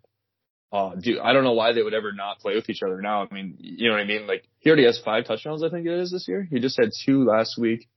Uh, 0.73 0.95
dude, 0.97 1.19
I 1.19 1.33
don't 1.33 1.45
know 1.45 1.55
why 1.55 1.73
they 1.73 1.83
would 1.83 1.95
ever 1.95 2.13
not 2.13 2.41
play 2.41 2.55
with 2.55 2.69
each 2.69 2.83
other 2.83 3.01
now. 3.01 3.27
I 3.29 3.35
mean, 3.35 3.57
you 3.59 3.89
know 3.89 3.95
what 3.95 4.03
I 4.03 4.05
mean? 4.07 4.27
Like 4.27 4.45
he 4.59 4.69
already 4.71 4.85
has 4.85 5.01
five 5.03 5.25
touchdowns, 5.27 5.63
I 5.63 5.71
think 5.71 5.87
it 5.87 5.93
is 5.93 6.11
this 6.11 6.27
year. 6.29 6.47
He 6.51 6.61
just 6.61 6.79
had 6.79 6.91
two 7.07 7.25
last 7.25 7.59
week. 7.59 7.89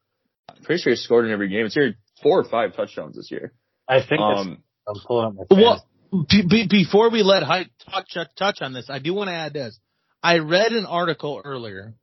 I'm 0.49 0.63
pretty 0.63 0.81
sure 0.81 0.91
he 0.91 0.97
scored 0.97 1.25
in 1.25 1.31
every 1.31 1.49
game. 1.49 1.65
It's 1.65 1.75
here 1.75 1.95
four 2.23 2.39
or 2.39 2.43
five 2.43 2.75
touchdowns 2.75 3.15
this 3.15 3.29
year. 3.29 3.53
I 3.87 3.99
think 4.01 4.21
Um, 4.21 4.63
I'm 4.87 4.95
pulling 5.05 5.25
up 5.27 5.33
my. 5.33 5.61
Well, 5.61 5.85
be, 6.11 6.43
be, 6.47 6.67
before 6.69 7.09
we 7.09 7.23
let 7.23 7.43
Hype 7.43 7.67
touch, 7.89 8.17
touch 8.37 8.57
on 8.61 8.73
this, 8.73 8.89
I 8.89 8.99
do 8.99 9.13
want 9.13 9.29
to 9.29 9.33
add 9.33 9.53
this. 9.53 9.79
I 10.21 10.39
read 10.39 10.71
an 10.73 10.85
article 10.85 11.41
earlier, 11.43 11.93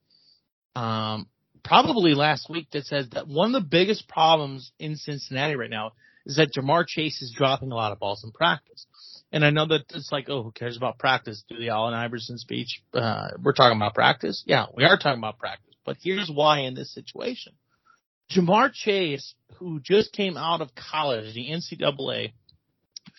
um, 0.74 1.28
probably 1.62 2.14
last 2.14 2.48
week, 2.50 2.68
that 2.72 2.86
says 2.86 3.08
that 3.12 3.28
one 3.28 3.54
of 3.54 3.62
the 3.62 3.68
biggest 3.68 4.08
problems 4.08 4.72
in 4.78 4.96
Cincinnati 4.96 5.56
right 5.56 5.70
now 5.70 5.92
is 6.26 6.36
that 6.36 6.52
Ja'Marr 6.56 6.86
Chase 6.86 7.22
is 7.22 7.34
dropping 7.36 7.70
a 7.70 7.74
lot 7.74 7.92
of 7.92 7.98
balls 7.98 8.24
in 8.24 8.32
practice. 8.32 8.86
And 9.30 9.44
I 9.44 9.50
know 9.50 9.66
that 9.66 9.84
it's 9.94 10.10
like, 10.10 10.28
oh, 10.30 10.42
who 10.42 10.52
cares 10.52 10.76
about 10.76 10.98
practice? 10.98 11.44
Do 11.48 11.58
the 11.58 11.68
Allen 11.68 11.94
Iverson 11.94 12.38
speech. 12.38 12.82
Uh, 12.94 13.28
we're 13.42 13.52
talking 13.52 13.76
about 13.76 13.94
practice. 13.94 14.42
Yeah, 14.46 14.66
we 14.74 14.84
are 14.84 14.96
talking 14.96 15.18
about 15.18 15.38
practice. 15.38 15.74
But 15.84 15.98
here's 16.02 16.30
why 16.32 16.60
in 16.60 16.74
this 16.74 16.92
situation. 16.92 17.52
Ja'Marr 18.34 18.72
Chase, 18.72 19.34
who 19.56 19.80
just 19.80 20.12
came 20.12 20.36
out 20.36 20.60
of 20.60 20.74
college, 20.74 21.34
the 21.34 21.48
NCAA, 21.50 22.32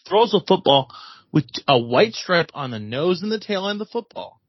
throws 0.07 0.33
a 0.33 0.39
football 0.45 0.91
with 1.31 1.45
a 1.67 1.77
white 1.77 2.13
stripe 2.13 2.51
on 2.53 2.71
the 2.71 2.79
nose 2.79 3.21
and 3.21 3.31
the 3.31 3.39
tail 3.39 3.67
end 3.67 3.81
of 3.81 3.87
the 3.87 3.91
football. 3.91 4.41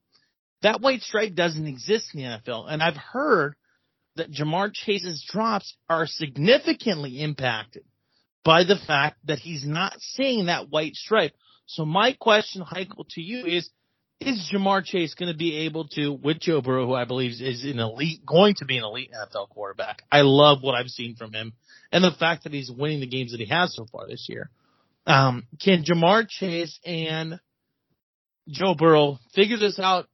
That 0.63 0.81
white 0.81 1.03
stripe 1.03 1.35
doesn't 1.35 1.67
exist 1.67 2.15
in 2.15 2.21
the 2.21 2.27
NFL. 2.27 2.67
And 2.71 2.83
I've 2.83 2.97
heard 2.97 3.55
that 4.17 4.31
Ja'Marr 4.31 4.73
Chase's 4.73 5.25
drops 5.27 5.75
are 5.89 6.07
significantly 6.07 7.23
impacted 7.23 7.85
by 8.45 8.65
the 8.65 8.77
fact 8.77 9.19
that 9.25 9.39
he's 9.39 9.67
not 9.67 9.95
seeing 10.01 10.47
that 10.47 10.71
white 10.71 10.95
stripe. 10.95 11.33
So 11.67 11.85
my 11.85 12.15
question, 12.19 12.63
Heichel, 12.63 13.07
to 13.11 13.21
you 13.21 13.47
is, 13.47 13.71
is 14.19 14.51
Ja'Marr 14.53 14.85
Chase 14.85 15.15
going 15.15 15.33
to 15.33 15.39
be 15.39 15.59
able 15.67 15.89
to, 15.89 16.13
with 16.13 16.41
Joe 16.41 16.61
Burrow, 16.61 16.87
who 16.87 16.95
I 16.95 17.05
believe 17.05 17.41
is 17.41 17.65
an 17.65 17.79
elite, 17.79 18.25
going 18.27 18.55
to 18.57 18.65
be 18.65 18.77
an 18.77 18.85
elite 18.85 19.11
NFL 19.13 19.51
quarterback? 19.51 20.03
I 20.11 20.23
love 20.23 20.63
what 20.63 20.75
I've 20.75 20.89
seen 20.89 21.15
from 21.15 21.33
him 21.33 21.53
and 21.93 22.05
the 22.05 22.13
fact 22.13 22.45
that 22.45 22.53
he's 22.53 22.71
winning 22.71 23.01
the 23.01 23.07
games 23.07 23.33
that 23.33 23.41
he 23.41 23.47
has 23.47 23.75
so 23.75 23.87
far 23.91 24.07
this 24.07 24.27
year. 24.29 24.51
Um, 25.11 25.47
can 25.61 25.83
Ja'Marr 25.83 26.29
Chase 26.29 26.79
and 26.85 27.41
Joe 28.49 28.75
Burrow 28.75 29.19
figure 29.35 29.57
this 29.57 29.79
out 29.81 30.07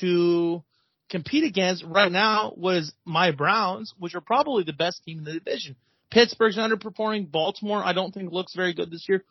to 0.00 0.62
compete 1.10 1.44
against 1.44 1.84
right 1.84 2.10
now 2.10 2.54
was 2.56 2.94
my 3.04 3.32
Browns, 3.32 3.92
which 3.98 4.14
are 4.14 4.22
probably 4.22 4.64
the 4.64 4.72
best 4.72 5.02
team 5.04 5.18
in 5.18 5.24
the 5.24 5.34
division. 5.34 5.76
Pittsburgh's 6.10 6.56
underperforming. 6.56 7.30
Baltimore, 7.30 7.84
I 7.84 7.92
don't 7.92 8.14
think 8.14 8.32
looks 8.32 8.54
very 8.54 8.72
good 8.72 8.90
this 8.90 9.06
year. 9.08 9.24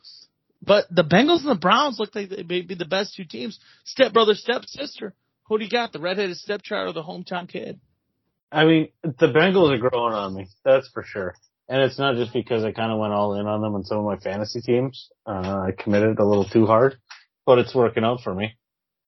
But 0.61 0.85
the 0.91 1.03
Bengals 1.03 1.39
and 1.39 1.49
the 1.49 1.59
Browns 1.59 1.99
look 1.99 2.13
like 2.13 2.29
they 2.29 2.43
may 2.43 2.61
be 2.61 2.75
the 2.75 2.85
best 2.85 3.15
two 3.15 3.25
teams. 3.25 3.59
Step 3.85 4.13
brother, 4.13 4.35
step 4.35 4.65
sister. 4.65 5.15
Who 5.47 5.57
do 5.57 5.63
you 5.63 5.71
got? 5.71 5.91
The 5.91 5.99
redheaded 5.99 6.37
stepchild 6.37 6.89
or 6.89 6.93
the 6.93 7.03
hometown 7.03 7.49
kid? 7.49 7.79
I 8.51 8.65
mean, 8.65 8.89
the 9.03 9.27
Bengals 9.27 9.73
are 9.73 9.89
growing 9.89 10.13
on 10.13 10.35
me. 10.35 10.47
That's 10.63 10.87
for 10.89 11.03
sure. 11.03 11.33
And 11.69 11.81
it's 11.83 11.99
not 11.99 12.15
just 12.15 12.33
because 12.33 12.63
I 12.63 12.71
kind 12.71 12.91
of 12.91 12.97
went 12.97 13.13
all 13.13 13.39
in 13.39 13.45
on 13.45 13.61
them 13.61 13.75
on 13.75 13.83
some 13.83 13.99
of 13.99 14.03
my 14.05 14.17
fantasy 14.17 14.59
teams. 14.59 15.09
Uh, 15.25 15.67
I 15.67 15.71
committed 15.77 16.17
a 16.19 16.25
little 16.25 16.45
too 16.45 16.65
hard, 16.65 16.97
but 17.45 17.59
it's 17.59 17.75
working 17.75 18.03
out 18.03 18.21
for 18.23 18.33
me. 18.33 18.55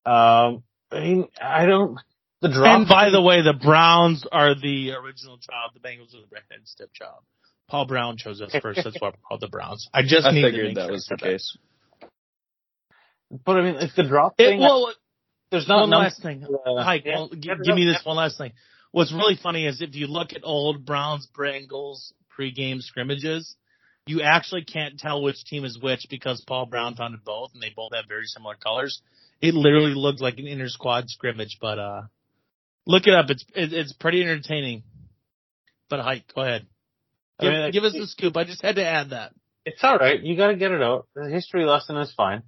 Um, 0.06 0.64
I 0.92 1.00
mean, 1.00 1.28
I 1.42 1.66
don't, 1.66 1.98
the 2.42 2.50
drop. 2.50 2.80
And 2.80 2.88
by 2.88 3.10
the 3.10 3.22
way, 3.22 3.42
the 3.42 3.54
Browns 3.54 4.26
are 4.32 4.54
the 4.54 4.92
original 4.92 5.40
child. 5.40 5.72
The 5.74 5.80
Bengals 5.80 6.14
are 6.14 6.22
the 6.22 6.28
redheaded 6.32 6.68
stepchild. 6.68 7.24
Paul 7.68 7.88
Brown 7.88 8.18
chose 8.18 8.42
us 8.42 8.56
first. 8.62 8.82
That's 8.84 9.00
why 9.02 9.10
we're 9.10 9.16
called 9.28 9.42
the 9.42 9.48
Browns. 9.48 9.90
I 9.94 10.04
just 10.04 10.28
I 10.28 10.32
needed 10.32 10.42
to 10.42 10.52
figured 10.52 10.68
make 10.68 10.76
that 10.76 10.86
sure 10.86 10.92
was 10.92 11.06
the 11.10 11.16
I 11.16 11.30
case. 11.32 11.58
but 13.46 13.58
I 13.58 13.62
mean, 13.62 13.76
it's 13.80 13.96
the 13.96 14.04
drop 14.04 14.36
It, 14.38 14.46
thing. 14.50 14.60
well, 14.60 14.94
there's 15.52 15.68
not 15.68 15.82
one 15.82 15.90
num- 15.90 16.00
last 16.04 16.22
thing. 16.22 16.44
uh, 16.46 16.74
Mike, 16.76 17.04
yeah, 17.06 17.16
well, 17.16 17.30
gi- 17.30 17.40
get 17.40 17.58
it 17.58 17.64
give 17.64 17.76
me 17.76 17.86
this 17.86 18.02
one 18.04 18.18
last 18.18 18.38
thing. 18.38 18.52
What's 18.92 19.14
really 19.14 19.38
funny 19.42 19.66
is 19.66 19.82
if 19.82 19.96
you 19.96 20.08
look 20.08 20.34
at 20.34 20.42
old 20.44 20.86
Browns 20.86 21.28
Bengals 21.36 22.12
pregame 22.38 22.82
scrimmages, 22.82 23.56
you 24.08 24.22
actually 24.22 24.64
can't 24.64 24.98
tell 25.00 25.22
which 25.22 25.44
team 25.46 25.64
is 25.64 25.80
which 25.80 26.08
because 26.10 26.44
Paul 26.48 26.66
Brown 26.66 26.96
founded 26.96 27.24
both 27.24 27.52
and 27.54 27.62
they 27.62 27.72
both 27.76 27.92
have 27.94 28.06
very 28.08 28.26
similar 28.26 28.56
colors. 28.56 29.02
It 29.42 29.54
literally 29.54 29.94
looked 29.94 30.22
like 30.22 30.38
an 30.38 30.48
inter 30.48 30.68
squad 30.68 31.10
scrimmage, 31.10 31.58
but 31.62 31.80
uh, 31.80 32.02
look 32.86 33.08
it 33.08 33.14
up. 33.14 33.30
It's 33.30 33.46
it, 33.56 33.74
it's 33.74 33.94
pretty 33.94 34.22
entertaining. 34.22 34.84
But 35.90 36.00
Hike, 36.02 36.34
go 36.34 36.42
ahead. 36.42 36.68
I 37.40 37.44
Give, 37.44 37.54
mean, 37.54 37.72
give 37.72 37.84
us 37.84 37.94
the 37.94 38.08
scoop. 38.08 38.38
I 38.38 38.44
just 38.44 38.62
had 38.62 38.76
to 38.76 38.86
add 38.86 39.10
that. 39.12 39.34
It's 39.66 39.84
all 39.84 39.98
right. 39.98 40.22
You 40.22 40.36
got 40.38 40.48
to 40.48 40.56
get 40.56 40.72
it 40.72 40.82
out. 40.82 41.08
The 41.16 41.30
history 41.30 41.66
lesson 41.66 41.98
is 41.98 42.14
fine. 42.14 42.44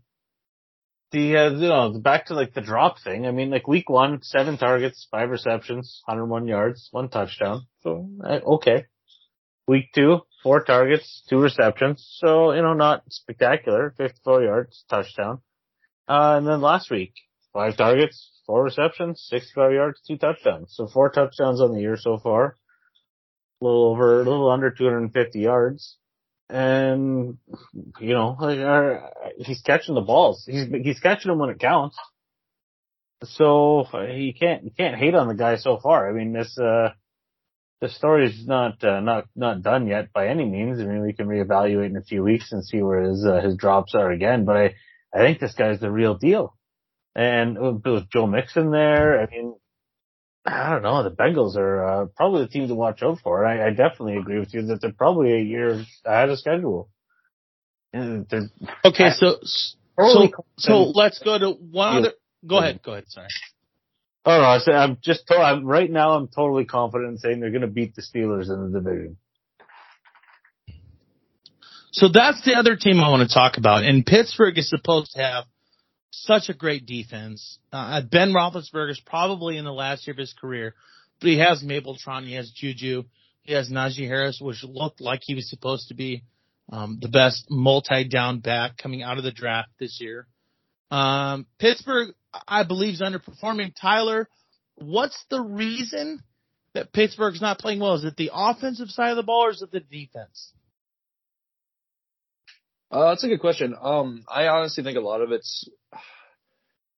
The 1.11 1.37
uh, 1.37 1.49
you 1.51 1.67
know 1.67 1.99
back 1.99 2.27
to 2.27 2.33
like 2.33 2.53
the 2.53 2.61
drop 2.61 2.99
thing. 3.03 3.27
I 3.27 3.31
mean, 3.31 3.51
like 3.51 3.67
week 3.67 3.89
one, 3.89 4.23
seven 4.23 4.57
targets, 4.57 5.07
five 5.11 5.29
receptions, 5.29 6.01
101 6.05 6.47
yards, 6.47 6.87
one 6.91 7.09
touchdown. 7.09 7.67
So 7.81 8.09
uh, 8.23 8.39
okay. 8.55 8.85
Week 9.67 9.89
two, 9.95 10.21
four 10.41 10.63
targets, 10.63 11.23
two 11.29 11.39
receptions. 11.39 12.05
So 12.19 12.51
you 12.53 12.61
know 12.61 12.73
not 12.73 13.03
spectacular, 13.09 13.93
54 13.97 14.43
yards, 14.43 14.83
touchdown. 14.89 15.41
Uh, 16.07 16.35
and 16.37 16.47
then 16.47 16.61
last 16.61 16.91
week, 16.91 17.13
five 17.53 17.77
targets, 17.77 18.31
four 18.45 18.63
receptions, 18.63 19.25
65 19.29 19.71
yards, 19.71 20.01
two 20.05 20.17
touchdowns. 20.17 20.73
So 20.75 20.87
four 20.87 21.09
touchdowns 21.09 21.61
on 21.61 21.73
the 21.73 21.81
year 21.81 21.97
so 21.97 22.17
far. 22.17 22.57
A 23.61 23.65
little 23.65 23.85
over, 23.85 24.15
a 24.21 24.25
little 24.25 24.51
under 24.51 24.69
250 24.69 25.39
yards 25.39 25.97
and 26.49 27.37
you 27.99 28.13
know, 28.13 28.37
he's 29.37 29.61
catching 29.61 29.95
the 29.95 30.01
balls. 30.01 30.43
He's 30.45 30.67
he's 30.83 30.99
catching 30.99 31.29
them 31.29 31.39
when 31.39 31.49
it 31.49 31.59
counts. 31.59 31.97
So 33.23 33.87
you 34.07 34.33
can't 34.33 34.63
you 34.65 34.71
can't 34.71 34.95
hate 34.95 35.15
on 35.15 35.27
the 35.27 35.33
guy 35.33 35.55
so 35.55 35.79
far. 35.81 36.09
I 36.09 36.13
mean, 36.13 36.33
this 36.33 36.57
uh, 36.59 36.89
the 37.83 37.89
story's 37.89 38.47
not 38.47 38.81
uh, 38.81 39.01
not 39.01 39.25
not 39.35 39.61
done 39.61 39.87
yet 39.87 40.13
by 40.13 40.29
any 40.29 40.45
means. 40.45 40.79
I 40.79 40.85
mean, 40.85 41.01
we 41.01 41.11
can 41.11 41.27
reevaluate 41.27 41.89
in 41.89 41.97
a 41.97 42.01
few 42.01 42.23
weeks 42.23 42.53
and 42.53 42.63
see 42.63 42.81
where 42.81 43.01
his 43.01 43.25
uh, 43.25 43.41
his 43.41 43.57
drops 43.57 43.93
are 43.93 44.09
again. 44.09 44.45
But 44.45 44.55
I 44.55 44.75
I 45.13 45.17
think 45.17 45.39
this 45.39 45.53
guy's 45.53 45.81
the 45.81 45.91
real 45.91 46.15
deal. 46.15 46.55
And 47.13 47.59
with 47.59 47.83
with 47.85 48.09
Joe 48.09 48.25
Mixon 48.25 48.71
there, 48.71 49.21
I 49.21 49.29
mean, 49.29 49.55
I 50.45 50.69
don't 50.69 50.81
know. 50.81 51.03
The 51.03 51.11
Bengals 51.11 51.57
are 51.57 51.85
uh, 51.85 52.05
probably 52.15 52.43
the 52.43 52.47
team 52.47 52.69
to 52.69 52.75
watch 52.75 53.03
out 53.03 53.19
for. 53.21 53.45
I, 53.45 53.67
I 53.67 53.69
definitely 53.71 54.15
agree 54.15 54.39
with 54.39 54.53
you 54.53 54.61
that 54.67 54.79
they're 54.79 54.93
probably 54.93 55.33
a 55.33 55.43
year 55.43 55.83
ahead 56.05 56.29
of 56.29 56.39
schedule. 56.39 56.89
They're 57.91 58.25
Okay, 58.85 59.09
so 59.11 59.39
so 59.43 60.29
so 60.57 60.83
let's 60.95 61.19
go 61.19 61.37
to 61.37 61.49
one 61.51 61.97
other. 61.97 62.13
Go 62.47 62.59
ahead. 62.59 62.81
Go 62.81 62.93
ahead. 62.93 63.05
Sorry. 63.09 63.27
Oh 64.25 64.37
no, 64.37 64.43
I 64.43 64.83
I'm 64.83 64.97
just 65.01 65.27
to- 65.27 65.35
I'm, 65.35 65.65
right 65.65 65.89
now. 65.89 66.11
I'm 66.11 66.27
totally 66.27 66.65
confident 66.65 67.11
in 67.11 67.17
saying 67.17 67.39
they're 67.39 67.49
going 67.49 67.61
to 67.61 67.67
beat 67.67 67.95
the 67.95 68.01
Steelers 68.01 68.49
in 68.49 68.71
the 68.71 68.79
division. 68.79 69.17
So 71.91 72.07
that's 72.11 72.43
the 72.43 72.55
other 72.55 72.75
team 72.75 72.99
I 72.99 73.09
want 73.09 73.27
to 73.27 73.33
talk 73.33 73.57
about. 73.57 73.83
And 73.83 74.05
Pittsburgh 74.05 74.57
is 74.57 74.67
supposed 74.69 75.11
to 75.11 75.21
have 75.21 75.43
such 76.09 76.49
a 76.49 76.53
great 76.53 76.85
defense. 76.85 77.59
Uh, 77.71 78.01
ben 78.01 78.33
Roethlisberger 78.33 78.91
is 78.91 79.01
probably 79.05 79.57
in 79.57 79.65
the 79.65 79.73
last 79.73 80.07
year 80.07 80.13
of 80.13 80.17
his 80.17 80.33
career, 80.33 80.73
but 81.19 81.29
he 81.29 81.37
has 81.39 81.63
Mapletron, 81.63 82.25
he 82.25 82.33
has 82.33 82.49
Juju, 82.49 83.03
he 83.41 83.53
has 83.53 83.69
Najee 83.69 84.07
Harris, 84.07 84.39
which 84.41 84.63
looked 84.63 85.01
like 85.01 85.19
he 85.23 85.35
was 85.35 85.49
supposed 85.49 85.89
to 85.89 85.93
be 85.93 86.23
um, 86.71 86.97
the 87.01 87.09
best 87.09 87.45
multi-down 87.49 88.39
back 88.39 88.77
coming 88.77 89.03
out 89.03 89.17
of 89.17 89.23
the 89.23 89.31
draft 89.31 89.69
this 89.79 89.99
year. 89.99 90.27
Um, 90.89 91.45
Pittsburgh, 91.59 92.15
I 92.47 92.63
believe, 92.63 92.95
is 92.95 93.01
underperforming. 93.01 93.73
Tyler, 93.79 94.27
what's 94.75 95.23
the 95.29 95.41
reason 95.41 96.21
that 96.73 96.93
Pittsburgh's 96.93 97.41
not 97.41 97.59
playing 97.59 97.79
well? 97.79 97.95
Is 97.95 98.03
it 98.03 98.15
the 98.17 98.31
offensive 98.33 98.89
side 98.89 99.11
of 99.11 99.17
the 99.17 99.23
ball 99.23 99.45
or 99.45 99.51
is 99.51 99.61
it 99.61 99.71
the 99.71 99.79
defense? 99.79 100.53
Uh, 102.91 103.09
that's 103.09 103.23
a 103.23 103.27
good 103.27 103.41
question. 103.41 103.75
Um, 103.79 104.23
I 104.27 104.47
honestly 104.47 104.83
think 104.83 104.97
a 104.97 105.01
lot 105.01 105.21
of 105.21 105.31
it's 105.31 105.67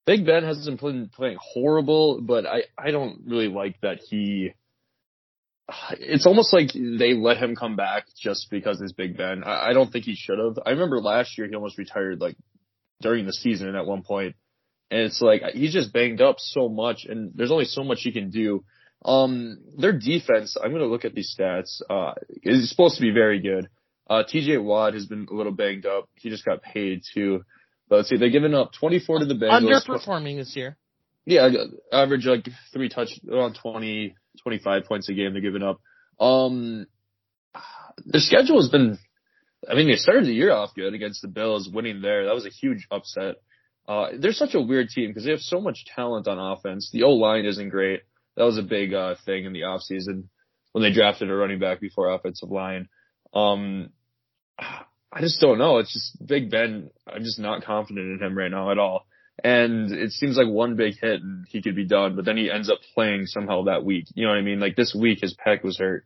Big 0.05 0.25
Ben 0.25 0.43
hasn't 0.43 0.79
been 0.79 1.09
playing 1.09 1.37
horrible, 1.39 2.21
but 2.21 2.45
I 2.45 2.63
I 2.77 2.91
don't 2.91 3.21
really 3.25 3.47
like 3.47 3.79
that 3.81 3.99
he. 3.99 4.51
It's 5.97 6.27
almost 6.27 6.53
like 6.53 6.71
they 6.73 7.13
let 7.13 7.37
him 7.37 7.55
come 7.55 7.75
back 7.75 8.05
just 8.19 8.47
because 8.51 8.81
it's 8.81 8.91
Big 8.91 9.17
Ben. 9.17 9.43
I, 9.43 9.69
I 9.69 9.73
don't 9.73 9.91
think 9.91 10.05
he 10.05 10.15
should 10.15 10.37
have. 10.37 10.59
I 10.65 10.71
remember 10.71 10.99
last 10.99 11.37
year 11.37 11.47
he 11.47 11.55
almost 11.55 11.77
retired 11.77 12.21
like 12.21 12.35
during 13.01 13.25
the 13.25 13.33
season 13.33 13.75
at 13.75 13.85
one 13.85 14.03
point, 14.03 14.35
and 14.91 15.01
it's 15.01 15.21
like 15.21 15.41
he's 15.53 15.73
just 15.73 15.93
banged 15.93 16.21
up 16.21 16.37
so 16.39 16.69
much, 16.69 17.05
and 17.07 17.31
there's 17.35 17.51
only 17.51 17.65
so 17.65 17.83
much 17.83 17.99
he 18.01 18.11
can 18.11 18.29
do. 18.29 18.63
Um, 19.03 19.59
their 19.77 19.93
defense, 19.93 20.57
I'm 20.61 20.71
gonna 20.71 20.85
look 20.85 21.05
at 21.05 21.13
these 21.13 21.35
stats. 21.37 21.81
Uh, 21.89 22.13
is 22.43 22.69
supposed 22.69 22.95
to 22.95 23.01
be 23.01 23.11
very 23.11 23.39
good. 23.39 23.69
Uh, 24.09 24.23
TJ 24.23 24.63
Watt 24.63 24.93
has 24.93 25.05
been 25.07 25.27
a 25.29 25.33
little 25.33 25.51
banged 25.51 25.85
up. 25.85 26.09
He 26.15 26.29
just 26.29 26.45
got 26.45 26.61
paid 26.61 27.01
too. 27.13 27.43
But 27.87 27.97
let's 27.97 28.09
see, 28.09 28.17
they've 28.17 28.31
given 28.31 28.53
up 28.55 28.71
24 28.79 29.19
to 29.19 29.25
the 29.25 29.35
Bengals. 29.35 29.83
Underperforming 29.87 30.37
this 30.37 30.55
year. 30.55 30.77
Yeah, 31.25 31.49
average 31.91 32.25
like 32.25 32.47
three 32.71 32.89
touch, 32.89 33.09
around 33.31 33.57
20, 33.61 34.15
25 34.41 34.85
points 34.85 35.09
a 35.09 35.13
game 35.13 35.33
they're 35.33 35.41
giving 35.41 35.63
up. 35.63 35.79
Um, 36.19 36.85
their 38.05 38.21
schedule 38.21 38.57
has 38.61 38.69
been, 38.69 38.99
I 39.67 39.73
mean, 39.73 39.87
they 39.87 39.95
started 39.95 40.25
the 40.25 40.33
year 40.33 40.51
off 40.51 40.75
good 40.75 40.93
against 40.93 41.21
the 41.21 41.27
Bills, 41.27 41.69
winning 41.71 42.01
there. 42.01 42.25
That 42.25 42.35
was 42.35 42.45
a 42.45 42.49
huge 42.49 42.87
upset. 42.91 43.35
Uh, 43.87 44.07
they're 44.17 44.31
such 44.31 44.55
a 44.55 44.61
weird 44.61 44.89
team 44.89 45.09
because 45.09 45.25
they 45.25 45.31
have 45.31 45.41
so 45.41 45.61
much 45.61 45.85
talent 45.95 46.27
on 46.27 46.39
offense. 46.39 46.89
The 46.91 47.03
O 47.03 47.11
line 47.11 47.45
isn't 47.45 47.69
great. 47.69 48.01
That 48.35 48.43
was 48.43 48.57
a 48.57 48.63
big, 48.63 48.93
uh, 48.93 49.15
thing 49.25 49.45
in 49.45 49.53
the 49.53 49.61
offseason 49.61 50.25
when 50.71 50.83
they 50.83 50.91
drafted 50.91 51.29
a 51.29 51.35
running 51.35 51.59
back 51.59 51.79
before 51.79 52.13
offensive 52.13 52.51
line. 52.51 52.89
Um, 53.33 53.89
I 55.15 55.21
just 55.21 55.39
don't 55.39 55.57
know. 55.57 55.77
It's 55.77 55.93
just 55.93 56.27
Big 56.27 56.51
Ben. 56.51 56.89
I'm 57.07 57.23
just 57.23 57.39
not 57.39 57.63
confident 57.63 58.19
in 58.19 58.25
him 58.25 58.37
right 58.37 58.51
now 58.51 58.71
at 58.71 58.77
all. 58.77 59.05
And 59.43 59.91
it 59.91 60.11
seems 60.11 60.37
like 60.37 60.47
one 60.47 60.75
big 60.75 60.95
hit 60.99 61.21
and 61.21 61.45
he 61.49 61.61
could 61.61 61.75
be 61.75 61.85
done, 61.85 62.15
but 62.15 62.25
then 62.25 62.37
he 62.37 62.51
ends 62.51 62.69
up 62.69 62.79
playing 62.93 63.25
somehow 63.25 63.63
that 63.63 63.83
week. 63.83 64.05
You 64.13 64.25
know 64.25 64.31
what 64.31 64.37
I 64.37 64.41
mean? 64.41 64.59
Like 64.59 64.75
this 64.75 64.93
week 64.93 65.19
his 65.21 65.35
pec 65.35 65.63
was 65.63 65.77
hurt 65.77 66.05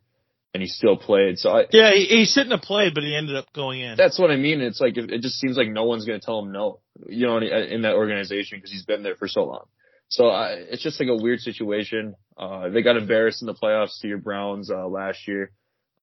and 0.53 0.61
he 0.61 0.67
still 0.67 0.97
played. 0.97 1.37
So 1.37 1.51
I, 1.51 1.65
Yeah, 1.71 1.91
he, 1.91 2.05
he 2.05 2.25
shouldn't 2.25 2.51
have 2.51 2.61
played, 2.61 2.93
but 2.93 3.03
he 3.03 3.15
ended 3.15 3.35
up 3.35 3.51
going 3.53 3.81
in. 3.81 3.97
that's 3.97 4.19
what 4.19 4.31
I 4.31 4.35
mean. 4.35 4.61
It's 4.61 4.81
like, 4.81 4.97
it 4.97 5.21
just 5.21 5.39
seems 5.39 5.57
like 5.57 5.69
no 5.69 5.85
one's 5.85 6.05
going 6.05 6.19
to 6.19 6.25
tell 6.25 6.39
him 6.39 6.51
no, 6.51 6.79
you 7.07 7.27
know, 7.27 7.37
in, 7.37 7.43
in 7.43 7.81
that 7.83 7.95
organization 7.95 8.57
because 8.57 8.71
he's 8.71 8.85
been 8.85 9.03
there 9.03 9.15
for 9.15 9.27
so 9.27 9.45
long. 9.45 9.65
So 10.09 10.27
I, 10.27 10.53
it's 10.53 10.81
just 10.81 10.99
like 10.99 11.09
a 11.09 11.15
weird 11.15 11.39
situation. 11.39 12.15
Uh, 12.37 12.69
they 12.69 12.81
got 12.81 12.97
embarrassed 12.97 13.41
in 13.41 13.45
the 13.45 13.53
playoffs 13.53 13.99
to 14.01 14.07
your 14.07 14.17
Browns, 14.17 14.71
uh, 14.71 14.87
last 14.87 15.27
year. 15.27 15.51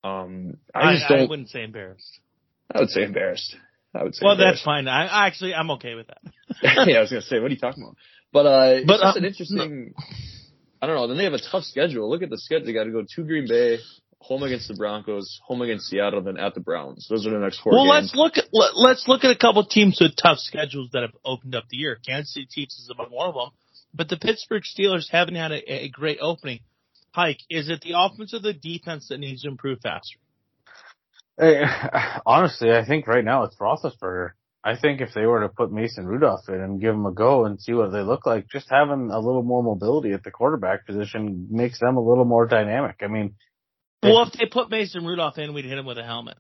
Um, 0.04 0.58
I 0.74 0.80
I, 0.90 0.94
just 0.94 1.10
I 1.10 1.16
don't, 1.16 1.30
wouldn't 1.30 1.48
say 1.48 1.64
embarrassed. 1.64 2.20
I 2.72 2.80
would 2.80 2.90
say 2.90 3.02
embarrassed. 3.02 3.56
I 3.94 4.04
would 4.04 4.14
say 4.14 4.24
Well, 4.24 4.36
that's 4.36 4.62
fine. 4.62 4.86
I, 4.86 5.06
I 5.06 5.26
actually 5.26 5.54
I'm 5.54 5.70
okay 5.72 5.94
with 5.94 6.06
that. 6.08 6.20
yeah, 6.86 6.98
I 6.98 7.00
was 7.00 7.10
gonna 7.10 7.22
say, 7.22 7.40
what 7.40 7.50
are 7.50 7.54
you 7.54 7.60
talking 7.60 7.82
about? 7.82 7.96
But 8.32 8.46
uh, 8.46 8.74
it's 8.76 8.86
But, 8.86 9.00
just 9.00 9.16
uh, 9.16 9.18
an 9.18 9.24
interesting. 9.24 9.94
I 10.80 10.86
don't 10.86 10.96
know. 10.96 11.08
Then 11.08 11.16
they 11.16 11.24
have 11.24 11.32
a 11.32 11.40
tough 11.40 11.64
schedule. 11.64 12.08
Look 12.08 12.22
at 12.22 12.30
the 12.30 12.38
schedule. 12.38 12.66
They 12.66 12.72
got 12.72 12.84
to 12.84 12.90
go 12.90 13.02
to 13.02 13.24
Green 13.24 13.46
Bay, 13.48 13.78
home 14.26 14.42
against 14.42 14.66
the 14.66 14.74
Broncos, 14.74 15.40
home 15.44 15.62
against 15.62 15.86
Seattle, 15.86 16.20
then 16.20 16.36
at 16.36 16.54
the 16.54 16.60
Browns. 16.60 17.06
Those 17.08 17.26
are 17.26 17.30
the 17.30 17.38
next 17.38 17.60
four 17.60 17.72
well, 17.72 17.84
games. 17.84 18.12
let's 18.12 18.14
look 18.14 18.36
at 18.38 18.44
let, 18.52 18.76
let's 18.76 19.08
look 19.08 19.22
at 19.22 19.30
a 19.30 19.38
couple 19.38 19.64
teams 19.64 19.98
with 20.00 20.16
tough 20.20 20.38
schedules 20.38 20.90
that 20.92 21.02
have 21.02 21.14
opened 21.24 21.54
up 21.54 21.64
the 21.70 21.76
year. 21.76 21.96
Kansas 22.04 22.34
City 22.34 22.48
Chiefs 22.50 22.78
is 22.78 22.90
among 22.90 23.10
one 23.10 23.28
of 23.28 23.34
them, 23.34 23.50
but 23.94 24.08
the 24.08 24.16
Pittsburgh 24.16 24.64
Steelers 24.64 25.08
haven't 25.10 25.36
had 25.36 25.52
a, 25.52 25.84
a 25.84 25.88
great 25.88 26.18
opening. 26.20 26.60
Hike, 27.12 27.40
is 27.48 27.70
it 27.70 27.80
the 27.82 27.94
offense 27.96 28.34
or 28.34 28.40
the 28.40 28.52
defense 28.52 29.08
that 29.08 29.18
needs 29.18 29.42
to 29.42 29.48
improve 29.48 29.78
faster? 29.80 30.18
Eh, 31.38 31.64
honestly, 32.26 32.72
I 32.72 32.84
think 32.84 33.06
right 33.06 33.24
now 33.24 33.44
it's 33.44 33.56
Roethlisberger. 33.56 34.30
I 34.64 34.76
think 34.76 35.00
if 35.00 35.14
they 35.14 35.26
were 35.26 35.42
to 35.42 35.48
put 35.48 35.70
Mason 35.70 36.04
Rudolph 36.06 36.48
in 36.48 36.60
and 36.60 36.80
give 36.80 36.92
him 36.92 37.06
a 37.06 37.12
go 37.12 37.44
and 37.44 37.60
see 37.60 37.72
what 37.72 37.92
they 37.92 38.00
look 38.00 38.26
like, 38.26 38.48
just 38.48 38.66
having 38.68 39.10
a 39.12 39.20
little 39.20 39.44
more 39.44 39.62
mobility 39.62 40.12
at 40.12 40.24
the 40.24 40.32
quarterback 40.32 40.84
position 40.84 41.46
makes 41.48 41.78
them 41.78 41.96
a 41.96 42.00
little 42.00 42.24
more 42.24 42.46
dynamic. 42.46 42.96
I 43.00 43.06
mean, 43.06 43.36
Well, 44.12 44.22
if 44.22 44.32
they 44.32 44.46
put 44.46 44.70
Mason 44.70 45.04
Rudolph 45.04 45.38
in, 45.38 45.54
we'd 45.54 45.64
hit 45.64 45.78
him 45.78 45.86
with 45.86 45.98
a 45.98 46.04
helmet. 46.04 46.36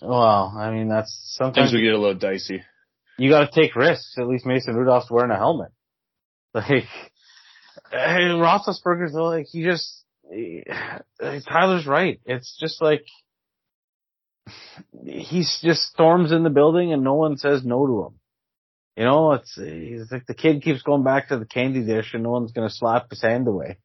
well, 0.00 0.54
I 0.56 0.70
mean 0.70 0.88
that's 0.88 1.34
sometimes 1.36 1.72
we 1.72 1.82
get 1.82 1.94
a 1.94 1.98
little 1.98 2.14
dicey. 2.14 2.62
you 3.18 3.30
got 3.30 3.50
to 3.50 3.60
take 3.60 3.76
risks. 3.76 4.14
At 4.18 4.26
least 4.28 4.46
Mason 4.46 4.74
Rudolph's 4.74 5.10
wearing 5.10 5.30
a 5.30 5.36
helmet. 5.36 5.70
Like, 6.54 6.86
hey, 7.90 8.28
Roethlisberger's 8.30 9.12
like 9.12 9.46
he 9.50 9.64
just 9.64 10.04
he, 10.30 10.62
Tyler's 11.20 11.84
right. 11.84 12.20
It's 12.24 12.56
just 12.60 12.80
like 12.80 13.04
he 15.04 15.44
just 15.62 15.82
storms 15.82 16.30
in 16.30 16.44
the 16.44 16.50
building 16.50 16.92
and 16.92 17.02
no 17.02 17.14
one 17.14 17.36
says 17.36 17.64
no 17.64 17.86
to 17.86 18.06
him. 18.06 18.20
You 18.96 19.04
know, 19.04 19.32
it's 19.32 19.58
eh, 19.58 19.64
he's 19.64 20.12
like 20.12 20.26
the 20.26 20.34
kid 20.34 20.62
keeps 20.62 20.82
going 20.82 21.02
back 21.02 21.28
to 21.28 21.38
the 21.38 21.44
candy 21.44 21.84
dish 21.84 22.14
and 22.14 22.22
no 22.22 22.30
one's 22.30 22.52
gonna 22.52 22.70
slap 22.70 23.10
his 23.10 23.22
hand 23.22 23.48
away. 23.48 23.78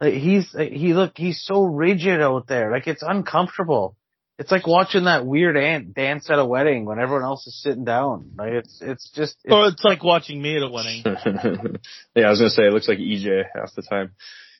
Like 0.00 0.14
he's 0.14 0.50
he 0.52 0.92
look 0.92 1.12
he's 1.16 1.42
so 1.42 1.62
rigid 1.62 2.20
out 2.20 2.46
there. 2.46 2.70
Like 2.70 2.86
it's 2.86 3.02
uncomfortable. 3.02 3.96
It's 4.38 4.50
like 4.50 4.66
watching 4.66 5.04
that 5.04 5.24
weird 5.24 5.56
ant 5.56 5.94
dance 5.94 6.28
at 6.28 6.38
a 6.38 6.44
wedding 6.44 6.84
when 6.84 6.98
everyone 6.98 7.24
else 7.24 7.46
is 7.46 7.58
sitting 7.62 7.84
down. 7.84 8.32
Like 8.36 8.52
it's 8.52 8.78
it's 8.82 9.10
just 9.14 9.36
it's, 9.44 9.52
Or 9.52 9.68
it's 9.68 9.82
like 9.82 10.04
watching 10.04 10.42
me 10.42 10.56
at 10.56 10.62
a 10.62 10.68
wedding. 10.68 11.02
yeah, 12.14 12.26
I 12.26 12.30
was 12.30 12.40
gonna 12.40 12.50
say 12.50 12.64
it 12.64 12.72
looks 12.74 12.88
like 12.88 12.98
EJ 12.98 13.44
half 13.54 13.74
the 13.74 13.80
time. 13.82 14.12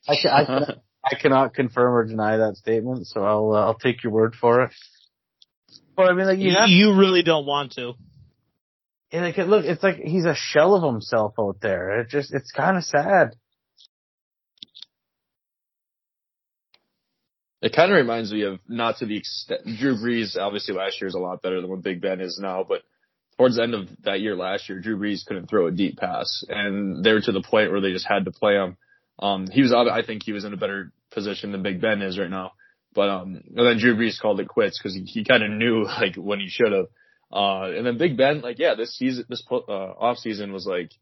I, 0.09 0.17
ca- 0.23 0.29
I, 0.31 0.75
I 1.13 1.15
cannot 1.21 1.53
confirm 1.53 1.93
or 1.95 2.05
deny 2.07 2.39
that 2.39 2.57
statement, 2.57 3.07
so 3.07 3.23
I'll 3.23 3.53
uh, 3.53 3.67
I'll 3.67 3.75
take 3.79 4.03
your 4.03 4.13
word 4.15 4.35
for 4.35 4.63
it. 4.63 4.71
But 5.95 6.09
I 6.09 6.15
mean, 6.15 6.27
like 6.27 6.39
you 6.39 6.53
have, 6.53 6.71
You 6.71 6.95
really 6.95 7.23
don't 7.23 7.45
want 7.45 7.73
to. 7.73 7.93
and, 9.13 9.25
like 9.25 9.37
look, 9.37 9.67
it's 9.67 9.83
like 9.83 9.97
he's 9.97 10.25
a 10.25 10.35
shell 10.35 10.75
of 10.75 10.83
himself 10.83 11.35
out 11.39 11.59
there. 11.61 12.01
It 12.01 12.09
just 12.09 12.33
it's 12.33 12.51
kind 12.51 12.79
of 12.79 12.85
sad. 12.85 13.35
It 17.63 17.75
kind 17.75 17.91
of 17.91 17.97
reminds 17.97 18.33
me 18.33 18.43
of 18.43 18.61
not 18.69 18.99
to 18.99 19.07
the 19.07 19.17
extent 19.17 19.63
Drew 19.79 19.97
Brees. 19.97 20.37
Obviously, 20.37 20.75
last 20.75 21.01
year 21.01 21.09
is 21.09 21.15
a 21.15 21.19
lot 21.19 21.43
better 21.43 21.61
than 21.61 21.71
what 21.71 21.83
Big 21.83 22.01
Ben 22.01 22.21
is 22.21 22.39
now, 22.41 22.65
but 22.69 22.83
towards 23.37 23.57
the 23.57 23.63
end 23.63 23.75
of 23.75 23.89
that 24.05 24.21
year 24.21 24.37
last 24.37 24.69
year, 24.69 24.81
Drew 24.81 24.99
Brees 24.99 25.25
couldn't 25.25 25.49
throw 25.49 25.67
a 25.67 25.71
deep 25.71 25.97
pass, 25.97 26.45
and 26.49 27.05
they 27.05 27.13
were 27.13 27.21
to 27.21 27.33
the 27.33 27.43
point 27.43 27.71
where 27.71 27.81
they 27.81 27.93
just 27.93 28.07
had 28.07 28.25
to 28.25 28.31
play 28.31 28.55
him. 28.55 28.77
Um, 29.19 29.47
he 29.51 29.63
was, 29.63 29.73
I 29.73 30.03
think, 30.05 30.23
he 30.23 30.33
was 30.33 30.45
in 30.45 30.53
a 30.53 30.59
better 30.59 30.93
position 31.11 31.53
than 31.53 31.63
Big 31.63 31.81
Ben 31.81 32.03
is 32.03 32.19
right 32.19 32.31
now. 32.31 32.53
But 32.95 33.09
um, 33.11 33.43
and 33.55 33.67
then 33.67 33.79
Drew 33.79 33.97
Brees 33.97 34.21
called 34.21 34.41
it 34.41 34.49
quits 34.49 34.79
because 34.79 34.95
he, 34.95 35.03
he 35.03 35.25
kind 35.25 35.43
of 35.43 35.51
knew 35.51 35.85
like 36.01 36.17
when 36.17 36.41
he 36.41 36.49
should 36.49 36.73
have. 36.73 36.87
Uh, 37.33 37.71
and 37.77 37.85
then 37.85 37.99
Big 37.99 38.17
Ben, 38.17 38.41
like, 38.41 38.59
yeah, 38.59 38.75
this 38.75 38.97
season, 38.97 39.25
this 39.29 39.45
uh, 39.51 39.57
off 39.57 40.19
season 40.19 40.53
was 40.53 40.67
like 40.67 40.93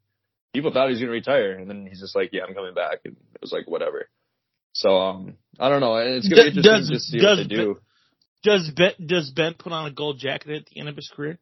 people 0.53 0.73
thought 0.73 0.89
he 0.89 0.93
was 0.93 1.01
gonna 1.01 1.13
retire, 1.13 1.53
and 1.53 1.69
then 1.69 1.87
he's 1.87 2.01
just 2.01 2.17
like, 2.17 2.31
yeah, 2.33 2.43
I'm 2.49 2.55
coming 2.55 2.75
back, 2.75 3.01
and 3.05 3.17
it 3.35 3.41
was 3.41 3.53
like 3.53 3.69
whatever. 3.69 4.09
So 4.75 4.97
um, 4.99 5.35
I 5.59 5.69
don't 5.71 5.81
know. 5.81 5.97
It's 5.97 6.29
gonna 6.29 6.51
be 6.51 6.61
Does- 6.63 6.91
interesting 6.91 6.95
to 6.95 7.01
see 7.01 7.25
what 7.25 7.37
they 7.37 7.45
do. 7.45 7.81
Does 8.43 8.71
Ben 8.77 8.93
does 9.07 9.31
Ben 9.31 9.55
put 9.55 9.73
on 9.73 9.87
a 9.87 9.91
gold 9.91 10.19
jacket 10.19 10.51
at 10.51 10.67
the 10.67 10.79
end 10.81 10.89
of 10.91 10.97
his 10.97 11.11
career? 11.15 11.39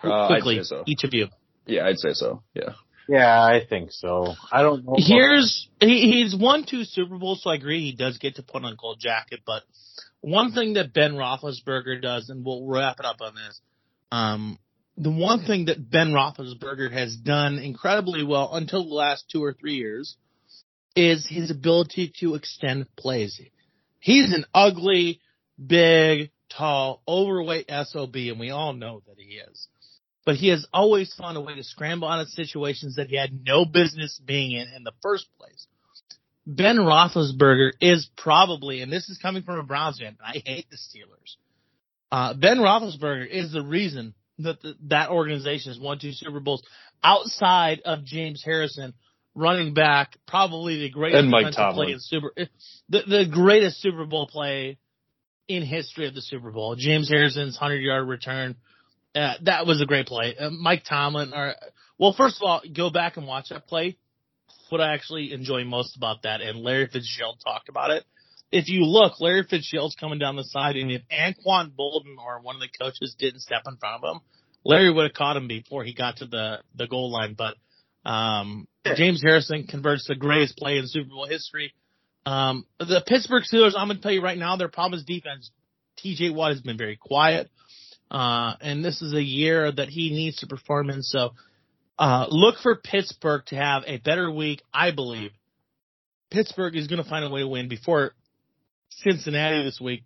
Qu- 0.00 0.10
Uh, 0.10 0.24
I'd 0.24 0.28
Quickly, 0.28 0.56
say 0.58 0.62
so. 0.64 0.82
each 0.86 1.04
of 1.04 1.14
you. 1.14 1.28
Yeah, 1.66 1.86
I'd 1.86 1.98
say 1.98 2.12
so. 2.12 2.42
Yeah. 2.54 2.74
Yeah, 3.08 3.40
I 3.42 3.64
think 3.64 3.92
so. 3.92 4.34
I 4.50 4.62
don't 4.62 4.84
know. 4.84 4.94
Here's 4.98 5.68
he, 5.80 6.10
he's 6.12 6.34
won 6.36 6.64
two 6.68 6.84
Super 6.84 7.16
Bowls, 7.18 7.42
so 7.42 7.50
I 7.50 7.54
agree 7.54 7.80
he 7.80 7.92
does 7.96 8.18
get 8.18 8.34
to 8.36 8.42
put 8.42 8.64
on 8.64 8.72
a 8.72 8.76
gold 8.76 8.98
jacket. 9.00 9.40
But 9.46 9.62
one 10.20 10.52
thing 10.52 10.74
that 10.74 10.92
Ben 10.92 11.12
Roethlisberger 11.14 12.02
does, 12.02 12.28
and 12.30 12.44
we'll 12.44 12.66
wrap 12.66 12.98
it 12.98 13.06
up 13.06 13.18
on 13.20 13.34
this. 13.36 13.60
Um, 14.10 14.58
the 14.96 15.10
one 15.12 15.44
thing 15.44 15.66
that 15.66 15.88
Ben 15.88 16.08
Roethlisberger 16.12 16.90
has 16.92 17.16
done 17.16 17.58
incredibly 17.60 18.24
well 18.24 18.50
until 18.54 18.82
the 18.88 18.94
last 18.94 19.26
two 19.30 19.42
or 19.44 19.52
three 19.52 19.74
years 19.76 20.16
is 20.96 21.26
his 21.28 21.50
ability 21.50 22.12
to 22.20 22.34
extend 22.34 22.86
plays. 22.96 23.40
He's 24.00 24.32
an 24.32 24.46
ugly, 24.54 25.20
big, 25.64 26.30
tall, 26.48 27.02
overweight 27.06 27.70
SOB, 27.70 28.16
and 28.16 28.40
we 28.40 28.50
all 28.50 28.72
know 28.72 29.02
that 29.06 29.16
he 29.18 29.34
is. 29.34 29.68
But 30.24 30.36
he 30.36 30.48
has 30.48 30.66
always 30.72 31.14
found 31.14 31.36
a 31.36 31.40
way 31.40 31.54
to 31.54 31.62
scramble 31.62 32.08
out 32.08 32.20
of 32.20 32.28
situations 32.28 32.96
that 32.96 33.08
he 33.08 33.16
had 33.16 33.44
no 33.44 33.64
business 33.64 34.20
being 34.24 34.52
in 34.52 34.66
in 34.74 34.82
the 34.82 34.92
first 35.02 35.26
place. 35.38 35.66
Ben 36.46 36.76
Roethlisberger 36.76 37.72
is 37.80 38.08
probably, 38.16 38.80
and 38.80 38.92
this 38.92 39.08
is 39.08 39.18
coming 39.18 39.42
from 39.42 39.58
a 39.58 39.64
Browns 39.64 39.98
fan, 39.98 40.16
I 40.24 40.42
hate 40.44 40.66
the 40.70 40.76
Steelers. 40.76 41.36
Uh, 42.10 42.34
ben 42.34 42.58
Roethlisberger 42.58 43.28
is 43.28 43.52
the 43.52 43.62
reason 43.62 44.14
that 44.38 44.62
the, 44.62 44.74
that 44.88 45.10
organization 45.10 45.72
has 45.72 45.80
won 45.80 45.98
two 45.98 46.12
Super 46.12 46.40
Bowls 46.40 46.62
outside 47.02 47.80
of 47.84 48.04
James 48.04 48.42
Harrison, 48.44 48.94
running 49.36 49.74
back, 49.74 50.16
probably 50.26 50.80
the 50.80 50.90
greatest 50.90 51.20
And 51.20 51.30
Mike 51.30 51.52
play 51.52 51.92
in 51.92 52.00
Super, 52.00 52.32
the, 52.88 53.02
the 53.06 53.26
greatest 53.30 53.80
Super 53.80 54.06
Bowl 54.06 54.26
play 54.26 54.78
in 55.46 55.62
history 55.62 56.08
of 56.08 56.14
the 56.14 56.22
Super 56.22 56.50
Bowl. 56.50 56.74
James 56.74 57.08
Harrison's 57.08 57.56
hundred 57.56 57.82
yard 57.82 58.08
return. 58.08 58.56
Uh, 59.14 59.34
that 59.42 59.66
was 59.66 59.80
a 59.80 59.86
great 59.86 60.06
play. 60.06 60.34
Uh, 60.36 60.50
Mike 60.50 60.84
Tomlin, 60.88 61.32
or 61.32 61.54
well, 61.98 62.14
first 62.16 62.36
of 62.36 62.42
all, 62.42 62.62
go 62.74 62.90
back 62.90 63.16
and 63.16 63.26
watch 63.26 63.50
that 63.50 63.68
play. 63.68 63.96
What 64.68 64.80
I 64.80 64.94
actually 64.94 65.32
enjoy 65.32 65.64
most 65.64 65.96
about 65.96 66.22
that, 66.22 66.40
and 66.40 66.58
Larry 66.58 66.88
Fitzgerald 66.92 67.38
talked 67.44 67.68
about 67.68 67.90
it. 67.90 68.04
If 68.50 68.68
you 68.68 68.84
look, 68.84 69.20
Larry 69.20 69.44
Fitzgerald's 69.48 69.96
coming 69.96 70.18
down 70.18 70.36
the 70.36 70.44
side, 70.44 70.76
and 70.76 70.90
if 70.90 71.02
Anquan 71.08 71.72
Boldin 71.72 72.16
or 72.18 72.40
one 72.40 72.56
of 72.56 72.60
the 72.60 72.68
coaches 72.68 73.14
didn't 73.18 73.40
step 73.40 73.62
in 73.66 73.76
front 73.76 74.02
of 74.02 74.16
him, 74.16 74.20
Larry 74.64 74.92
would 74.92 75.04
have 75.04 75.14
caught 75.14 75.36
him 75.36 75.46
before 75.46 75.84
he 75.84 75.94
got 75.94 76.16
to 76.18 76.26
the 76.26 76.58
the 76.74 76.86
goal 76.86 77.10
line. 77.12 77.34
But 77.34 77.56
um, 78.08 78.66
James 78.94 79.22
Harrison 79.22 79.66
converts 79.66 80.06
the 80.06 80.14
greatest 80.14 80.56
play 80.56 80.78
in 80.78 80.86
Super 80.86 81.10
Bowl 81.10 81.26
history. 81.26 81.72
Um, 82.24 82.66
the 82.78 83.02
Pittsburgh 83.06 83.44
Steelers, 83.44 83.74
I'm 83.76 83.88
going 83.88 83.98
to 83.98 84.02
tell 84.02 84.12
you 84.12 84.22
right 84.22 84.38
now, 84.38 84.56
their 84.56 84.68
problem 84.68 84.98
is 84.98 85.04
defense. 85.04 85.50
TJ 86.04 86.34
Watt 86.34 86.52
has 86.52 86.60
been 86.60 86.76
very 86.76 86.96
quiet. 86.96 87.50
Uh, 88.10 88.54
and 88.60 88.84
this 88.84 89.02
is 89.02 89.14
a 89.14 89.22
year 89.22 89.70
that 89.72 89.88
he 89.88 90.10
needs 90.10 90.38
to 90.38 90.46
perform 90.46 90.90
in. 90.90 91.02
So, 91.02 91.30
uh, 91.98 92.26
look 92.28 92.56
for 92.62 92.76
Pittsburgh 92.76 93.42
to 93.46 93.56
have 93.56 93.84
a 93.86 93.98
better 93.98 94.30
week, 94.30 94.62
I 94.72 94.90
believe. 94.90 95.30
Pittsburgh 96.30 96.76
is 96.76 96.88
going 96.88 97.02
to 97.02 97.08
find 97.08 97.24
a 97.24 97.30
way 97.30 97.40
to 97.40 97.48
win 97.48 97.68
before 97.68 98.12
Cincinnati 98.90 99.62
this 99.64 99.80
week. 99.80 100.04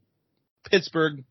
Pittsburgh 0.71 1.25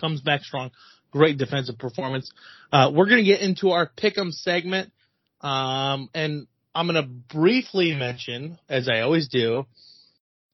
comes 0.00 0.20
back 0.20 0.42
strong. 0.42 0.70
Great 1.10 1.38
defensive 1.38 1.78
performance. 1.78 2.30
Uh, 2.72 2.90
we're 2.94 3.06
going 3.06 3.24
to 3.24 3.30
get 3.30 3.40
into 3.40 3.70
our 3.70 3.90
pick'em 3.96 4.32
segment. 4.32 4.92
Um, 5.40 6.08
and 6.14 6.46
I'm 6.76 6.86
going 6.86 7.02
to 7.02 7.08
briefly 7.08 7.94
mention, 7.94 8.58
as 8.68 8.86
I 8.86 9.00
always 9.00 9.28
do, 9.28 9.64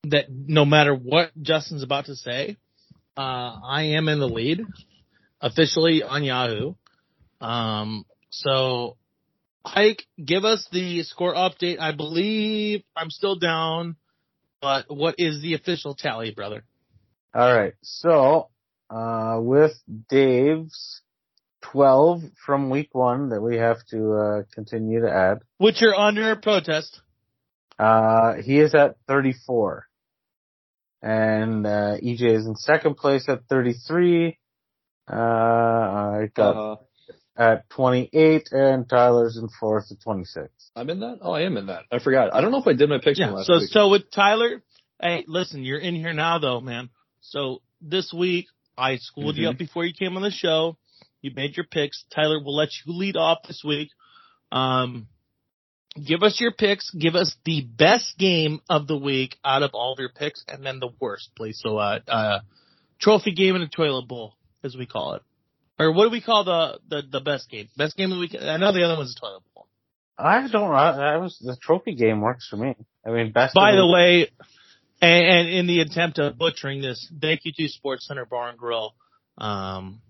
that 0.05 0.27
no 0.31 0.65
matter 0.65 0.95
what 0.95 1.33
Justin's 1.43 1.83
about 1.83 2.05
to 2.07 2.15
say, 2.15 2.57
uh, 3.17 3.21
I 3.21 3.97
am 3.97 4.09
in 4.09 4.21
the 4.21 4.29
lead 4.29 4.65
officially 5.41 6.05
on 6.05 6.23
Yahoo. 6.23 6.75
Um, 7.41 8.07
so 8.31 8.97
Hike, 9.67 10.05
give 10.25 10.45
us 10.45 10.65
the 10.71 11.03
score 11.03 11.35
update. 11.35 11.81
I 11.81 11.91
believe 11.91 12.85
I'm 12.97 13.11
still 13.11 13.35
down, 13.35 13.97
but 14.61 14.85
what 14.89 15.17
is 15.19 15.43
the 15.43 15.55
official 15.55 15.97
tally, 15.97 16.31
brother? 16.31 16.63
All 17.35 17.53
right. 17.53 17.75
So, 17.83 18.49
uh, 18.89 19.39
with 19.41 19.73
Dave's 20.09 21.03
12 21.63 22.23
from 22.45 22.71
week 22.71 22.91
one 22.93 23.31
that 23.31 23.41
we 23.41 23.57
have 23.57 23.79
to, 23.91 24.13
uh, 24.15 24.43
continue 24.55 25.01
to 25.03 25.11
add, 25.11 25.39
Which 25.59 25.81
you're 25.81 25.95
under 25.95 26.35
protest. 26.37 27.01
uh, 27.79 28.35
he 28.35 28.59
is 28.61 28.75
at 28.75 28.97
34. 29.09 29.87
And, 31.03 31.67
uh, 31.67 31.97
EJ 32.03 32.23
is 32.35 32.47
in 32.47 32.55
second 32.57 32.97
place 32.97 33.29
at 33.29 33.45
33. 33.49 34.39
Uh, 35.11 35.15
I 35.15 36.29
got 36.35 36.57
Uh, 36.57 36.77
at 37.37 37.69
28 37.71 38.53
and 38.53 38.89
Tyler's 38.89 39.37
in 39.37 39.49
fourth 39.49 39.91
at 39.91 40.01
26. 40.01 40.49
I'm 40.77 40.91
in 40.91 41.01
that. 41.01 41.19
Oh, 41.23 41.33
I 41.33 41.41
am 41.43 41.57
in 41.57 41.67
that. 41.67 41.85
I 41.91 41.99
forgot. 41.99 42.33
I 42.35 42.41
don't 42.41 42.53
know 42.53 42.59
if 42.61 42.67
I 42.69 42.75
did 42.75 42.89
my 42.89 42.99
picture 42.99 43.23
Yeah. 43.23 43.31
last 43.33 43.47
So 43.47 43.59
week. 43.59 43.71
so 43.71 43.89
with 43.89 44.11
Tyler, 44.11 44.63
hey, 45.01 45.25
listen, 45.27 45.65
you're 45.65 45.79
in 45.81 45.95
here 45.97 46.13
now 46.13 46.39
though, 46.39 46.61
man. 46.61 46.91
So 47.21 47.63
this 47.81 48.13
week 48.13 48.47
I 48.77 48.97
schooled 48.97 49.37
you 49.37 49.47
Mhm. 49.47 49.51
up 49.51 49.59
before 49.59 49.85
you 49.85 49.93
came 49.95 50.17
on 50.17 50.23
the 50.23 50.31
show. 50.31 50.77
You 51.23 51.31
made 51.35 51.57
your 51.57 51.67
picks. 51.67 52.05
Tyler 52.15 52.41
we'll 52.45 52.57
let 52.57 52.71
you 52.85 52.93
lead 52.93 53.17
off 53.17 53.39
this 53.47 53.63
week. 53.65 53.91
Um, 54.51 55.07
give 56.05 56.23
us 56.23 56.41
your 56.41 56.53
picks. 56.53 56.91
Give 56.91 57.15
us 57.15 57.35
the 57.45 57.63
best 57.63 58.19
game 58.19 58.61
of 58.69 58.87
the 58.87 58.99
week 58.99 59.37
out 59.45 59.63
of 59.63 59.71
all 59.73 59.93
of 59.93 59.99
your 59.99 60.11
picks, 60.11 60.45
and 60.49 60.67
then 60.67 60.81
the 60.81 60.91
worst, 61.01 61.31
please. 61.37 61.59
So, 61.63 61.79
uh, 61.79 62.01
uh, 62.07 62.41
trophy 63.01 63.33
game 63.33 63.55
and 63.55 63.65
a 63.65 63.69
toilet 63.69 64.09
bowl, 64.09 64.35
as 64.63 64.77
we 64.77 64.85
call 64.85 65.15
it, 65.15 65.23
or 65.79 65.93
what 65.93 66.05
do 66.05 66.11
we 66.11 66.21
call 66.21 66.45
the 66.45 66.81
the, 66.89 67.03
the 67.11 67.21
best 67.21 67.49
game? 67.49 67.69
Best 67.77 67.97
game 67.97 68.11
of 68.11 68.17
the 68.17 68.21
week. 68.21 68.37
I 68.39 68.57
know 68.59 68.73
the 68.73 68.83
other 68.83 68.97
one's 68.97 69.15
a 69.17 69.21
toilet 69.21 69.43
bowl. 69.55 69.69
I 70.19 70.47
don't, 70.47 70.71
I, 70.71 71.15
I 71.15 71.17
was, 71.17 71.39
the 71.41 71.57
trophy 71.57 71.95
game 71.95 72.21
works 72.21 72.47
for 72.49 72.57
me. 72.57 72.77
I 73.05 73.11
mean, 73.11 73.33
best 73.33 73.55
By 73.55 73.75
the 73.75 73.87
way, 73.87 74.31
and, 75.01 75.27
and 75.27 75.49
in 75.49 75.67
the 75.67 75.81
attempt 75.81 76.19
of 76.19 76.39
butchering 76.39 76.81
this, 76.81 77.11
thank 77.21 77.41
you 77.45 77.53
to 77.57 77.69
Sports 77.69 78.07
Center 78.07 78.25
Bar 78.25 78.51
and 78.51 78.59
Grill. 78.59 78.95
Um, 79.39 80.01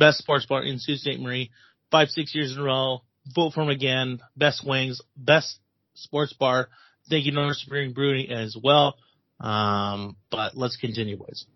best 0.00 0.18
sports 0.18 0.46
bar 0.46 0.64
in 0.64 0.78
Sault 0.78 0.98
Ste. 0.98 1.20
Marie, 1.20 1.52
five, 1.92 2.08
six 2.08 2.34
years 2.34 2.52
in 2.52 2.58
a 2.58 2.64
row. 2.64 3.02
Vote 3.32 3.52
for 3.52 3.60
him 3.60 3.68
again. 3.68 4.18
Best 4.36 4.66
wings, 4.66 5.00
best 5.16 5.60
sports 5.94 6.32
bar. 6.32 6.68
Thank 7.08 7.26
you, 7.26 7.32
North 7.32 7.56
Spring 7.56 7.92
Brewing 7.92 8.30
as 8.30 8.56
well. 8.60 8.96
Um, 9.38 10.16
but 10.30 10.56
let's 10.56 10.76
continue, 10.76 11.16
boys. 11.16 11.46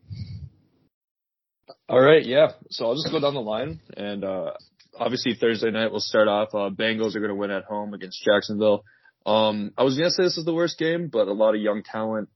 All 1.89 2.01
right, 2.01 2.25
yeah. 2.25 2.53
So 2.71 2.87
I'll 2.87 2.95
just 2.95 3.11
go 3.11 3.21
down 3.21 3.35
the 3.35 3.41
line, 3.41 3.81
and 3.97 4.25
uh, 4.25 4.53
obviously 4.97 5.35
Thursday 5.35 5.71
night 5.71 5.91
we'll 5.91 6.01
start 6.01 6.29
off. 6.29 6.49
Uh, 6.55 6.71
Bengals 6.71 7.17
are 7.17 7.21
going 7.21 7.31
to 7.31 7.35
win 7.35 7.51
at 7.51 7.65
home 7.65 7.95
against 7.95 8.23
Jacksonville. 8.25 8.85
Um, 9.27 9.73
I 9.79 9.85
was 9.85 9.97
gonna 9.97 10.11
say 10.11 10.23
this 10.25 10.37
is 10.37 10.45
the 10.45 10.53
worst 10.53 10.79
game, 10.79 11.09
but 11.11 11.29
a 11.29 11.33
lot 11.33 11.55
of 11.55 11.61
young 11.61 11.83
talent. 11.83 12.29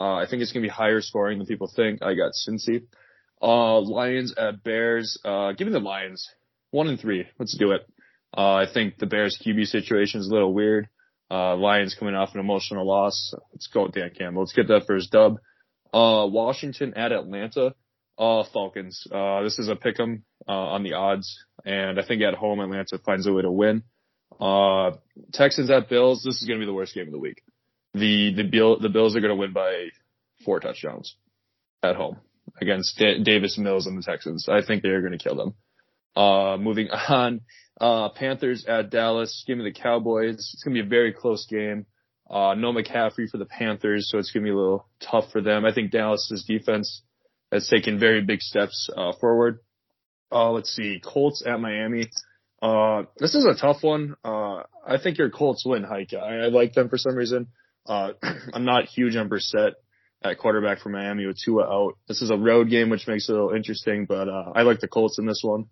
Uh, 0.00 0.14
I 0.14 0.26
think 0.28 0.42
it's 0.42 0.50
gonna 0.50 0.64
be 0.64 0.68
higher 0.68 1.00
scoring 1.00 1.38
than 1.38 1.46
people 1.46 1.70
think. 1.74 2.02
I 2.02 2.14
got 2.14 2.32
Cincy. 2.32 2.82
Uh, 3.42 3.80
Lions 3.80 4.34
at 4.38 4.62
Bears. 4.62 5.18
Uh, 5.24 5.52
give 5.52 5.66
me 5.66 5.72
the 5.72 5.80
Lions. 5.80 6.28
One 6.70 6.88
and 6.88 6.98
three. 6.98 7.26
Let's 7.38 7.56
do 7.58 7.72
it. 7.72 7.82
Uh, 8.36 8.54
I 8.54 8.66
think 8.72 8.98
the 8.98 9.06
Bears 9.06 9.38
QB 9.44 9.66
situation 9.66 10.20
is 10.20 10.28
a 10.28 10.32
little 10.32 10.54
weird. 10.54 10.88
Uh, 11.30 11.56
Lions 11.56 11.96
coming 11.98 12.14
off 12.14 12.34
an 12.34 12.40
emotional 12.40 12.86
loss. 12.86 13.34
Let's 13.52 13.66
go 13.66 13.84
with 13.84 13.92
Dan 13.92 14.10
Campbell. 14.16 14.42
Let's 14.42 14.52
get 14.52 14.68
that 14.68 14.86
first 14.86 15.10
dub. 15.10 15.38
Uh, 15.92 16.26
Washington 16.30 16.94
at 16.94 17.12
Atlanta. 17.12 17.74
Uh, 18.18 18.44
Falcons. 18.52 19.06
Uh, 19.10 19.42
this 19.42 19.58
is 19.58 19.68
a 19.68 19.76
pick 19.76 19.98
'em, 19.98 20.24
uh, 20.46 20.52
on 20.52 20.82
the 20.82 20.92
odds. 20.92 21.44
And 21.64 21.98
I 21.98 22.04
think 22.04 22.22
at 22.22 22.34
home, 22.34 22.60
Atlanta 22.60 22.98
finds 22.98 23.26
a 23.26 23.32
way 23.32 23.42
to 23.42 23.50
win. 23.50 23.82
Uh, 24.38 24.92
Texans 25.32 25.70
at 25.70 25.88
Bills. 25.88 26.22
This 26.22 26.40
is 26.40 26.46
going 26.46 26.60
to 26.60 26.62
be 26.62 26.68
the 26.70 26.74
worst 26.74 26.94
game 26.94 27.06
of 27.06 27.12
the 27.12 27.18
week. 27.18 27.42
The, 27.94 28.34
the 28.34 28.44
Bill, 28.44 28.78
the 28.78 28.88
Bills 28.88 29.16
are 29.16 29.20
going 29.20 29.34
to 29.34 29.40
win 29.40 29.52
by 29.52 29.88
four 30.44 30.60
touchdowns 30.60 31.16
at 31.82 31.96
home 31.96 32.18
against 32.60 32.98
D- 32.98 33.22
Davis 33.22 33.58
Mills 33.58 33.86
and 33.86 33.98
the 33.98 34.02
Texans. 34.02 34.48
I 34.48 34.62
think 34.62 34.82
they're 34.82 35.00
going 35.00 35.16
to 35.16 35.22
kill 35.22 35.36
them. 35.36 35.54
Uh, 36.14 36.56
moving 36.58 36.88
on, 37.08 37.40
uh, 37.80 38.10
Panthers 38.10 38.64
at 38.66 38.90
Dallas. 38.90 39.44
Give 39.46 39.58
me 39.58 39.64
the 39.64 39.72
Cowboys. 39.72 40.34
It's 40.34 40.62
going 40.64 40.74
to 40.76 40.82
be 40.82 40.86
a 40.86 40.88
very 40.88 41.12
close 41.12 41.46
game. 41.46 41.86
Uh, 42.30 42.54
no 42.54 42.72
McCaffrey 42.72 43.28
for 43.28 43.36
the 43.36 43.44
Panthers, 43.44 44.08
so 44.10 44.18
it's 44.18 44.30
going 44.30 44.44
to 44.44 44.48
be 44.48 44.52
a 44.52 44.56
little 44.56 44.88
tough 45.00 45.30
for 45.32 45.42
them. 45.42 45.64
I 45.64 45.74
think 45.74 45.90
Dallas's 45.90 46.44
defense 46.46 47.02
has 47.50 47.68
taken 47.68 47.98
very 47.98 48.22
big 48.22 48.40
steps, 48.40 48.88
uh, 48.96 49.12
forward. 49.20 49.58
Uh, 50.30 50.50
let's 50.50 50.74
see. 50.74 51.00
Colts 51.04 51.42
at 51.44 51.60
Miami. 51.60 52.08
Uh, 52.62 53.02
this 53.18 53.34
is 53.34 53.44
a 53.44 53.54
tough 53.54 53.82
one. 53.82 54.14
Uh, 54.24 54.62
I 54.86 54.96
think 55.02 55.18
your 55.18 55.28
Colts 55.28 55.64
win, 55.66 55.82
Hike. 55.82 56.14
I, 56.14 56.44
I 56.44 56.46
like 56.46 56.72
them 56.72 56.88
for 56.88 56.96
some 56.96 57.14
reason. 57.14 57.48
Uh, 57.86 58.12
I'm 58.54 58.64
not 58.64 58.86
huge 58.86 59.16
on 59.16 59.28
Brissett 59.28 59.72
at 60.24 60.38
quarterback 60.38 60.80
for 60.80 60.88
Miami 60.88 61.26
with 61.26 61.36
Tua 61.44 61.64
out. 61.64 61.94
This 62.08 62.22
is 62.22 62.30
a 62.30 62.36
road 62.36 62.70
game, 62.70 62.90
which 62.90 63.06
makes 63.08 63.28
it 63.28 63.32
a 63.32 63.34
little 63.34 63.56
interesting, 63.56 64.06
but, 64.06 64.28
uh, 64.28 64.52
I 64.54 64.62
like 64.62 64.80
the 64.80 64.88
Colts 64.88 65.18
in 65.18 65.26
this 65.26 65.40
one. 65.42 65.66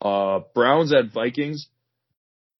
Uh, 0.00 0.40
Browns 0.54 0.92
at 0.92 1.12
Vikings. 1.12 1.68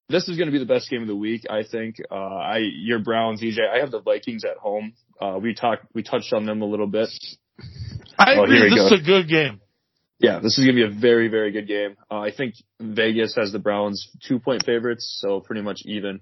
This 0.08 0.28
is 0.28 0.36
going 0.36 0.46
to 0.46 0.52
be 0.52 0.58
the 0.58 0.66
best 0.66 0.90
game 0.90 1.02
of 1.02 1.08
the 1.08 1.16
week, 1.16 1.42
I 1.48 1.62
think. 1.64 1.96
Uh, 2.10 2.14
I, 2.14 2.58
your 2.58 2.98
Browns, 2.98 3.40
EJ. 3.40 3.58
I 3.68 3.78
have 3.80 3.90
the 3.90 4.00
Vikings 4.02 4.44
at 4.44 4.56
home. 4.58 4.92
Uh, 5.20 5.38
we 5.40 5.54
talked, 5.54 5.86
we 5.94 6.02
touched 6.02 6.32
on 6.32 6.44
them 6.44 6.60
a 6.62 6.66
little 6.66 6.86
bit. 6.86 7.08
I 8.18 8.34
Oh, 8.36 8.44
agree. 8.44 8.60
This 8.68 8.74
go. 8.74 8.86
is 8.86 8.92
a 8.92 9.04
good 9.04 9.28
game. 9.28 9.60
Yeah, 10.18 10.38
this 10.38 10.56
is 10.58 10.64
going 10.64 10.76
to 10.76 10.88
be 10.88 10.96
a 10.96 11.00
very, 11.00 11.28
very 11.28 11.50
good 11.50 11.66
game. 11.66 11.96
Uh, 12.10 12.20
I 12.20 12.30
think 12.30 12.54
Vegas 12.80 13.34
has 13.36 13.50
the 13.50 13.58
Browns 13.58 14.08
two 14.26 14.38
point 14.38 14.64
favorites, 14.64 15.18
so 15.20 15.40
pretty 15.40 15.62
much 15.62 15.80
even. 15.84 16.20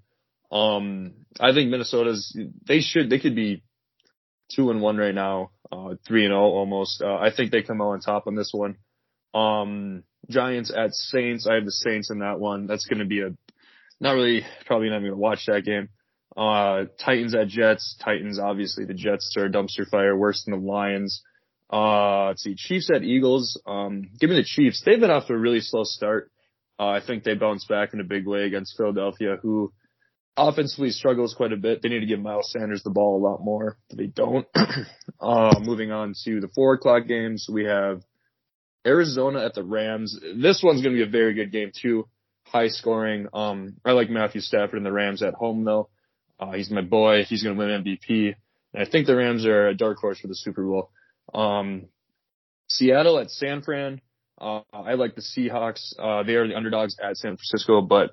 Um, 0.51 1.13
I 1.39 1.53
think 1.53 1.71
Minnesota's, 1.71 2.37
they 2.67 2.81
should, 2.81 3.11
they 3.11 3.19
could 3.19 3.35
be 3.35 3.63
two 4.55 4.71
and 4.71 4.81
one 4.81 4.97
right 4.97 5.15
now, 5.15 5.51
uh, 5.71 5.95
three 6.07 6.25
and 6.25 6.35
oh 6.35 6.39
almost. 6.39 7.03
Uh, 7.03 7.17
I 7.17 7.31
think 7.35 7.51
they 7.51 7.63
come 7.63 7.81
out 7.81 7.91
on 7.91 8.01
top 8.01 8.27
on 8.27 8.35
this 8.35 8.51
one. 8.53 8.77
Um, 9.35 10.03
Giants 10.29 10.73
at 10.75 10.93
Saints. 10.93 11.47
I 11.47 11.55
have 11.55 11.65
the 11.65 11.73
Saints 11.73 12.11
in 12.11 12.21
that 12.21 12.41
one. 12.41 12.67
That's 12.67 12.87
going 12.87 12.99
to 12.99 13.05
be 13.05 13.21
a, 13.21 13.31
not 14.01 14.13
really, 14.13 14.45
probably 14.67 14.89
not 14.89 14.97
even 14.97 15.11
going 15.11 15.13
to 15.13 15.19
watch 15.19 15.47
that 15.47 15.65
game. 15.65 15.89
Uh, 16.37 16.85
Titans 17.05 17.35
at 17.35 17.49
Jets. 17.49 17.97
Titans, 18.03 18.39
obviously 18.39 18.85
the 18.85 18.95
Jets 18.95 19.35
are 19.37 19.47
a 19.47 19.51
dumpster 19.51 19.89
fire, 19.89 20.17
worse 20.17 20.45
than 20.45 20.59
the 20.59 20.67
Lions. 20.67 21.23
Uh, 21.73 22.29
let's 22.29 22.43
see, 22.43 22.55
Chiefs 22.57 22.91
at 22.95 23.03
Eagles. 23.03 23.61
Um, 23.67 24.11
give 24.19 24.31
me 24.31 24.37
the 24.37 24.45
Chiefs. 24.45 24.83
They've 24.85 25.01
been 25.01 25.11
off 25.11 25.27
to 25.29 25.35
a 25.35 25.39
really 25.39 25.61
slow 25.61 25.85
start. 25.85 26.31
Uh, 26.79 26.89
I 26.89 27.01
think 27.05 27.25
they 27.25 27.35
bounce 27.35 27.65
back 27.67 27.93
in 27.93 28.01
a 28.01 28.05
big 28.05 28.27
way 28.27 28.45
against 28.45 28.77
Philadelphia, 28.77 29.37
who 29.41 29.73
offensively 30.37 30.91
struggles 30.91 31.35
quite 31.35 31.53
a 31.53 31.57
bit. 31.57 31.83
They 31.83 31.89
need 31.89 32.01
to 32.01 32.07
give 32.07 32.21
Miles 32.21 32.51
Sanders 32.53 32.83
the 32.83 32.91
ball 32.91 33.17
a 33.19 33.25
lot 33.25 33.43
more. 33.43 33.77
They 33.95 34.07
don't. 34.07 34.47
uh, 35.21 35.55
moving 35.61 35.93
on 35.93 36.15
to 36.25 36.41
the 36.41 36.49
four 36.55 36.75
o'clock 36.75 37.07
games, 37.07 37.47
we 37.51 37.65
have 37.65 38.03
Arizona 38.87 39.45
at 39.45 39.55
the 39.55 39.65
Rams. 39.65 40.19
This 40.37 40.63
one's 40.63 40.83
going 40.83 40.95
to 40.95 41.05
be 41.05 41.09
a 41.09 41.11
very 41.11 41.35
good 41.35 41.53
game 41.53 41.73
too. 41.75 42.09
High 42.45 42.69
scoring. 42.69 43.29
Um, 43.33 43.77
I 43.85 43.93
like 43.93 44.11
Matthew 44.11 44.41
Stafford 44.41 44.79
and 44.79 44.87
the 44.87 44.93
Rams 44.93 45.23
at 45.23 45.35
home 45.35 45.65
though. 45.65 45.89
Uh, 46.39 46.53
he's 46.53 46.71
my 46.71 46.81
boy. 46.81 47.25
He's 47.25 47.43
going 47.43 47.57
to 47.57 47.65
win 47.65 47.85
MVP. 47.85 48.35
And 48.73 48.87
I 48.87 48.91
think 48.91 49.07
the 49.07 49.17
Rams 49.17 49.47
are 49.47 49.69
a 49.69 49.75
dark 49.75 49.99
horse 49.99 50.19
for 50.19 50.29
the 50.29 50.35
Super 50.35 50.65
Bowl. 50.65 50.91
Um, 51.35 51.87
Seattle 52.69 53.19
at 53.19 53.31
San 53.31 53.63
Fran. 53.63 54.01
Uh, 54.41 54.61
I 54.73 54.95
like 54.95 55.15
the 55.15 55.21
Seahawks. 55.21 55.93
Uh, 55.99 56.23
they 56.23 56.35
are 56.35 56.49
the 56.49 56.57
underdogs 56.57 56.97
at 57.03 57.19
San 57.19 57.37
Francisco, 57.37 57.83
but 57.83 58.13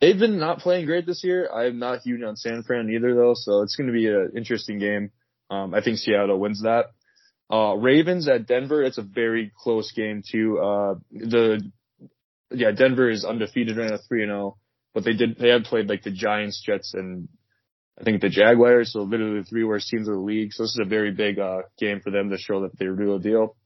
they've 0.00 0.18
been 0.18 0.38
not 0.38 0.58
playing 0.58 0.86
great 0.86 1.06
this 1.06 1.22
year. 1.24 1.48
I'm 1.52 1.78
not 1.78 2.00
huge 2.00 2.22
on 2.22 2.36
San 2.36 2.62
Fran 2.62 2.90
either 2.90 3.14
though, 3.14 3.34
so 3.34 3.62
it's 3.62 3.76
going 3.76 3.88
to 3.88 3.92
be 3.92 4.06
an 4.06 4.32
interesting 4.36 4.78
game. 4.78 5.10
Um, 5.50 5.74
I 5.74 5.82
think 5.82 5.98
Seattle 5.98 6.38
wins 6.38 6.62
that. 6.62 6.86
Uh, 7.52 7.74
Ravens 7.74 8.28
at 8.28 8.46
Denver. 8.46 8.82
It's 8.82 8.98
a 8.98 9.02
very 9.02 9.52
close 9.56 9.90
game 9.92 10.22
too. 10.28 10.58
Uh, 10.58 10.94
the, 11.10 11.70
yeah, 12.52 12.70
Denver 12.70 13.10
is 13.10 13.24
undefeated 13.24 13.76
right 13.76 13.90
now, 13.90 13.98
3 14.08 14.22
and 14.22 14.30
0, 14.30 14.56
but 14.94 15.04
they 15.04 15.12
did, 15.12 15.36
they 15.38 15.48
have 15.48 15.64
played 15.64 15.88
like 15.88 16.02
the 16.02 16.12
Giants, 16.12 16.62
Jets, 16.64 16.94
and 16.94 17.28
I 18.00 18.04
think 18.04 18.20
the 18.20 18.28
Jaguars, 18.28 18.92
so 18.92 19.02
literally 19.02 19.40
the 19.40 19.46
three 19.46 19.64
worst 19.64 19.88
teams 19.88 20.08
of 20.08 20.14
the 20.14 20.20
league. 20.20 20.52
So 20.52 20.62
this 20.62 20.70
is 20.70 20.80
a 20.82 20.88
very 20.88 21.10
big 21.10 21.38
uh, 21.38 21.62
game 21.78 22.00
for 22.00 22.10
them 22.10 22.30
to 22.30 22.38
show 22.38 22.62
that 22.62 22.78
they're 22.78 22.92
real 22.92 23.18
deal. 23.18 23.56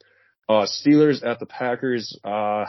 Uh, 0.49 0.66
Steelers 0.66 1.24
at 1.24 1.39
the 1.39 1.47
Packers. 1.47 2.18
Uh, 2.24 2.64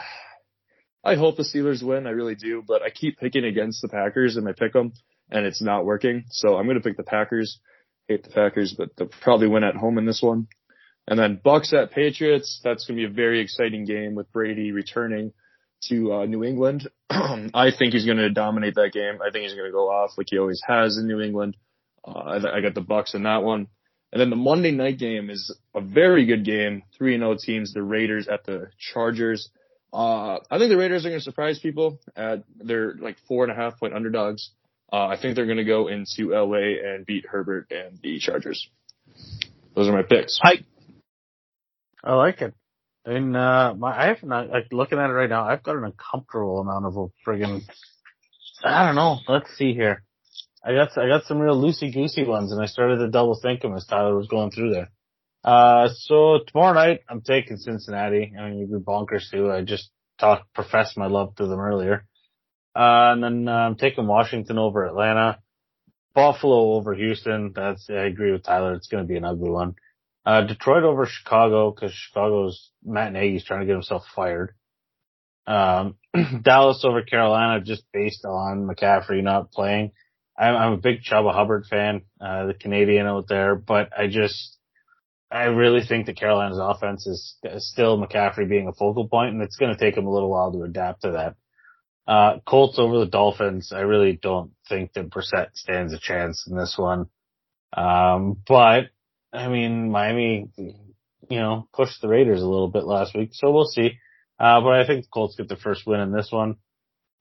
I 1.06 1.14
hope 1.14 1.36
the 1.36 1.44
Steelers 1.44 1.82
win. 1.82 2.06
I 2.06 2.10
really 2.10 2.34
do, 2.34 2.64
but 2.66 2.82
I 2.82 2.90
keep 2.90 3.18
picking 3.18 3.44
against 3.44 3.80
the 3.80 3.88
Packers 3.88 4.36
and 4.36 4.48
I 4.48 4.52
pick 4.52 4.72
them, 4.72 4.92
and 5.30 5.46
it's 5.46 5.62
not 5.62 5.84
working. 5.84 6.24
So 6.30 6.56
I'm 6.56 6.66
going 6.66 6.76
to 6.76 6.82
pick 6.82 6.96
the 6.96 7.04
Packers. 7.04 7.60
Hate 8.08 8.24
the 8.24 8.30
Packers, 8.30 8.74
but 8.76 8.90
they'll 8.96 9.08
probably 9.22 9.48
win 9.48 9.64
at 9.64 9.76
home 9.76 9.98
in 9.98 10.06
this 10.06 10.20
one. 10.20 10.48
And 11.08 11.18
then 11.18 11.40
Bucks 11.42 11.72
at 11.72 11.92
Patriots. 11.92 12.60
That's 12.64 12.86
going 12.86 12.98
to 12.98 13.06
be 13.06 13.12
a 13.12 13.14
very 13.14 13.40
exciting 13.40 13.84
game 13.84 14.16
with 14.16 14.32
Brady 14.32 14.72
returning 14.72 15.32
to 15.84 16.12
uh, 16.12 16.26
New 16.26 16.42
England. 16.42 16.88
I 17.10 17.70
think 17.76 17.92
he's 17.92 18.06
going 18.06 18.18
to 18.18 18.30
dominate 18.30 18.74
that 18.74 18.92
game. 18.92 19.18
I 19.22 19.30
think 19.30 19.44
he's 19.44 19.54
going 19.54 19.68
to 19.68 19.72
go 19.72 19.88
off 19.88 20.12
like 20.18 20.26
he 20.30 20.38
always 20.38 20.60
has 20.66 20.98
in 20.98 21.06
New 21.06 21.20
England. 21.20 21.56
Uh, 22.06 22.18
I, 22.18 22.56
I 22.56 22.60
got 22.60 22.74
the 22.74 22.80
Bucks 22.80 23.14
in 23.14 23.22
that 23.22 23.44
one. 23.44 23.68
And 24.12 24.20
then 24.20 24.30
the 24.30 24.36
Monday 24.36 24.70
night 24.70 24.98
game 24.98 25.30
is 25.30 25.54
a 25.74 25.80
very 25.80 26.26
good 26.26 26.44
game. 26.44 26.82
3 26.96 27.14
and 27.14 27.22
0 27.22 27.36
teams, 27.40 27.72
the 27.72 27.82
Raiders 27.82 28.28
at 28.28 28.44
the 28.44 28.70
Chargers. 28.78 29.50
Uh, 29.92 30.38
I 30.50 30.58
think 30.58 30.70
the 30.70 30.76
Raiders 30.76 31.06
are 31.06 31.08
going 31.08 31.20
to 31.20 31.24
surprise 31.24 31.58
people. 31.58 32.00
At, 32.14 32.44
they're 32.56 32.94
like 32.94 33.16
four 33.28 33.44
and 33.44 33.52
a 33.52 33.54
half 33.54 33.78
point 33.78 33.94
underdogs. 33.94 34.50
Uh, 34.92 35.06
I 35.06 35.20
think 35.20 35.34
they're 35.34 35.46
going 35.46 35.56
to 35.58 35.64
go 35.64 35.88
into 35.88 36.30
LA 36.30 36.78
and 36.84 37.06
beat 37.06 37.26
Herbert 37.26 37.70
and 37.70 37.98
the 38.02 38.18
Chargers. 38.18 38.68
Those 39.74 39.88
are 39.88 39.92
my 39.92 40.02
picks. 40.02 40.38
Hike. 40.40 40.64
I 42.04 42.14
like 42.14 42.40
it. 42.40 42.54
I 43.06 43.10
mean, 43.10 43.34
uh, 43.34 43.74
my, 43.74 43.96
I 43.96 44.06
have 44.08 44.22
not, 44.22 44.48
like, 44.48 44.68
looking 44.72 44.98
at 44.98 45.10
it 45.10 45.12
right 45.12 45.30
now, 45.30 45.44
I've 45.48 45.62
got 45.62 45.76
an 45.76 45.84
uncomfortable 45.84 46.60
amount 46.60 46.86
of 46.86 46.96
a 46.96 47.06
friggin', 47.28 47.62
I 48.64 48.86
don't 48.86 48.96
know. 48.96 49.18
Let's 49.28 49.50
see 49.56 49.74
here. 49.74 50.02
I 50.64 50.72
got, 50.72 50.96
I 50.98 51.06
got 51.08 51.24
some 51.24 51.38
real 51.38 51.60
loosey 51.60 51.92
goosey 51.92 52.24
ones 52.24 52.52
and 52.52 52.60
I 52.60 52.66
started 52.66 52.98
to 52.98 53.08
double 53.08 53.38
think 53.40 53.62
them 53.62 53.74
as 53.74 53.86
Tyler 53.86 54.16
was 54.16 54.26
going 54.26 54.50
through 54.50 54.72
there. 54.72 54.88
Uh, 55.46 55.88
so 55.94 56.40
tomorrow 56.48 56.74
night, 56.74 57.00
I'm 57.08 57.20
taking 57.20 57.56
Cincinnati. 57.56 58.32
I 58.36 58.50
mean, 58.50 58.58
you'd 58.58 58.72
be 58.72 58.78
bonkers 58.78 59.30
too. 59.30 59.50
I 59.50 59.62
just 59.62 59.90
talked, 60.18 60.52
professed 60.52 60.98
my 60.98 61.06
love 61.06 61.36
to 61.36 61.46
them 61.46 61.60
earlier. 61.60 62.04
Uh, 62.74 63.12
and 63.14 63.22
then, 63.22 63.48
uh, 63.48 63.52
I'm 63.52 63.76
taking 63.76 64.08
Washington 64.08 64.58
over 64.58 64.84
Atlanta. 64.84 65.38
Buffalo 66.14 66.72
over 66.72 66.94
Houston. 66.94 67.52
That's, 67.54 67.88
I 67.88 68.06
agree 68.06 68.32
with 68.32 68.42
Tyler. 68.42 68.74
It's 68.74 68.88
going 68.88 69.04
to 69.04 69.08
be 69.08 69.16
an 69.16 69.24
ugly 69.24 69.50
one. 69.50 69.76
Uh, 70.24 70.40
Detroit 70.40 70.82
over 70.82 71.06
Chicago 71.06 71.70
because 71.70 71.92
Chicago's 71.92 72.72
Matt 72.84 73.12
Nagy's 73.12 73.44
trying 73.44 73.60
to 73.60 73.66
get 73.66 73.74
himself 73.74 74.02
fired. 74.16 74.54
Um, 75.46 75.94
Dallas 76.42 76.84
over 76.84 77.02
Carolina 77.02 77.62
just 77.62 77.84
based 77.92 78.24
on 78.24 78.66
McCaffrey 78.66 79.22
not 79.22 79.52
playing. 79.52 79.92
I'm, 80.36 80.56
I'm 80.56 80.72
a 80.72 80.78
big 80.78 81.02
Chuba 81.02 81.32
Hubbard 81.32 81.66
fan, 81.66 82.02
uh, 82.20 82.46
the 82.46 82.54
Canadian 82.54 83.06
out 83.06 83.28
there, 83.28 83.54
but 83.54 83.90
I 83.96 84.08
just, 84.08 84.55
I 85.30 85.44
really 85.44 85.84
think 85.84 86.06
that 86.06 86.16
Carolina's 86.16 86.60
offense 86.60 87.06
is, 87.06 87.36
is 87.42 87.68
still 87.70 87.98
McCaffrey 87.98 88.48
being 88.48 88.68
a 88.68 88.72
focal 88.72 89.08
point 89.08 89.34
and 89.34 89.42
it's 89.42 89.56
going 89.56 89.72
to 89.72 89.78
take 89.78 89.96
him 89.96 90.06
a 90.06 90.12
little 90.12 90.30
while 90.30 90.52
to 90.52 90.62
adapt 90.62 91.02
to 91.02 91.12
that. 91.12 91.34
Uh, 92.06 92.38
Colts 92.46 92.78
over 92.78 93.00
the 93.00 93.06
Dolphins. 93.06 93.72
I 93.74 93.80
really 93.80 94.18
don't 94.20 94.52
think 94.68 94.92
that 94.92 95.10
Brissett 95.10 95.54
stands 95.54 95.92
a 95.92 95.98
chance 95.98 96.46
in 96.48 96.56
this 96.56 96.76
one. 96.78 97.06
Um, 97.76 98.36
but 98.46 98.90
I 99.32 99.48
mean, 99.48 99.90
Miami, 99.90 100.48
you 100.56 101.38
know, 101.38 101.68
pushed 101.74 102.00
the 102.00 102.08
Raiders 102.08 102.42
a 102.42 102.46
little 102.46 102.68
bit 102.68 102.84
last 102.84 103.16
week, 103.16 103.30
so 103.32 103.50
we'll 103.50 103.64
see. 103.64 103.98
Uh, 104.38 104.60
but 104.60 104.74
I 104.74 104.86
think 104.86 105.04
the 105.04 105.10
Colts 105.12 105.34
get 105.36 105.48
the 105.48 105.56
first 105.56 105.86
win 105.86 106.00
in 106.00 106.12
this 106.12 106.28
one. 106.30 106.56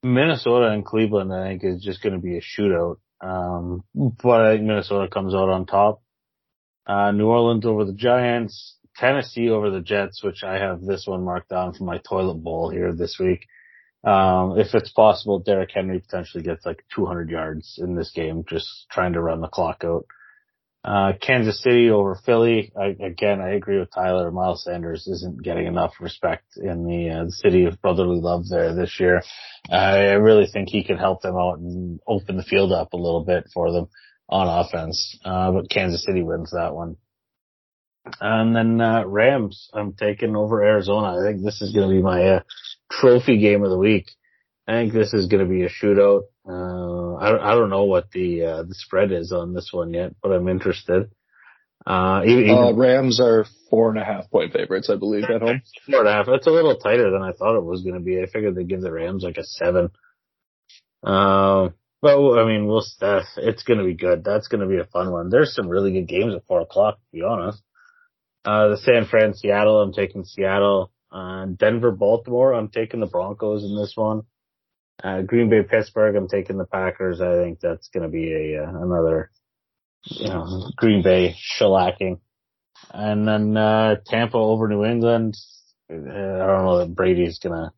Minnesota 0.04 0.68
and 0.68 0.86
Cleveland, 0.86 1.34
I 1.34 1.48
think, 1.48 1.64
is 1.64 1.84
just 1.84 2.04
going 2.04 2.14
to 2.14 2.22
be 2.22 2.38
a 2.38 2.42
shootout. 2.42 2.98
Um, 3.22 3.84
but 3.96 4.42
I 4.42 4.54
think 4.54 4.68
Minnesota 4.68 5.10
comes 5.10 5.34
out 5.34 5.50
on 5.50 5.66
top. 5.66 6.02
Uh, 6.88 7.12
New 7.12 7.28
Orleans 7.28 7.66
over 7.66 7.84
the 7.84 7.94
Giants, 7.94 8.76
Tennessee 8.96 9.50
over 9.50 9.70
the 9.70 9.82
Jets, 9.82 10.24
which 10.24 10.44
I 10.44 10.56
have 10.56 10.82
this 10.82 11.06
one 11.08 11.24
marked 11.24 11.50
down 11.50 11.74
for 11.74 11.84
my 11.84 12.00
toilet 12.08 12.36
bowl 12.36 12.70
here 12.70 12.94
this 12.94 13.18
week. 13.20 13.48
Um, 14.04 14.60
if 14.60 14.76
it's 14.76 14.92
possible, 14.92 15.40
Derrick 15.40 15.72
Henry 15.74 16.00
potentially 16.00 16.44
gets 16.44 16.66
like 16.66 16.84
200 16.96 17.30
yards 17.30 17.80
in 17.82 17.96
this 17.96 18.12
game, 18.12 18.44
just 18.48 18.68
trying 18.92 19.14
to 19.14 19.22
run 19.22 19.42
the 19.42 19.48
clock 19.48 19.84
out. 19.84 20.06
Uh, 20.84 21.14
Kansas 21.20 21.64
City 21.64 21.90
over 21.90 22.16
Philly. 22.24 22.72
I, 22.80 22.96
again, 23.04 23.42
I 23.42 23.56
agree 23.56 23.80
with 23.80 23.90
Tyler. 23.92 24.30
Miles 24.30 24.64
Sanders 24.64 25.08
isn't 25.08 25.42
getting 25.42 25.66
enough 25.66 25.94
respect 26.00 26.46
in 26.58 26.86
the, 26.86 27.10
uh, 27.10 27.24
the 27.26 27.32
city 27.32 27.66
of 27.66 27.82
brotherly 27.82 28.22
love 28.22 28.48
there 28.48 28.76
this 28.76 29.00
year. 29.00 29.24
I 29.72 30.12
really 30.12 30.46
think 30.46 30.70
he 30.70 30.84
could 30.84 31.00
help 31.00 31.24
them 31.24 31.36
out 31.36 31.58
and 31.58 32.00
open 32.08 32.38
the 32.38 32.44
field 32.44 32.72
up 32.72 32.94
a 32.94 32.98
little 32.98 33.26
bit 33.26 33.48
for 33.52 33.72
them 33.72 33.88
on 34.30 34.48
offense. 34.48 35.18
Uh, 35.24 35.52
but 35.52 35.70
Kansas 35.70 36.04
City 36.06 36.24
wins 36.24 36.52
that 36.52 36.74
one. 36.74 36.98
And 38.22 38.56
then, 38.56 38.82
uh, 38.82 39.04
Rams, 39.06 39.70
I'm 39.74 39.94
taking 39.94 40.36
over 40.36 40.64
Arizona. 40.64 41.20
I 41.20 41.28
think 41.28 41.44
this 41.44 41.62
is 41.62 41.74
going 41.74 41.90
to 41.90 41.96
be 41.96 42.04
my, 42.04 42.24
uh, 42.24 42.40
trophy 42.92 43.40
game 43.40 43.64
of 43.64 43.72
the 43.72 43.78
week. 43.78 44.12
I 44.68 44.74
think 44.74 44.94
this 44.94 45.14
is 45.14 45.28
going 45.28 45.44
to 45.44 45.50
be 45.50 45.64
a 45.64 45.70
shootout. 45.70 46.24
Uh, 46.48 47.16
I, 47.16 47.52
I 47.52 47.56
don't 47.56 47.70
know 47.70 47.86
what 47.86 48.12
the, 48.12 48.46
uh, 48.46 48.64
the 48.64 48.76
spread 48.76 49.12
is 49.12 49.32
on 49.32 49.54
this 49.54 49.70
one 49.72 49.94
yet, 49.94 50.14
but 50.22 50.32
I'm 50.32 50.48
interested. 50.48 51.10
Uh, 51.86 52.22
even, 52.26 52.50
uh, 52.50 52.74
Rams 52.74 53.20
are 53.20 53.46
four 53.70 53.90
and 53.90 54.00
a 54.00 54.04
half 54.04 54.30
point 54.32 54.54
favorites, 54.54 54.90
I 54.92 54.96
believe, 54.96 55.26
at 55.26 55.42
home. 55.42 55.62
Four 55.90 56.00
and 56.00 56.10
a 56.10 56.14
half. 56.14 56.26
That's 56.26 56.48
a 56.48 56.52
little 56.52 56.78
tighter 56.78 57.12
than 57.12 57.22
I 57.22 57.32
thought 57.32 57.58
it 57.58 57.64
was 57.64 57.84
going 57.84 57.94
to 57.94 58.02
be. 58.02 58.20
I 58.20 58.26
figured 58.26 58.56
they'd 58.56 58.68
give 58.68 58.82
the 58.82 58.92
Rams 58.92 59.24
like 59.24 59.38
a 59.38 59.44
seven. 59.44 59.92
Uh, 61.04 61.70
but 62.06 62.40
I 62.40 62.46
mean, 62.46 62.68
we'll, 62.68 62.86
uh, 63.02 63.24
it's 63.38 63.64
going 63.64 63.80
to 63.80 63.84
be 63.84 63.96
good. 63.96 64.24
That's 64.24 64.48
going 64.48 64.62
to 64.62 64.68
be 64.68 64.78
a 64.78 64.86
fun 64.86 65.12
one. 65.12 65.30
There's 65.30 65.56
some 65.56 65.68
really 65.68 65.92
good 65.92 66.08
games 66.08 66.36
at 66.36 66.46
four 66.46 66.62
o'clock, 66.62 66.98
to 66.98 67.12
be 67.12 67.24
honest. 67.24 67.64
Uh, 68.46 68.68
the 68.68 68.78
San 68.78 69.08
Fran 69.08 69.34
Seattle, 69.34 69.82
I'm 69.82 69.92
taking 69.92 70.24
Seattle. 70.24 70.92
Uh, 71.12 71.46
Denver 71.46 71.90
Baltimore, 71.90 72.54
I'm 72.54 72.70
taking 72.70 73.00
the 73.00 73.08
Broncos 73.08 73.64
in 73.64 73.76
this 73.76 73.94
one. 73.96 74.22
Uh, 75.04 75.24
Green 75.24 75.50
Bay 75.50 75.64
Pittsburgh, 75.64 76.16
I'm 76.16 76.28
taking 76.28 76.60
the 76.60 76.66
Packers. 76.66 77.22
I 77.22 77.38
think 77.38 77.60
that's 77.60 77.88
going 77.88 78.04
to 78.04 78.10
be 78.10 78.32
a 78.32 78.64
uh, 78.64 78.84
another 78.84 79.32
you 80.04 80.28
know 80.28 80.70
Green 80.76 81.02
Bay 81.02 81.36
shellacking. 81.60 82.20
And 82.92 83.28
then 83.28 83.58
uh, 83.58 83.96
Tampa 84.06 84.38
over 84.38 84.68
New 84.68 84.86
England. 84.86 85.38
Uh, 85.92 85.96
I 85.96 86.46
don't 86.46 86.66
know 86.66 86.78
that 86.78 86.96
Brady's 86.96 87.40
going 87.40 87.56
to 87.56 87.72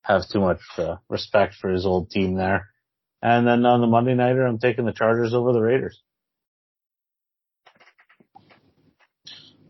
have 0.00 0.22
too 0.32 0.40
much 0.40 0.60
uh, 0.78 0.96
respect 1.10 1.56
for 1.60 1.68
his 1.68 1.84
old 1.84 2.10
team 2.10 2.36
there. 2.36 2.70
And 3.22 3.46
then 3.46 3.64
on 3.64 3.80
the 3.80 3.86
Monday 3.86 4.14
nighter, 4.14 4.46
I'm 4.46 4.58
taking 4.58 4.84
the 4.84 4.92
Chargers 4.92 5.34
over 5.34 5.52
the 5.52 5.60
Raiders. 5.60 6.00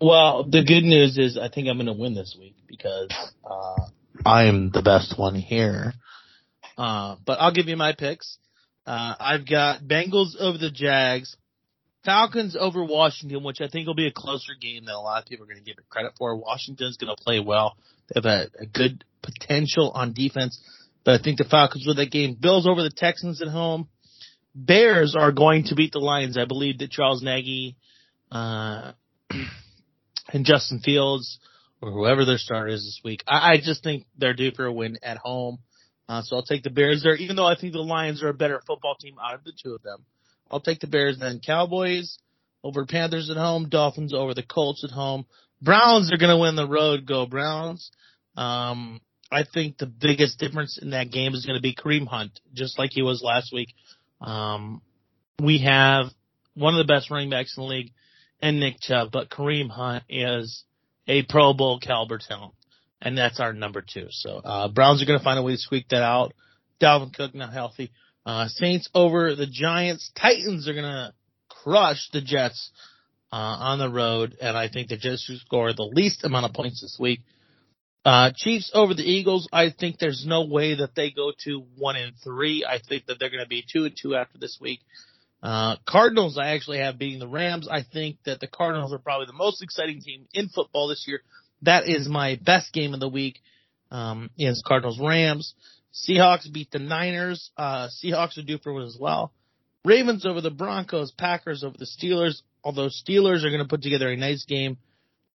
Well, 0.00 0.44
the 0.44 0.62
good 0.62 0.84
news 0.84 1.16
is 1.16 1.38
I 1.38 1.48
think 1.48 1.68
I'm 1.68 1.76
going 1.76 1.86
to 1.86 1.92
win 1.94 2.14
this 2.14 2.36
week 2.38 2.54
because 2.66 3.08
uh, 3.44 3.86
I'm 4.26 4.70
the 4.70 4.82
best 4.82 5.18
one 5.18 5.34
here. 5.34 5.94
Uh, 6.76 7.16
but 7.24 7.40
I'll 7.40 7.52
give 7.52 7.68
you 7.68 7.76
my 7.76 7.94
picks. 7.94 8.36
Uh, 8.86 9.14
I've 9.18 9.48
got 9.48 9.82
Bengals 9.82 10.36
over 10.38 10.58
the 10.58 10.70
Jags, 10.70 11.36
Falcons 12.04 12.56
over 12.58 12.84
Washington, 12.84 13.42
which 13.42 13.60
I 13.60 13.68
think 13.68 13.86
will 13.86 13.94
be 13.94 14.06
a 14.06 14.12
closer 14.12 14.52
game 14.60 14.84
than 14.84 14.94
a 14.94 15.00
lot 15.00 15.22
of 15.22 15.28
people 15.28 15.44
are 15.44 15.48
going 15.48 15.58
to 15.58 15.64
give 15.64 15.78
it 15.78 15.88
credit 15.88 16.12
for. 16.18 16.36
Washington's 16.36 16.96
going 16.98 17.14
to 17.14 17.22
play 17.22 17.40
well. 17.40 17.76
They 18.08 18.20
have 18.20 18.26
a, 18.26 18.62
a 18.62 18.66
good 18.66 19.04
potential 19.22 19.90
on 19.90 20.12
defense, 20.12 20.60
but 21.06 21.20
I 21.20 21.22
think 21.22 21.38
the 21.38 21.44
Falcons 21.44 21.84
win 21.86 21.96
that 21.96 22.10
game. 22.10 22.36
Bills 22.38 22.66
over 22.66 22.82
the 22.82 22.90
Texans 22.90 23.40
at 23.40 23.46
home. 23.46 23.88
Bears 24.56 25.14
are 25.16 25.30
going 25.30 25.64
to 25.66 25.76
beat 25.76 25.92
the 25.92 26.00
Lions. 26.00 26.36
I 26.36 26.46
believe 26.46 26.78
that 26.78 26.90
Charles 26.90 27.22
Nagy, 27.22 27.76
uh, 28.32 28.90
and 30.32 30.44
Justin 30.44 30.80
Fields 30.80 31.38
or 31.80 31.92
whoever 31.92 32.24
their 32.24 32.38
starter 32.38 32.68
is 32.68 32.82
this 32.82 33.00
week. 33.04 33.22
I, 33.26 33.52
I 33.52 33.56
just 33.58 33.84
think 33.84 34.06
they're 34.18 34.34
due 34.34 34.50
for 34.50 34.66
a 34.66 34.72
win 34.72 34.98
at 35.02 35.18
home. 35.18 35.58
Uh, 36.08 36.22
so 36.22 36.36
I'll 36.36 36.42
take 36.42 36.64
the 36.64 36.70
Bears 36.70 37.04
there, 37.04 37.14
even 37.14 37.36
though 37.36 37.46
I 37.46 37.56
think 37.56 37.72
the 37.72 37.78
Lions 37.78 38.22
are 38.24 38.28
a 38.28 38.34
better 38.34 38.60
football 38.66 38.96
team 38.96 39.14
out 39.24 39.34
of 39.34 39.44
the 39.44 39.52
two 39.62 39.74
of 39.74 39.82
them. 39.82 40.04
I'll 40.50 40.60
take 40.60 40.80
the 40.80 40.86
Bears 40.88 41.18
then. 41.20 41.40
Cowboys 41.44 42.18
over 42.64 42.84
Panthers 42.84 43.30
at 43.30 43.36
home. 43.36 43.68
Dolphins 43.68 44.12
over 44.12 44.34
the 44.34 44.42
Colts 44.42 44.82
at 44.82 44.90
home. 44.90 45.26
Browns 45.62 46.12
are 46.12 46.18
going 46.18 46.34
to 46.34 46.40
win 46.40 46.56
the 46.56 46.68
road. 46.68 47.06
Go 47.06 47.26
Browns. 47.26 47.92
Um, 48.36 49.00
I 49.30 49.44
think 49.44 49.78
the 49.78 49.86
biggest 49.86 50.38
difference 50.38 50.78
in 50.80 50.90
that 50.90 51.10
game 51.10 51.34
is 51.34 51.44
going 51.44 51.58
to 51.58 51.62
be 51.62 51.74
Kareem 51.74 52.06
Hunt, 52.06 52.38
just 52.54 52.78
like 52.78 52.90
he 52.92 53.02
was 53.02 53.22
last 53.22 53.52
week. 53.52 53.74
Um, 54.20 54.82
we 55.40 55.58
have 55.58 56.06
one 56.54 56.74
of 56.74 56.86
the 56.86 56.92
best 56.92 57.10
running 57.10 57.30
backs 57.30 57.56
in 57.56 57.62
the 57.62 57.68
league 57.68 57.92
and 58.40 58.60
Nick 58.60 58.80
Chubb, 58.80 59.10
but 59.12 59.30
Kareem 59.30 59.70
Hunt 59.70 60.04
is 60.08 60.64
a 61.08 61.22
Pro 61.22 61.52
Bowl 61.54 61.80
caliber 61.80 62.18
talent, 62.18 62.54
and 63.00 63.16
that's 63.16 63.40
our 63.40 63.52
number 63.52 63.82
two. 63.82 64.06
So 64.10 64.38
uh, 64.38 64.68
Browns 64.68 65.02
are 65.02 65.06
going 65.06 65.18
to 65.18 65.24
find 65.24 65.38
a 65.38 65.42
way 65.42 65.52
to 65.52 65.58
squeak 65.58 65.88
that 65.88 66.02
out. 66.02 66.32
Dalvin 66.80 67.14
Cook 67.14 67.34
not 67.34 67.52
healthy. 67.52 67.90
Uh, 68.24 68.48
Saints 68.48 68.88
over 68.94 69.34
the 69.34 69.46
Giants. 69.46 70.10
Titans 70.20 70.68
are 70.68 70.72
going 70.72 70.84
to 70.84 71.12
crush 71.48 72.08
the 72.12 72.20
Jets 72.20 72.70
uh, 73.32 73.36
on 73.36 73.78
the 73.78 73.90
road, 73.90 74.36
and 74.40 74.56
I 74.56 74.68
think 74.68 74.88
the 74.88 74.96
Jets 74.96 75.24
should 75.24 75.38
score 75.38 75.72
the 75.72 75.82
least 75.82 76.24
amount 76.24 76.46
of 76.46 76.52
points 76.52 76.80
this 76.80 76.96
week. 76.98 77.20
Uh, 78.06 78.30
Chiefs 78.36 78.70
over 78.72 78.94
the 78.94 79.02
Eagles. 79.02 79.48
I 79.52 79.70
think 79.76 79.98
there's 79.98 80.24
no 80.24 80.44
way 80.44 80.76
that 80.76 80.94
they 80.94 81.10
go 81.10 81.32
to 81.42 81.64
one 81.76 81.96
and 81.96 82.12
three. 82.22 82.64
I 82.64 82.78
think 82.78 83.06
that 83.06 83.18
they're 83.18 83.30
going 83.30 83.42
to 83.42 83.48
be 83.48 83.64
two 83.68 83.84
and 83.84 83.96
two 84.00 84.14
after 84.14 84.38
this 84.38 84.58
week. 84.60 84.78
Uh, 85.42 85.74
Cardinals, 85.88 86.38
I 86.38 86.50
actually 86.50 86.78
have 86.78 87.00
beating 87.00 87.18
the 87.18 87.26
Rams. 87.26 87.66
I 87.68 87.82
think 87.82 88.18
that 88.24 88.38
the 88.38 88.46
Cardinals 88.46 88.92
are 88.92 89.00
probably 89.00 89.26
the 89.26 89.32
most 89.32 89.60
exciting 89.60 90.00
team 90.02 90.28
in 90.32 90.48
football 90.50 90.86
this 90.86 91.04
year. 91.08 91.22
That 91.62 91.88
is 91.88 92.08
my 92.08 92.38
best 92.40 92.72
game 92.72 92.94
of 92.94 93.00
the 93.00 93.08
week. 93.08 93.40
Um, 93.90 94.30
is 94.38 94.62
Cardinals 94.64 95.00
Rams. 95.00 95.54
Seahawks 95.92 96.52
beat 96.52 96.70
the 96.70 96.78
Niners. 96.78 97.50
Uh, 97.56 97.88
Seahawks 97.88 98.38
are 98.38 98.42
due 98.42 98.58
for 98.58 98.72
one 98.72 98.84
as 98.84 98.96
well. 99.00 99.32
Ravens 99.84 100.24
over 100.24 100.40
the 100.40 100.52
Broncos. 100.52 101.10
Packers 101.10 101.64
over 101.64 101.76
the 101.76 101.86
Steelers. 101.86 102.42
Although 102.62 102.88
Steelers 102.88 103.44
are 103.44 103.50
going 103.50 103.62
to 103.62 103.68
put 103.68 103.82
together 103.82 104.08
a 104.10 104.16
nice 104.16 104.44
game. 104.44 104.78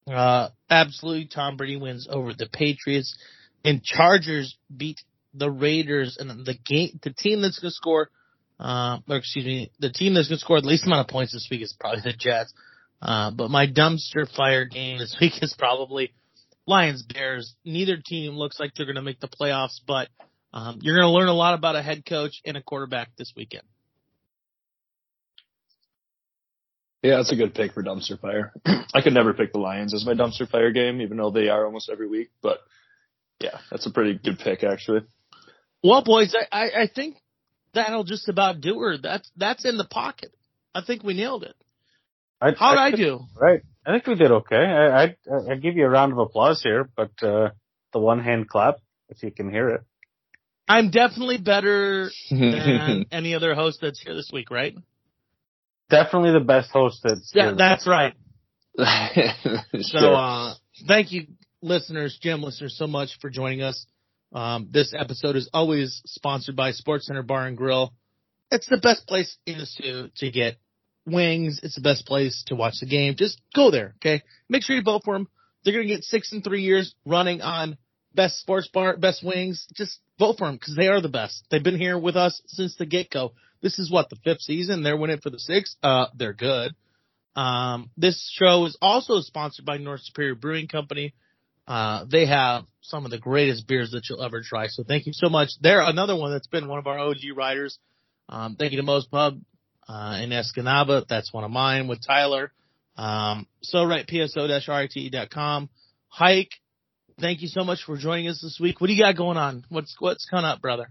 Uh, 0.09 0.49
absolutely 0.69 1.27
Tom 1.27 1.57
Brady 1.57 1.77
wins 1.77 2.07
over 2.09 2.33
the 2.33 2.47
Patriots. 2.51 3.17
And 3.63 3.83
Chargers 3.83 4.57
beat 4.75 5.01
the 5.33 5.51
Raiders 5.51 6.17
and 6.17 6.45
the 6.45 6.55
game, 6.65 6.99
the 7.03 7.11
team 7.11 7.41
that's 7.41 7.59
going 7.59 7.71
to 7.71 7.75
score 7.75 8.09
uh, 8.59 8.99
or 9.07 9.17
excuse 9.17 9.45
me, 9.45 9.71
the 9.79 9.89
team 9.89 10.13
that's 10.13 10.27
going 10.27 10.37
to 10.37 10.43
score 10.43 10.59
the 10.59 10.67
least 10.67 10.85
amount 10.85 11.01
of 11.01 11.07
points 11.07 11.31
this 11.31 11.47
week 11.49 11.61
is 11.61 11.75
probably 11.79 12.01
the 12.03 12.13
Jets. 12.13 12.53
Uh, 13.01 13.31
but 13.31 13.49
my 13.49 13.65
dumpster 13.67 14.29
fire 14.35 14.65
game 14.65 14.99
this 14.99 15.15
week 15.21 15.33
is 15.41 15.55
probably 15.57 16.11
Lions 16.67 17.03
Bears. 17.03 17.55
Neither 17.63 17.97
team 18.05 18.33
looks 18.33 18.59
like 18.59 18.73
they're 18.75 18.85
going 18.85 18.97
to 18.97 19.01
make 19.01 19.21
the 19.21 19.29
playoffs, 19.29 19.79
but 19.87 20.09
um, 20.53 20.79
you're 20.81 20.95
going 20.97 21.07
to 21.07 21.17
learn 21.17 21.29
a 21.29 21.33
lot 21.33 21.53
about 21.53 21.77
a 21.77 21.81
head 21.81 22.05
coach 22.05 22.41
and 22.45 22.57
a 22.57 22.61
quarterback 22.61 23.09
this 23.17 23.31
weekend. 23.35 23.63
Yeah, 27.01 27.17
that's 27.17 27.31
a 27.31 27.35
good 27.35 27.53
pick 27.53 27.73
for 27.73 27.83
dumpster 27.83 28.19
fire. 28.19 28.53
I 28.93 29.01
could 29.01 29.13
never 29.13 29.33
pick 29.33 29.53
the 29.53 29.59
Lions 29.59 29.93
as 29.93 30.05
my 30.05 30.13
dumpster 30.13 30.49
fire 30.49 30.71
game, 30.71 31.01
even 31.01 31.17
though 31.17 31.31
they 31.31 31.47
are 31.47 31.65
almost 31.65 31.89
every 31.89 32.07
week. 32.07 32.29
But 32.41 32.59
yeah, 33.39 33.57
that's 33.71 33.85
a 33.85 33.91
pretty 33.91 34.19
good 34.21 34.39
pick 34.39 34.63
actually. 34.63 35.01
Well, 35.81 36.03
boys, 36.03 36.35
I, 36.35 36.65
I, 36.65 36.81
I 36.81 36.87
think 36.93 37.15
that'll 37.73 38.03
just 38.03 38.27
about 38.27 38.59
do 38.59 38.79
her. 38.79 38.97
That's 38.97 39.29
that's 39.37 39.65
in 39.65 39.77
the 39.77 39.85
pocket. 39.85 40.33
I 40.75 40.81
think 40.81 41.03
we 41.03 41.13
nailed 41.13 41.43
it. 41.43 41.55
I, 42.41 42.51
How 42.57 42.71
did 42.71 42.79
I, 42.79 42.87
I, 42.87 42.91
do? 42.91 43.19
Right. 43.35 43.61
I 43.85 43.91
think 43.91 44.07
we 44.07 44.15
did 44.15 44.31
okay. 44.31 44.55
I 44.55 45.03
I 45.03 45.15
I 45.51 45.55
give 45.55 45.77
you 45.77 45.85
a 45.85 45.89
round 45.89 46.11
of 46.11 46.19
applause 46.19 46.61
here, 46.61 46.89
but 46.95 47.11
uh, 47.23 47.51
the 47.93 47.99
one 47.99 48.19
hand 48.19 48.49
clap 48.49 48.75
if 49.09 49.23
you 49.23 49.31
can 49.31 49.49
hear 49.49 49.69
it. 49.69 49.81
I'm 50.67 50.91
definitely 50.91 51.37
better 51.37 52.11
than 52.29 53.05
any 53.11 53.33
other 53.33 53.55
host 53.55 53.79
that's 53.81 53.99
here 53.99 54.13
this 54.13 54.29
week, 54.31 54.51
right? 54.51 54.75
Definitely 55.89 56.33
the 56.33 56.45
best 56.45 56.71
host 56.71 57.01
that's 57.03 57.31
yeah, 57.33 57.53
that's 57.57 57.87
right. 57.87 58.13
so 58.77 60.13
uh, 60.13 60.53
thank 60.87 61.11
you 61.11 61.27
listeners, 61.61 62.17
Gem 62.21 62.41
listeners 62.41 62.75
so 62.77 62.87
much 62.87 63.17
for 63.21 63.29
joining 63.29 63.61
us. 63.61 63.85
Um, 64.33 64.69
this 64.71 64.93
episode 64.97 65.35
is 65.35 65.49
always 65.53 66.01
sponsored 66.05 66.55
by 66.55 66.71
Sports 66.71 67.07
Center 67.07 67.23
Bar 67.23 67.47
and 67.47 67.57
Grill. 67.57 67.93
It's 68.51 68.67
the 68.67 68.77
best 68.77 69.07
place 69.07 69.37
in 69.45 69.57
the 69.57 69.67
to 69.81 70.09
to 70.17 70.31
get 70.31 70.57
wings. 71.05 71.59
It's 71.63 71.75
the 71.75 71.81
best 71.81 72.05
place 72.05 72.43
to 72.47 72.55
watch 72.55 72.75
the 72.79 72.85
game. 72.85 73.15
Just 73.15 73.41
go 73.55 73.71
there, 73.71 73.95
okay? 73.97 74.23
Make 74.47 74.63
sure 74.63 74.75
you 74.75 74.83
vote 74.83 75.03
for 75.03 75.15
them. 75.15 75.27
They're 75.63 75.73
gonna 75.73 75.85
get 75.85 76.03
six 76.03 76.31
and 76.31 76.43
three 76.43 76.61
years 76.61 76.93
running 77.05 77.41
on 77.41 77.77
best 78.13 78.39
sports 78.39 78.67
bar, 78.67 78.97
best 78.97 79.23
wings. 79.23 79.67
Just 79.73 79.99
vote 80.17 80.37
for 80.37 80.47
them 80.47 80.55
because 80.55 80.75
they 80.75 80.87
are 80.87 81.01
the 81.01 81.09
best. 81.09 81.45
They've 81.49 81.63
been 81.63 81.79
here 81.79 81.97
with 81.97 82.15
us 82.15 82.41
since 82.47 82.75
the 82.75 82.85
get 82.85 83.09
go. 83.09 83.33
This 83.61 83.79
is 83.79 83.91
what 83.91 84.09
the 84.09 84.15
fifth 84.17 84.41
season. 84.41 84.83
They're 84.83 84.97
winning 84.97 85.19
for 85.19 85.29
the 85.29 85.39
sixth. 85.39 85.75
Uh, 85.83 86.07
they're 86.15 86.33
good. 86.33 86.73
Um, 87.35 87.91
this 87.97 88.31
show 88.37 88.65
is 88.65 88.77
also 88.81 89.21
sponsored 89.21 89.65
by 89.65 89.77
North 89.77 90.01
Superior 90.01 90.35
Brewing 90.35 90.67
Company. 90.67 91.13
Uh, 91.67 92.05
they 92.09 92.25
have 92.25 92.63
some 92.81 93.05
of 93.05 93.11
the 93.11 93.19
greatest 93.19 93.67
beers 93.67 93.91
that 93.91 94.09
you'll 94.09 94.23
ever 94.23 94.41
try. 94.41 94.67
So 94.67 94.83
thank 94.83 95.05
you 95.05 95.13
so 95.13 95.29
much. 95.29 95.49
They're 95.61 95.81
another 95.81 96.15
one 96.15 96.31
that's 96.31 96.47
been 96.47 96.67
one 96.67 96.79
of 96.79 96.87
our 96.87 96.97
OG 96.97 97.17
riders. 97.35 97.77
Um, 98.27 98.55
thank 98.55 98.71
you 98.71 98.77
to 98.77 98.83
Moe's 98.83 99.05
Pub, 99.05 99.39
uh, 99.87 100.19
in 100.21 100.31
Escanaba. 100.31 101.05
That's 101.07 101.31
one 101.33 101.43
of 101.43 101.51
mine 101.51 101.87
with 101.87 102.05
Tyler. 102.05 102.51
Um, 102.97 103.47
so 103.61 103.83
right, 103.83 104.05
pso-rite.com. 104.05 105.69
Hike. 106.07 106.51
Thank 107.19 107.41
you 107.41 107.47
so 107.47 107.63
much 107.63 107.83
for 107.83 107.97
joining 107.97 108.27
us 108.29 108.41
this 108.41 108.59
week. 108.59 108.81
What 108.81 108.87
do 108.87 108.93
you 108.93 109.03
got 109.03 109.15
going 109.15 109.37
on? 109.37 109.65
What's, 109.69 109.95
what's 109.99 110.25
coming 110.25 110.45
up, 110.45 110.61
brother? 110.61 110.89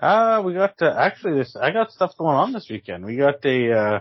Uh, 0.00 0.42
we 0.44 0.54
got, 0.54 0.80
uh, 0.80 0.94
actually 0.98 1.34
this, 1.38 1.54
I 1.60 1.72
got 1.72 1.90
stuff 1.92 2.12
going 2.16 2.34
on 2.34 2.52
this 2.52 2.68
weekend. 2.70 3.04
We 3.04 3.16
got 3.16 3.44
a, 3.44 3.72
uh, 3.72 4.00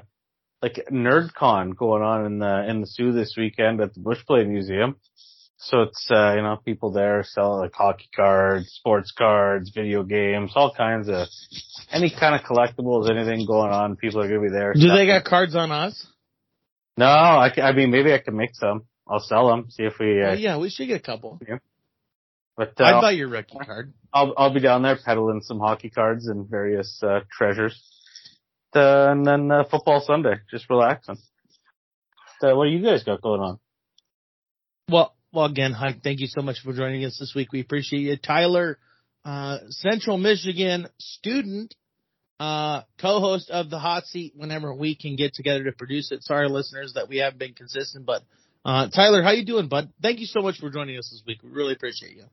like 0.62 0.80
NerdCon 0.92 1.76
going 1.76 2.02
on 2.02 2.26
in 2.26 2.40
the, 2.40 2.70
in 2.70 2.82
the 2.82 2.88
Soo 2.88 3.12
this 3.12 3.36
weekend 3.38 3.82
at 3.82 3.94
the 3.94 4.00
Bushplane 4.00 4.48
Museum. 4.48 4.96
So 5.58 5.82
it's, 5.82 6.08
uh, 6.10 6.36
you 6.38 6.42
know, 6.42 6.58
people 6.64 6.92
there 6.94 7.26
selling 7.28 7.60
like 7.60 7.74
hockey 7.74 8.08
cards, 8.16 8.68
sports 8.70 9.12
cards, 9.12 9.72
video 9.76 10.04
games, 10.04 10.54
all 10.56 10.74
kinds 10.74 11.10
of, 11.10 11.28
any 11.92 12.10
kind 12.18 12.34
of 12.34 12.42
collectibles, 12.42 13.10
anything 13.10 13.46
going 13.46 13.72
on. 13.72 13.98
People 13.98 14.22
are 14.22 14.30
going 14.30 14.42
to 14.42 14.48
be 14.48 14.54
there. 14.54 14.72
Do 14.74 14.88
they 14.88 15.06
got 15.06 15.26
cards 15.26 15.54
on 15.54 15.70
us? 15.70 16.08
No, 16.96 17.08
I, 17.08 17.52
I 17.62 17.74
mean, 17.74 17.92
maybe 17.92 18.14
I 18.14 18.20
can 18.20 18.38
make 18.38 18.56
some. 18.56 18.84
I'll 19.06 19.20
sell 19.20 19.50
them. 19.50 19.70
See 19.70 19.84
if 19.84 19.94
we, 20.00 20.24
uh, 20.24 20.30
Oh, 20.30 20.34
yeah, 20.34 20.58
we 20.58 20.70
should 20.70 20.88
get 20.88 21.02
a 21.02 21.04
couple. 21.04 21.42
But, 22.60 22.74
uh, 22.82 22.84
I'd 22.84 23.02
buy 23.02 23.12
your 23.12 23.30
rookie 23.30 23.58
card. 23.58 23.94
I'll 24.14 24.34
I'll 24.38 24.54
be 24.54 24.60
down 24.60 24.82
there 24.82 24.98
peddling 24.98 25.40
some 25.42 25.60
hockey 25.60 25.90
cards 25.90 26.28
and 26.28 26.46
various 26.46 27.02
uh, 27.02 27.22
treasures. 27.32 27.82
Uh, 28.76 29.08
and 29.12 29.26
then 29.26 29.50
uh, 29.50 29.64
football 29.64 30.04
Sunday, 30.06 30.36
just 30.52 30.70
relaxing. 30.70 31.18
So 32.42 32.58
what 32.58 32.66
do 32.66 32.72
you 32.72 32.84
guys 32.84 33.06
got 33.06 33.22
going 33.22 33.40
on? 33.40 33.60
Well, 34.90 35.16
well, 35.32 35.46
again, 35.46 35.72
Hike, 35.72 36.04
thank 36.04 36.20
you 36.20 36.28
so 36.28 36.42
much 36.42 36.60
for 36.62 36.74
joining 36.74 37.06
us 37.06 37.18
this 37.18 37.32
week. 37.34 37.54
We 37.54 37.62
appreciate 37.62 38.02
you. 38.02 38.18
Tyler, 38.18 38.78
uh, 39.24 39.60
Central 39.70 40.18
Michigan 40.18 40.88
student, 40.98 41.74
uh, 42.42 42.82
co-host 43.00 43.50
of 43.52 43.70
the 43.70 43.80
hot 43.80 44.06
seat 44.06 44.34
whenever 44.36 44.74
we 44.74 44.96
can 44.96 45.16
get 45.16 45.34
together 45.34 45.64
to 45.64 45.72
produce 45.72 46.12
it. 46.12 46.24
Sorry, 46.24 46.50
listeners, 46.50 46.92
that 46.96 47.08
we 47.08 47.20
haven't 47.20 47.40
been 47.40 47.54
consistent, 47.54 48.06
but, 48.06 48.24
uh, 48.66 48.90
Tyler, 48.90 49.24
how 49.24 49.32
you 49.32 49.46
doing, 49.46 49.70
bud? 49.70 49.94
Thank 50.02 50.20
you 50.20 50.26
so 50.26 50.42
much 50.42 50.60
for 50.60 50.70
joining 50.70 50.98
us 50.98 51.10
this 51.10 51.24
week. 51.26 51.42
We 51.42 51.52
really 51.52 51.74
appreciate 51.74 52.18
you. 52.18 52.26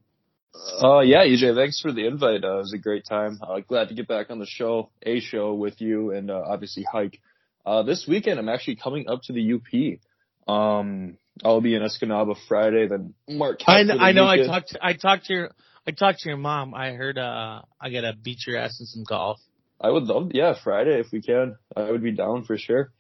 Uh, 0.83 1.01
yeah, 1.01 1.25
EJ, 1.25 1.55
thanks 1.55 1.81
for 1.81 1.93
the 1.93 2.07
invite. 2.07 2.45
Uh, 2.45 2.55
it 2.55 2.59
was 2.59 2.73
a 2.75 2.79
great 2.79 3.05
time. 3.07 3.39
Uh, 3.43 3.61
glad 3.61 3.89
to 3.89 3.95
get 3.95 4.09
back 4.09 4.31
on 4.31 4.39
the 4.39 4.47
show, 4.47 4.91
a 5.03 5.21
show 5.21 5.55
with 5.55 5.81
you 5.81 6.13
and, 6.13 6.31
uh, 6.31 6.43
obviously 6.47 6.83
Hike. 6.83 7.21
Uh, 7.65 7.83
this 7.83 8.07
weekend 8.09 8.39
I'm 8.39 8.49
actually 8.49 8.77
coming 8.77 9.09
up 9.09 9.23
to 9.25 9.33
the 9.33 9.55
UP. 9.55 10.53
Um, 10.53 11.19
I'll 11.45 11.61
be 11.61 11.75
in 11.75 11.83
Escanaba 11.83 12.37
Friday, 12.49 12.87
then 12.89 13.15
Mark. 13.29 13.61
I, 13.67 13.85
kn- 13.85 14.01
I 14.01 14.13
know 14.13 14.27
I 14.27 14.47
talked, 14.47 14.69
to, 14.71 14.79
I 14.81 14.93
talked 14.95 15.27
to 15.27 15.33
your, 15.33 15.51
I 15.87 15.91
talked 15.91 16.21
to 16.21 16.29
your 16.29 16.39
mom. 16.39 16.75
I 16.75 16.93
heard, 16.93 17.19
uh, 17.19 17.63
I 17.81 17.91
gotta 17.91 18.15
beat 18.21 18.47
your 18.47 18.57
ass 18.59 18.81
in 18.81 18.87
some 18.87 19.05
golf. 19.05 19.39
I 19.81 19.91
would 19.91 20.05
love, 20.05 20.31
yeah, 20.33 20.55
Friday 20.63 21.01
if 21.01 21.09
we 21.13 21.21
can. 21.21 21.57
I 21.77 21.91
would 21.91 22.03
be 22.03 22.13
down 22.13 22.45
for 22.45 22.57
sure. 22.57 22.93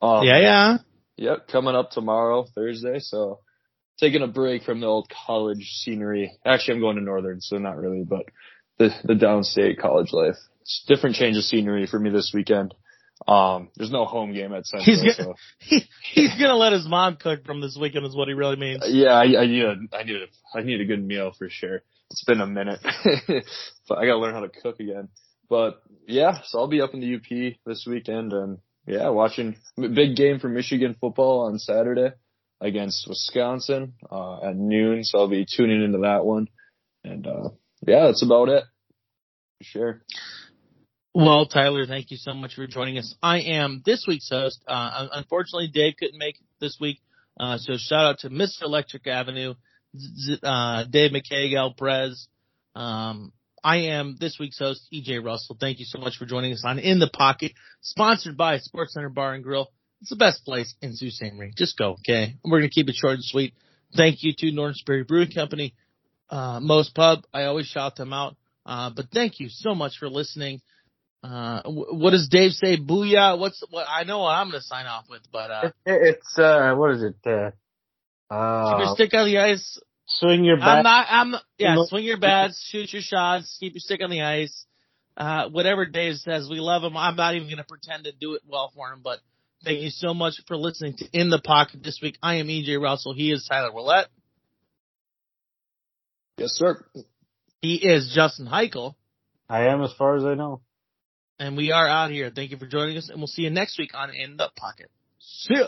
Um, 0.00 0.24
yeah, 0.26 0.38
yeah. 0.38 0.78
Yep, 1.16 1.48
coming 1.48 1.74
up 1.74 1.90
tomorrow, 1.90 2.46
Thursday. 2.54 2.98
So 2.98 3.40
taking 3.98 4.22
a 4.22 4.26
break 4.26 4.62
from 4.62 4.80
the 4.80 4.86
old 4.86 5.10
college 5.26 5.64
scenery. 5.82 6.38
Actually, 6.44 6.74
I'm 6.74 6.80
going 6.80 6.96
to 6.96 7.02
Northern, 7.02 7.40
so 7.40 7.56
not 7.58 7.76
really, 7.76 8.04
but 8.04 8.24
the 8.78 8.90
the 9.04 9.14
downstate 9.14 9.78
college 9.78 10.12
life. 10.12 10.36
It's 10.62 10.84
different 10.86 11.16
change 11.16 11.36
of 11.36 11.44
scenery 11.44 11.86
for 11.86 11.98
me 11.98 12.10
this 12.10 12.32
weekend. 12.34 12.74
Um, 13.26 13.68
there's 13.76 13.90
no 13.90 14.04
home 14.04 14.32
game 14.32 14.52
at 14.52 14.66
Central. 14.66 14.84
He's 14.84 15.02
gonna, 15.02 15.14
so. 15.14 15.34
he, 15.58 15.82
he's 16.12 16.34
gonna 16.38 16.56
let 16.56 16.72
his 16.72 16.86
mom 16.86 17.16
cook 17.16 17.44
from 17.44 17.60
this 17.60 17.76
weekend 17.80 18.06
is 18.06 18.16
what 18.16 18.28
he 18.28 18.34
really 18.34 18.56
means. 18.56 18.82
Yeah, 18.86 19.12
I, 19.12 19.42
I 19.42 19.46
need 19.46 19.64
a 19.64 19.76
I 19.92 20.02
need 20.02 20.16
a 20.16 20.58
I 20.58 20.62
need 20.62 20.80
a 20.80 20.84
good 20.84 21.04
meal 21.04 21.32
for 21.36 21.48
sure. 21.48 21.82
It's 22.10 22.24
been 22.24 22.40
a 22.40 22.46
minute, 22.46 22.80
but 23.88 23.98
I 23.98 24.06
gotta 24.06 24.18
learn 24.18 24.34
how 24.34 24.40
to 24.40 24.48
cook 24.48 24.80
again. 24.80 25.08
But 25.48 25.82
yeah, 26.06 26.38
so 26.44 26.58
I'll 26.58 26.68
be 26.68 26.80
up 26.80 26.94
in 26.94 27.00
the 27.00 27.14
UP 27.14 27.56
this 27.64 27.86
weekend 27.86 28.32
and 28.32 28.58
yeah, 28.86 29.08
watching 29.10 29.56
big 29.76 30.16
game 30.16 30.40
for 30.40 30.48
Michigan 30.48 30.96
football 31.00 31.46
on 31.46 31.58
Saturday 31.58 32.14
against 32.62 33.06
Wisconsin 33.08 33.94
uh, 34.10 34.48
at 34.48 34.56
noon. 34.56 35.04
So 35.04 35.18
I'll 35.18 35.28
be 35.28 35.44
tuning 35.44 35.82
into 35.82 35.98
that 35.98 36.24
one. 36.24 36.48
And 37.04 37.26
uh, 37.26 37.50
yeah, 37.86 38.06
that's 38.06 38.22
about 38.22 38.48
it. 38.48 38.64
Sure. 39.60 40.02
Well, 41.14 41.46
Tyler, 41.46 41.86
thank 41.86 42.10
you 42.10 42.16
so 42.16 42.32
much 42.32 42.54
for 42.54 42.66
joining 42.66 42.96
us. 42.96 43.14
I 43.22 43.40
am 43.40 43.82
this 43.84 44.06
week's 44.08 44.30
host. 44.30 44.62
Uh, 44.66 45.08
unfortunately, 45.12 45.68
Dave 45.68 45.94
couldn't 45.98 46.18
make 46.18 46.36
it 46.36 46.46
this 46.58 46.78
week. 46.80 47.00
Uh, 47.38 47.58
so 47.58 47.74
shout 47.76 48.06
out 48.06 48.18
to 48.20 48.30
Mr. 48.30 48.62
Electric 48.62 49.06
Avenue, 49.06 49.54
uh, 50.42 50.84
Dave 50.84 51.10
McKay, 51.10 51.54
Al 51.54 51.74
Prez. 51.74 52.28
Um, 52.74 53.32
I 53.62 53.76
am 53.88 54.16
this 54.18 54.38
week's 54.40 54.58
host, 54.58 54.88
EJ 54.92 55.24
Russell. 55.24 55.56
Thank 55.60 55.80
you 55.80 55.84
so 55.84 55.98
much 55.98 56.16
for 56.16 56.24
joining 56.24 56.52
us 56.52 56.64
on 56.64 56.78
In 56.78 56.98
the 56.98 57.08
Pocket, 57.08 57.52
sponsored 57.80 58.36
by 58.36 58.58
Sports 58.58 58.94
Center 58.94 59.10
Bar 59.10 59.34
and 59.34 59.44
Grill. 59.44 59.70
It's 60.02 60.10
the 60.10 60.16
best 60.16 60.44
place 60.44 60.74
in 60.82 60.94
Sault 60.94 61.12
Ste. 61.12 61.32
Marie. 61.32 61.52
Just 61.56 61.78
go, 61.78 61.92
okay? 61.92 62.34
We're 62.44 62.58
going 62.58 62.68
to 62.68 62.74
keep 62.74 62.88
it 62.88 62.96
short 62.96 63.14
and 63.14 63.24
sweet. 63.24 63.54
Thank 63.96 64.24
you 64.24 64.32
to 64.36 64.50
Northern 64.50 64.74
Spirit 64.74 65.06
Brewing 65.06 65.30
Company, 65.30 65.74
uh, 66.28 66.58
Moe's 66.60 66.90
Pub. 66.90 67.20
I 67.32 67.44
always 67.44 67.66
shout 67.66 67.94
them 67.94 68.12
out. 68.12 68.34
Uh, 68.66 68.90
but 68.94 69.06
thank 69.14 69.38
you 69.38 69.48
so 69.48 69.76
much 69.76 69.98
for 69.98 70.08
listening. 70.08 70.60
Uh, 71.22 71.62
what 71.64 72.10
does 72.10 72.28
Dave 72.28 72.50
say? 72.50 72.76
Booyah! 72.76 73.38
What's 73.38 73.62
what? 73.70 73.86
I 73.88 74.02
know 74.02 74.18
what 74.20 74.30
I'm 74.30 74.50
going 74.50 74.60
to 74.60 74.66
sign 74.66 74.86
off 74.86 75.04
with, 75.08 75.22
but 75.30 75.50
uh, 75.52 75.70
it, 75.86 76.16
it's 76.16 76.36
uh, 76.36 76.74
what 76.74 76.96
is 76.96 77.02
it? 77.04 77.14
Uh, 77.24 77.50
uh, 78.34 78.72
keep 78.72 78.84
your 78.84 78.94
stick 78.94 79.14
on 79.14 79.26
the 79.26 79.38
ice. 79.38 79.78
Swing 80.06 80.44
your 80.44 80.56
bat. 80.56 80.78
I'm 80.78 80.82
not. 80.82 81.06
I'm 81.08 81.34
yeah. 81.58 81.76
Swing 81.84 82.04
your 82.04 82.18
bats. 82.18 82.60
Shoot 82.68 82.92
your 82.92 83.02
shots. 83.02 83.56
Keep 83.60 83.74
your 83.74 83.80
stick 83.80 84.00
on 84.02 84.10
the 84.10 84.22
ice. 84.22 84.66
Uh, 85.16 85.48
whatever 85.50 85.86
Dave 85.86 86.16
says, 86.16 86.48
we 86.50 86.58
love 86.58 86.82
him. 86.82 86.96
I'm 86.96 87.14
not 87.14 87.36
even 87.36 87.46
going 87.46 87.58
to 87.58 87.64
pretend 87.64 88.04
to 88.04 88.12
do 88.12 88.34
it 88.34 88.42
well 88.48 88.72
for 88.74 88.92
him, 88.92 89.00
but 89.04 89.20
thank 89.64 89.80
you 89.80 89.90
so 89.90 90.14
much 90.14 90.34
for 90.46 90.56
listening 90.56 90.94
to 90.98 91.06
In 91.12 91.30
the 91.30 91.40
Pocket 91.40 91.82
this 91.82 92.00
week. 92.02 92.16
I 92.22 92.36
am 92.36 92.48
EJ 92.48 92.80
Russell. 92.80 93.14
He 93.14 93.32
is 93.32 93.46
Tyler 93.50 93.72
Willett. 93.72 94.08
Yes, 96.38 96.50
sir. 96.52 96.84
He 97.60 97.76
is 97.76 98.12
Justin 98.14 98.46
Heichel. 98.46 98.94
I 99.48 99.66
am, 99.66 99.82
as 99.82 99.92
far 99.98 100.16
as 100.16 100.24
I 100.24 100.34
know. 100.34 100.62
And 101.38 101.56
we 101.56 101.72
are 101.72 101.86
out 101.86 102.10
here. 102.10 102.30
Thank 102.34 102.50
you 102.50 102.56
for 102.56 102.66
joining 102.66 102.96
us, 102.96 103.08
and 103.08 103.18
we'll 103.18 103.26
see 103.26 103.42
you 103.42 103.50
next 103.50 103.78
week 103.78 103.90
on 103.94 104.10
In 104.14 104.36
the 104.36 104.50
Pocket. 104.56 104.90
See 105.18 105.54
ya. 105.54 105.66